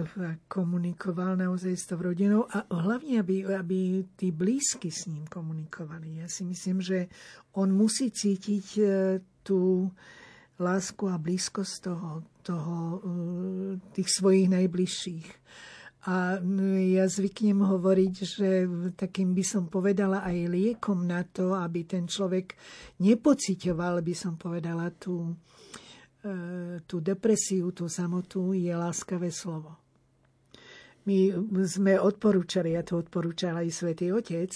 komunikoval 0.49 1.37
naozaj 1.37 1.75
s 1.77 1.85
tou 1.85 2.01
rodinou 2.01 2.49
a 2.49 2.65
hlavne, 2.71 3.21
aby, 3.21 3.45
aby 3.45 4.09
tí 4.17 4.33
blízky 4.33 4.89
s 4.89 5.05
ním 5.11 5.29
komunikovali. 5.29 6.25
Ja 6.25 6.29
si 6.31 6.49
myslím, 6.49 6.81
že 6.81 7.13
on 7.53 7.77
musí 7.77 8.09
cítiť 8.09 8.67
e, 8.81 8.85
tú, 9.45 9.93
lásku 10.59 11.11
a 11.11 11.19
blízkosť 11.19 11.75
toho, 11.83 12.11
toho, 12.43 12.77
eh, 13.01 13.73
tých 13.95 14.09
svojich 14.11 14.47
najbližších. 14.51 15.29
A 16.05 16.37
ja 16.93 17.09
zvyknem 17.09 17.65
hovoriť, 17.65 18.15
že 18.21 18.49
takým 18.93 19.33
by 19.33 19.41
som 19.41 19.73
povedala 19.73 20.21
aj 20.21 20.53
liekom 20.53 21.09
na 21.09 21.25
to, 21.25 21.57
aby 21.57 21.89
ten 21.89 22.05
človek 22.05 22.53
nepocitoval, 23.01 24.05
by 24.05 24.13
som 24.13 24.37
povedala, 24.37 24.93
tú, 24.93 25.33
eh, 26.21 26.85
tú 26.85 27.01
depresiu, 27.01 27.73
tú 27.73 27.89
samotu, 27.89 28.53
je 28.53 28.69
láskavé 28.69 29.33
slovo. 29.33 29.81
My 31.05 31.33
sme 31.69 32.01
odporúčali, 32.01 32.77
ja 32.77 32.85
to 32.85 32.97
odporúčala 33.01 33.61
aj 33.61 33.77
Svetý 33.77 34.09
Otec, 34.09 34.53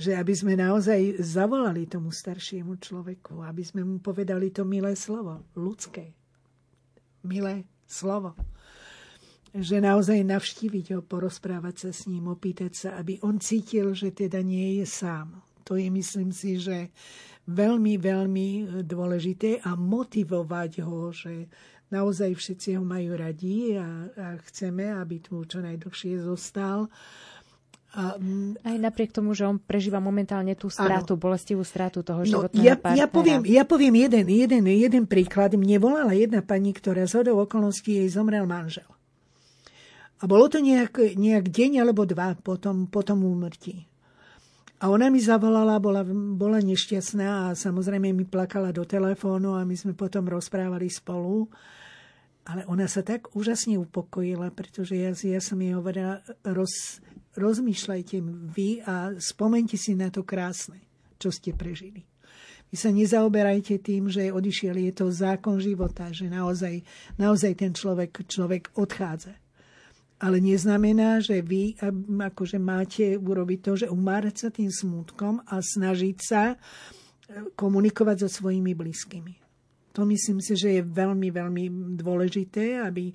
že 0.00 0.16
aby 0.16 0.32
sme 0.32 0.56
naozaj 0.56 1.20
zavolali 1.20 1.84
tomu 1.84 2.08
staršiemu 2.08 2.80
človeku, 2.80 3.44
aby 3.44 3.60
sme 3.60 3.84
mu 3.84 4.00
povedali 4.00 4.48
to 4.48 4.64
milé 4.64 4.96
slovo, 4.96 5.44
ľudské, 5.52 6.16
milé 7.20 7.68
slovo. 7.84 8.32
Že 9.52 9.84
naozaj 9.84 10.24
navštíviť 10.24 10.96
ho, 10.96 11.00
porozprávať 11.04 11.76
sa 11.84 11.90
s 11.92 12.08
ním, 12.08 12.32
opýtať 12.32 12.72
sa, 12.72 12.88
aby 12.96 13.20
on 13.20 13.36
cítil, 13.44 13.92
že 13.92 14.16
teda 14.16 14.40
nie 14.40 14.80
je 14.80 14.86
sám. 14.88 15.36
To 15.68 15.76
je, 15.76 15.92
myslím 15.92 16.32
si, 16.32 16.56
že 16.56 16.88
veľmi, 17.44 18.00
veľmi 18.00 18.48
dôležité 18.80 19.60
a 19.68 19.76
motivovať 19.76 20.80
ho, 20.80 21.12
že 21.12 21.44
naozaj 21.92 22.40
všetci 22.40 22.80
ho 22.80 22.84
majú 22.88 23.20
radi 23.20 23.76
a, 23.76 24.08
a 24.08 24.26
chceme, 24.48 24.96
aby 24.96 25.20
tu 25.20 25.44
čo 25.44 25.60
najdlhšie 25.60 26.24
zostal 26.24 26.88
a, 27.90 28.14
mm, 28.14 28.62
Aj 28.62 28.76
napriek 28.78 29.10
tomu, 29.10 29.34
že 29.34 29.42
on 29.42 29.58
prežíva 29.58 29.98
momentálne 29.98 30.54
tú 30.54 30.70
stratu, 30.70 31.18
áno. 31.18 31.22
bolestivú 31.22 31.66
stratu 31.66 32.06
toho 32.06 32.22
no, 32.22 32.28
životného 32.46 32.62
ja, 32.62 32.78
partnera. 32.78 33.02
Ja 33.02 33.06
poviem, 33.10 33.40
ja 33.42 33.62
poviem 33.66 33.94
jeden, 33.98 34.26
jeden, 34.30 34.62
jeden 34.62 35.04
príklad. 35.10 35.58
Mne 35.58 35.82
volala 35.82 36.14
jedna 36.14 36.38
pani, 36.38 36.70
ktorá 36.70 37.02
z 37.10 37.18
hodou 37.18 37.42
okolností 37.42 37.98
jej 37.98 38.06
zomrel 38.06 38.46
manžel. 38.46 38.86
A 40.22 40.28
bolo 40.30 40.46
to 40.46 40.62
nejak, 40.62 41.18
nejak 41.18 41.50
deň 41.50 41.82
alebo 41.82 42.06
dva 42.06 42.38
po 42.38 42.54
tom, 42.54 42.86
po 42.86 43.02
tom 43.02 43.26
úmrtí. 43.26 43.90
A 44.80 44.88
ona 44.88 45.10
mi 45.10 45.18
zavolala, 45.20 45.76
bola, 45.82 46.06
bola 46.08 46.62
nešťastná 46.62 47.52
a 47.52 47.58
samozrejme 47.58 48.14
mi 48.14 48.24
plakala 48.24 48.72
do 48.72 48.86
telefónu 48.86 49.58
a 49.58 49.66
my 49.66 49.76
sme 49.76 49.92
potom 49.98 50.24
rozprávali 50.30 50.88
spolu. 50.88 51.50
Ale 52.48 52.64
ona 52.64 52.88
sa 52.88 53.04
tak 53.04 53.34
úžasne 53.36 53.76
upokojila, 53.76 54.48
pretože 54.54 54.96
ja, 54.96 55.12
ja 55.12 55.40
som 55.44 55.60
jej 55.60 55.76
hovorila, 55.76 56.24
roz, 56.48 57.04
rozmýšľajte 57.36 58.16
vy 58.50 58.82
a 58.86 59.14
spomente 59.22 59.78
si 59.78 59.94
na 59.94 60.10
to 60.10 60.26
krásne, 60.26 60.82
čo 61.20 61.30
ste 61.30 61.54
prežili. 61.54 62.02
Vy 62.70 62.76
sa 62.78 62.94
nezaoberajte 62.94 63.82
tým, 63.82 64.06
že 64.06 64.30
odišiel, 64.30 64.78
je 64.78 64.92
to 64.94 65.10
zákon 65.10 65.58
života, 65.58 66.14
že 66.14 66.30
naozaj, 66.30 66.86
naozaj 67.18 67.52
ten 67.58 67.74
človek, 67.74 68.30
človek 68.30 68.70
odchádza. 68.78 69.34
Ale 70.20 70.38
neznamená, 70.38 71.18
že 71.18 71.42
vy 71.42 71.74
akože 72.30 72.60
máte 72.62 73.18
urobiť 73.18 73.58
to, 73.64 73.72
že 73.74 73.86
umárať 73.90 74.34
sa 74.36 74.48
tým 74.52 74.70
smutkom 74.70 75.42
a 75.48 75.58
snažiť 75.58 76.16
sa 76.20 76.54
komunikovať 77.56 78.16
so 78.22 78.28
svojimi 78.28 78.76
blízkymi. 78.76 79.49
To 79.90 80.06
myslím 80.06 80.38
si, 80.38 80.54
že 80.54 80.78
je 80.78 80.82
veľmi, 80.86 81.34
veľmi 81.34 81.64
dôležité, 81.98 82.78
aby, 82.86 83.10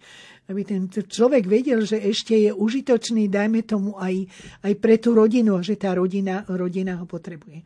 aby 0.52 0.62
ten 0.68 0.92
človek 0.92 1.48
vedel, 1.48 1.88
že 1.88 1.96
ešte 2.04 2.36
je 2.36 2.52
užitočný, 2.52 3.32
dajme 3.32 3.64
tomu 3.64 3.96
aj, 3.96 4.28
aj 4.60 4.74
pre 4.84 5.00
tú 5.00 5.16
rodinu, 5.16 5.64
že 5.64 5.80
tá 5.80 5.96
rodina, 5.96 6.44
rodina 6.52 7.00
ho 7.00 7.08
potrebuje. 7.08 7.64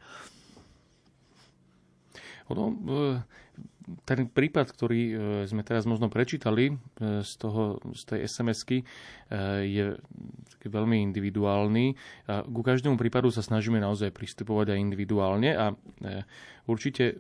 Ono, 2.50 2.66
e, 2.70 2.78
ten 4.06 4.30
prípad, 4.30 4.70
ktorý 4.70 5.02
e, 5.02 5.14
sme 5.46 5.62
teraz 5.62 5.86
možno 5.86 6.10
prečítali 6.10 6.70
e, 6.70 6.74
z, 7.22 7.34
toho, 7.38 7.78
z 7.94 8.02
tej 8.06 8.20
SMS-ky, 8.26 8.86
je 9.62 9.94
veľmi 10.66 11.06
individuálny. 11.14 11.94
Ku 12.50 12.62
každému 12.66 12.98
prípadu 12.98 13.30
sa 13.30 13.46
snažíme 13.46 13.78
naozaj 13.78 14.10
pristupovať 14.10 14.74
aj 14.74 14.82
individuálne 14.82 15.54
a 15.54 15.70
určite 16.70 17.20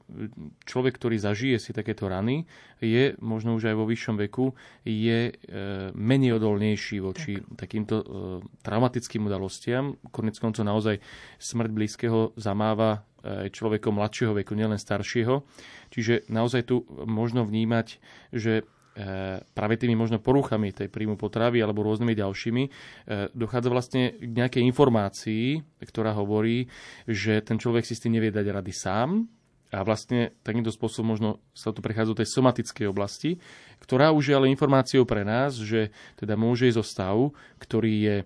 človek, 0.69 0.95
ktorý 0.95 1.17
zažije 1.17 1.57
si 1.57 1.71
takéto 1.73 2.05
rany, 2.05 2.45
je 2.79 3.17
možno 3.19 3.57
už 3.57 3.73
aj 3.73 3.75
vo 3.75 3.89
vyššom 3.89 4.15
veku, 4.29 4.53
je 4.85 5.29
e, 5.29 5.33
menej 5.97 6.37
odolnejší 6.37 7.01
voči 7.01 7.41
tak. 7.41 7.65
takýmto 7.67 7.95
e, 7.99 8.05
traumatickým 8.61 9.25
udalostiam. 9.25 9.97
Konec 10.13 10.37
koncov 10.37 10.63
naozaj 10.63 11.01
smrť 11.41 11.71
blízkeho 11.73 12.19
zamáva 12.37 13.09
aj 13.19 13.51
človekom 13.51 13.99
mladšieho 13.99 14.31
veku, 14.31 14.55
nielen 14.55 14.79
staršieho. 14.79 15.43
Čiže 15.91 16.31
naozaj 16.31 16.71
tu 16.71 16.87
možno 17.03 17.43
vnímať, 17.43 17.99
že 18.31 18.63
e, 18.63 18.78
práve 19.55 19.79
tými 19.79 19.95
možno 19.95 20.19
poruchami 20.19 20.75
tej 20.75 20.91
príjmu 20.91 21.15
potravy 21.15 21.63
alebo 21.63 21.87
rôznymi 21.87 22.19
ďalšími 22.19 22.63
dochádza 23.31 23.69
vlastne 23.71 24.17
k 24.19 24.33
nejakej 24.33 24.63
informácii, 24.67 25.63
ktorá 25.87 26.11
hovorí, 26.11 26.67
že 27.07 27.39
ten 27.39 27.55
človek 27.55 27.87
si 27.87 27.95
s 27.95 28.03
tým 28.03 28.19
nevie 28.19 28.33
dať 28.33 28.49
rady 28.51 28.73
sám, 28.75 29.29
a 29.69 29.85
vlastne 29.85 30.33
takýmto 30.41 30.73
spôsobom 30.73 31.13
možno 31.13 31.29
sa 31.53 31.69
tu 31.69 31.85
prechádza 31.85 32.17
do 32.17 32.19
tej 32.21 32.29
somatickej 32.33 32.89
oblasti, 32.89 33.37
ktorá 33.77 34.09
už 34.09 34.33
je 34.33 34.37
ale 34.37 34.49
informáciou 34.49 35.05
pre 35.05 35.21
nás, 35.21 35.61
že 35.61 35.93
teda 36.17 36.33
môže 36.33 36.65
ísť 36.65 36.79
o 36.81 36.85
stav, 36.85 37.17
ktorý 37.61 37.93
je 38.01 38.17
e, 38.21 38.25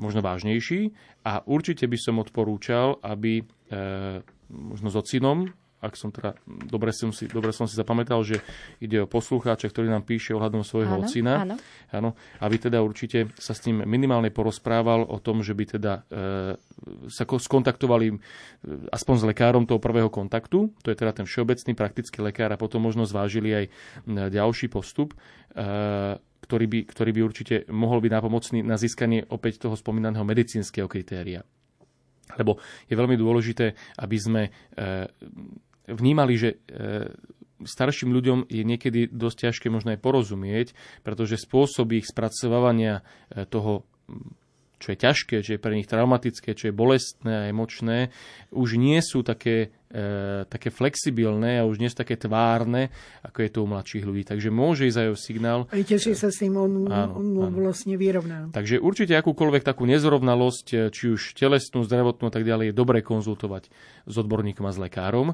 možno 0.00 0.24
vážnejší 0.24 0.96
a 1.28 1.44
určite 1.44 1.84
by 1.84 1.98
som 2.00 2.16
odporúčal, 2.16 2.96
aby 3.04 3.44
e, 3.44 3.44
možno 4.48 4.88
s 4.88 4.96
ocinom 4.96 5.52
ak 5.86 5.94
som 5.94 6.10
teda, 6.10 6.34
dobre 6.46 6.90
som 6.90 7.14
si, 7.14 7.30
dobre 7.30 7.54
som 7.54 7.70
si 7.70 7.78
zapamätal, 7.78 8.20
že 8.26 8.42
ide 8.82 9.02
o 9.02 9.10
poslucháča, 9.10 9.70
ktorý 9.70 9.88
nám 9.88 10.02
píše 10.02 10.34
ohľadom 10.34 10.66
svojho 10.66 10.98
áno, 10.98 11.06
ocina. 11.06 11.32
Áno. 11.46 11.56
áno. 11.94 12.10
Aby 12.42 12.56
teda 12.58 12.82
určite 12.82 13.30
sa 13.38 13.54
s 13.54 13.62
ním 13.64 13.86
minimálne 13.86 14.34
porozprával 14.34 15.06
o 15.06 15.22
tom, 15.22 15.40
že 15.46 15.54
by 15.54 15.64
teda 15.78 15.92
e, 16.10 16.58
sa 17.06 17.24
skontaktovali 17.24 18.06
e, 18.10 18.16
aspoň 18.90 19.14
s 19.22 19.24
lekárom 19.24 19.64
toho 19.64 19.78
prvého 19.78 20.10
kontaktu, 20.10 20.74
to 20.82 20.88
je 20.90 20.98
teda 20.98 21.22
ten 21.22 21.26
všeobecný 21.26 21.72
praktický 21.78 22.18
lekár 22.20 22.50
a 22.50 22.60
potom 22.60 22.82
možno 22.82 23.06
zvážili 23.06 23.54
aj 23.54 23.64
ďalší 24.34 24.66
postup. 24.68 25.14
E, 25.54 26.18
ktorý 26.46 26.66
by, 26.70 26.80
ktorý 26.86 27.10
by 27.10 27.20
určite 27.26 27.56
mohol 27.74 27.98
byť 27.98 28.12
nápomocný 28.14 28.62
na 28.62 28.78
získanie 28.78 29.26
opäť 29.34 29.66
toho 29.66 29.74
spomínaného 29.74 30.22
medicínskeho 30.22 30.86
kritéria. 30.86 31.42
Lebo 32.34 32.58
je 32.86 32.94
veľmi 32.94 33.14
dôležité, 33.18 33.74
aby 34.02 34.16
sme 34.18 34.42
e, 34.46 34.50
vnímali, 35.88 36.34
že 36.36 36.50
e, 36.52 36.56
starším 37.64 38.12
ľuďom 38.12 38.38
je 38.50 38.62
niekedy 38.62 39.00
dosť 39.08 39.50
ťažké 39.50 39.66
možno 39.72 39.94
aj 39.96 40.02
porozumieť, 40.02 40.68
pretože 41.06 41.40
spôsob 41.40 41.96
ich 41.96 42.06
spracovávania 42.06 43.00
e, 43.32 43.46
toho 43.48 43.86
čo 44.76 44.92
je 44.92 44.98
ťažké, 45.00 45.36
čo 45.40 45.56
je 45.56 45.62
pre 45.62 45.72
nich 45.72 45.88
traumatické, 45.88 46.52
čo 46.52 46.68
je 46.68 46.76
bolestné 46.76 47.32
a 47.32 47.48
emočné, 47.48 48.12
už 48.52 48.76
nie 48.76 49.00
sú 49.00 49.24
také, 49.24 49.72
také 50.46 50.68
flexibilné 50.70 51.58
a 51.58 51.66
už 51.66 51.82
nie 51.82 51.88
také 51.96 52.20
tvárne, 52.20 52.92
ako 53.24 53.38
je 53.40 53.50
to 53.50 53.58
u 53.64 53.68
mladších 53.68 54.04
ľudí. 54.04 54.22
Takže 54.28 54.52
môže 54.52 54.84
ísť 54.84 55.00
aj 55.00 55.08
o 55.08 55.16
signál. 55.16 55.60
Aj 55.72 55.80
teší 55.80 56.12
sa 56.12 56.28
s 56.28 56.44
tým, 56.44 56.52
on, 56.60 56.86
áno, 56.92 57.16
on 57.16 57.26
áno. 57.48 57.56
vlastne 57.56 57.96
vyrovná. 57.96 58.52
Takže 58.52 58.76
určite 58.78 59.16
akúkoľvek 59.16 59.64
takú 59.64 59.88
nezrovnalosť, 59.88 60.66
e, 60.76 60.76
či 60.92 61.16
už 61.16 61.32
telesnú, 61.32 61.82
zdravotnú 61.88 62.28
a 62.28 62.32
tak 62.32 62.44
ďalej, 62.44 62.70
je 62.70 62.74
dobré 62.76 63.00
konzultovať 63.00 63.72
s 64.04 64.14
odborníkom 64.14 64.68
a 64.68 64.72
s 64.74 64.78
lekárom 64.78 65.28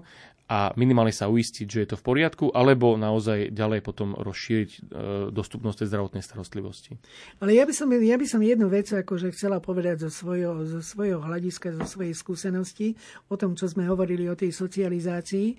a 0.52 0.68
minimálne 0.76 1.16
sa 1.16 1.32
uistiť, 1.32 1.64
že 1.64 1.80
je 1.80 1.88
to 1.88 1.96
v 1.96 2.04
poriadku, 2.04 2.44
alebo 2.52 3.00
naozaj 3.00 3.56
ďalej 3.56 3.80
potom 3.80 4.12
rozšíriť 4.20 4.70
e, 4.70 4.78
dostupnosť 5.32 5.80
tej 5.80 5.88
zdravotnej 5.88 6.20
starostlivosti. 6.20 7.00
Ale 7.40 7.56
ja 7.56 7.64
by 7.64 7.72
som, 7.72 7.88
ja 7.88 8.20
by 8.20 8.26
som 8.28 8.44
jednu 8.44 8.68
vec 8.68 8.92
akože 8.92 9.32
chcela 9.32 9.64
povedať 9.64 10.04
zo 10.04 10.10
svojho, 10.12 10.68
zo 10.68 10.84
svojho 10.84 11.24
hľadiska, 11.24 11.72
zo 11.80 11.88
svojej 11.88 12.12
skúsenosti, 12.12 13.00
o 13.32 13.40
tom, 13.40 13.56
čo 13.56 13.64
sme 13.64 13.88
hovorili 13.88 14.28
o 14.28 14.36
tej 14.36 14.51
socializácii. 14.54 15.56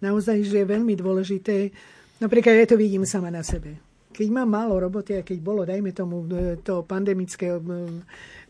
Naozaj, 0.00 0.46
že 0.46 0.62
je 0.62 0.66
veľmi 0.66 0.94
dôležité, 0.96 1.70
napríklad 2.22 2.56
ja 2.56 2.66
to 2.66 2.80
vidím 2.80 3.04
sama 3.04 3.28
na 3.28 3.42
sebe. 3.42 3.76
Keď 4.14 4.28
mám 4.32 4.48
málo 4.48 4.80
roboty 4.80 5.20
a 5.20 5.26
keď 5.26 5.38
bolo, 5.44 5.68
dajme 5.68 5.92
tomu, 5.92 6.24
e, 6.32 6.56
to 6.64 6.86
pandemické 6.88 7.52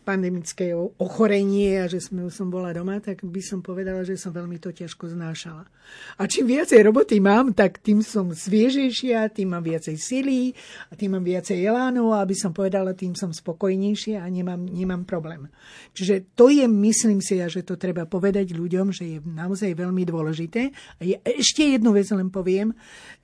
pandemické 0.07 0.71
ochorenie 0.71 1.83
a 1.83 1.91
že 1.91 1.99
som, 2.07 2.47
bola 2.47 2.71
doma, 2.71 3.03
tak 3.03 3.27
by 3.27 3.43
som 3.43 3.59
povedala, 3.59 4.07
že 4.07 4.15
som 4.15 4.31
veľmi 4.31 4.55
to 4.55 4.71
ťažko 4.71 5.11
znášala. 5.11 5.67
A 6.15 6.23
čím 6.31 6.47
viacej 6.47 6.79
roboty 6.87 7.19
mám, 7.19 7.51
tak 7.51 7.83
tým 7.83 7.99
som 7.99 8.31
sviežejšia, 8.31 9.27
tým 9.35 9.51
mám 9.51 9.67
viacej 9.67 9.99
sily 9.99 10.55
a 10.87 10.95
tým 10.95 11.19
mám 11.19 11.27
viacej 11.27 11.59
elánu 11.59 12.15
a 12.15 12.23
aby 12.23 12.39
som 12.39 12.55
povedala, 12.55 12.95
tým 12.95 13.19
som 13.19 13.35
spokojnejšia 13.35 14.23
a 14.23 14.27
nemám, 14.31 14.63
nemám 14.63 15.03
problém. 15.03 15.51
Čiže 15.91 16.31
to 16.39 16.47
je, 16.47 16.63
myslím 16.63 17.19
si, 17.19 17.43
že 17.43 17.67
to 17.67 17.75
treba 17.75 18.07
povedať 18.07 18.55
ľuďom, 18.55 18.95
že 18.95 19.03
je 19.03 19.19
naozaj 19.19 19.75
veľmi 19.75 20.07
dôležité. 20.07 20.71
A 20.71 21.01
ja 21.03 21.19
ešte 21.27 21.67
jednu 21.67 21.91
vec 21.91 22.07
len 22.15 22.31
poviem, 22.31 22.71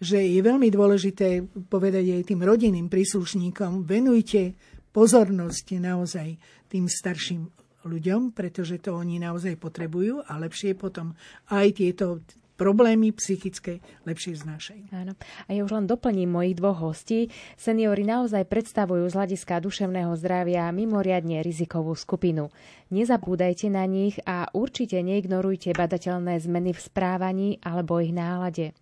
že 0.03 0.19
je 0.19 0.39
veľmi 0.43 0.67
dôležité 0.67 1.47
povedať 1.71 2.11
aj 2.19 2.27
tým 2.27 2.43
rodinným 2.43 2.91
príslušníkom, 2.91 3.87
venujte 3.87 4.59
pozornosť 4.93 5.81
naozaj 5.81 6.37
tým 6.73 6.89
starším 6.89 7.53
ľuďom, 7.85 8.33
pretože 8.33 8.81
to 8.81 8.97
oni 8.97 9.21
naozaj 9.21 9.59
potrebujú 9.61 10.25
a 10.25 10.41
lepšie 10.41 10.73
potom 10.73 11.13
aj 11.53 11.77
tieto 11.77 12.25
problémy 12.53 13.11
psychické 13.17 13.81
lepšie 14.05 14.39
znášajú. 14.39 14.93
Áno. 14.93 15.13
A 15.45 15.49
ja 15.51 15.65
už 15.65 15.73
len 15.73 15.89
doplním 15.89 16.29
mojich 16.29 16.55
dvoch 16.57 16.79
hostí. 16.79 17.33
Seniori 17.57 18.05
naozaj 18.05 18.45
predstavujú 18.45 19.09
z 19.09 19.17
hľadiska 19.17 19.59
duševného 19.59 20.13
zdravia 20.15 20.69
mimoriadne 20.69 21.41
rizikovú 21.41 21.97
skupinu. 21.97 22.53
Nezabúdajte 22.93 23.73
na 23.73 23.89
nich 23.89 24.21
a 24.23 24.47
určite 24.53 25.01
neignorujte 25.01 25.73
badateľné 25.73 26.37
zmeny 26.39 26.71
v 26.77 26.79
správaní 26.79 27.49
alebo 27.65 27.97
ich 27.97 28.13
nálade. 28.13 28.77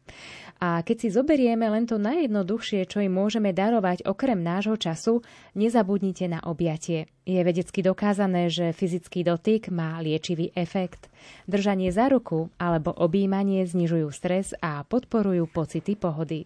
A 0.61 0.85
keď 0.85 0.97
si 1.01 1.09
zoberieme 1.09 1.65
len 1.73 1.89
to 1.89 1.97
najjednoduchšie, 1.97 2.85
čo 2.85 3.01
im 3.01 3.17
môžeme 3.17 3.49
darovať 3.49 4.05
okrem 4.05 4.37
nášho 4.37 4.77
času, 4.77 5.25
nezabudnite 5.57 6.29
na 6.29 6.37
objatie. 6.45 7.09
Je 7.25 7.41
vedecky 7.41 7.81
dokázané, 7.81 8.53
že 8.53 8.69
fyzický 8.69 9.25
dotyk 9.25 9.73
má 9.73 9.97
liečivý 10.05 10.53
efekt. 10.53 11.09
Držanie 11.49 11.89
za 11.89 12.13
ruku 12.13 12.53
alebo 12.61 12.93
objímanie 12.93 13.65
znižujú 13.65 14.13
stres 14.13 14.53
a 14.61 14.85
podporujú 14.85 15.49
pocity 15.49 15.97
pohody. 15.97 16.45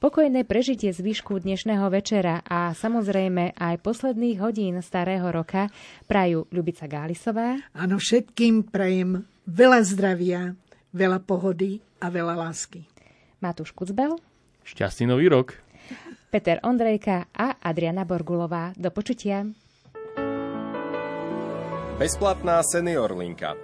Pokojné 0.00 0.46
prežitie 0.48 0.94
zvyšku 0.94 1.42
dnešného 1.42 1.90
večera 1.92 2.40
a 2.46 2.72
samozrejme 2.72 3.58
aj 3.58 3.82
posledných 3.82 4.40
hodín 4.40 4.78
starého 4.80 5.26
roka 5.28 5.68
prajú 6.06 6.48
Ľubica 6.54 6.88
Gálisová. 6.88 7.60
Áno, 7.76 8.00
všetkým 8.00 8.70
prajem 8.70 9.26
veľa 9.44 9.80
zdravia, 9.84 10.40
veľa 10.94 11.20
pohody 11.26 11.82
a 12.00 12.08
veľa 12.08 12.34
lásky. 12.38 12.89
Matúš 13.40 13.72
Kucbel. 13.72 14.20
Šťastný 14.64 15.08
nový 15.08 15.32
rok. 15.32 15.56
Peter 16.30 16.62
Ondrejka 16.62 17.26
a 17.34 17.58
Adriana 17.58 18.06
Borgulová. 18.06 18.70
Do 18.78 18.94
počutia. 18.94 19.48
Bezplatná 21.98 22.64
senior 22.64 23.12
linka 23.12 23.58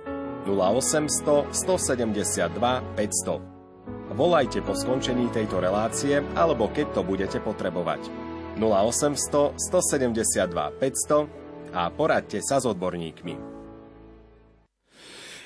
0800 0.44 1.54
172 1.54 2.52
500. 2.98 4.16
Volajte 4.16 4.60
po 4.60 4.76
skončení 4.76 5.28
tejto 5.32 5.60
relácie 5.60 6.20
alebo 6.34 6.68
keď 6.68 6.86
to 6.96 7.02
budete 7.06 7.38
potrebovať. 7.40 8.08
0800 8.60 9.56
172 9.56 10.52
500 10.52 11.72
a 11.76 11.88
poradte 11.92 12.40
sa 12.40 12.60
s 12.60 12.64
odborníkmi. 12.64 13.55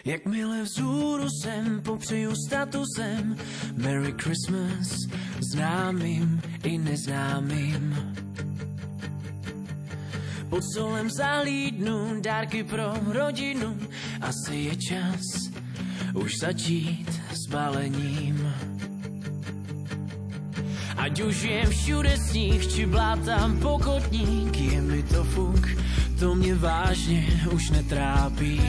Jakmile 0.05 0.63
vzůru 0.63 1.27
sem, 1.43 1.83
popřeju 1.83 2.33
statusem 2.47 3.37
Merry 3.77 4.15
Christmas 4.23 4.89
známým 5.41 6.43
i 6.63 6.79
neznámým. 6.79 8.15
Pod 10.49 10.63
solem 10.75 11.11
zahlídnu 11.11 12.21
dárky 12.21 12.65
pro 12.65 12.95
rodinu, 13.07 13.79
asi 14.21 14.57
je 14.57 14.77
čas 14.77 15.21
už 16.15 16.33
začít 16.41 17.21
s 17.33 17.51
balením. 17.51 18.55
Ať 20.97 21.21
už 21.21 21.43
je 21.43 21.67
všude 21.67 22.17
sníh, 22.17 22.73
či 22.73 22.87
blátám 22.87 23.61
pokotník, 23.61 24.57
je 24.57 24.81
mi 24.81 25.03
to 25.03 25.25
fuk, 25.25 25.69
to 26.19 26.35
mě 26.35 26.55
vážně 26.55 27.27
už 27.53 27.71
netrápí 27.71 28.61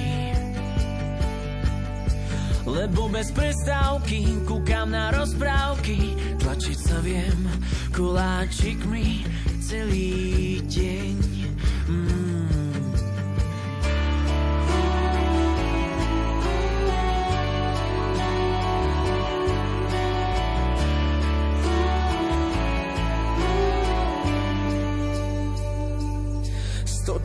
lebo 2.66 3.10
bez 3.10 3.32
prestávky 3.34 4.46
kúkam 4.46 4.92
na 4.94 5.10
rozprávky, 5.16 6.14
tlačiť 6.42 6.78
sa 6.78 6.98
viem 7.02 7.40
koláčikmi 7.96 9.26
celý 9.62 10.62
deň. 10.70 11.18
Mm. 11.90 12.42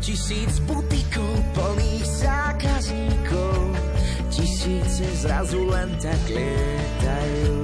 Tisíc 0.07 0.63
butikov 0.71 1.35
plných 1.51 2.07
zákazníkov 2.07 3.06
tisíce 4.67 5.07
zrazu 5.23 5.63
len 5.71 5.95
tak 6.03 6.19
lietajú. 6.27 7.55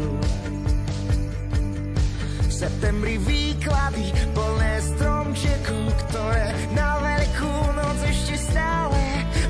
V 2.46 2.52
septembri 2.54 3.18
výklady 3.18 4.14
plné 4.30 4.72
stromčekov, 4.94 5.90
ktoré 6.06 6.54
na 6.78 7.02
veľkú 7.02 7.54
noc 7.74 7.98
ešte 8.06 8.38
stále 8.38 9.02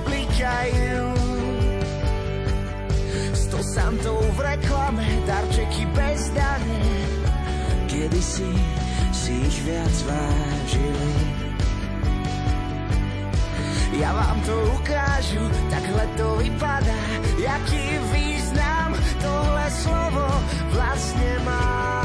blikajú. 0.09 1.13
Sto 3.37 3.61
santov 3.61 4.25
v 4.33 4.39
reklame, 4.41 5.05
darčeky 5.29 5.85
bez 5.93 6.33
dane, 6.33 6.81
kedy 7.85 8.21
si 8.25 8.49
si 9.13 9.45
ich 9.45 9.59
viac 9.69 9.97
vážili. 10.09 11.42
Ja 14.03 14.11
vám 14.11 14.43
to 14.43 14.51
ukážu, 14.83 15.47
takhle 15.71 16.07
to 16.19 16.35
vypadá, 16.43 16.99
jaký 17.39 18.03
význam 18.11 18.99
tohle 19.23 19.67
slovo 19.71 20.27
vlastne 20.75 21.31
má. 21.47 22.03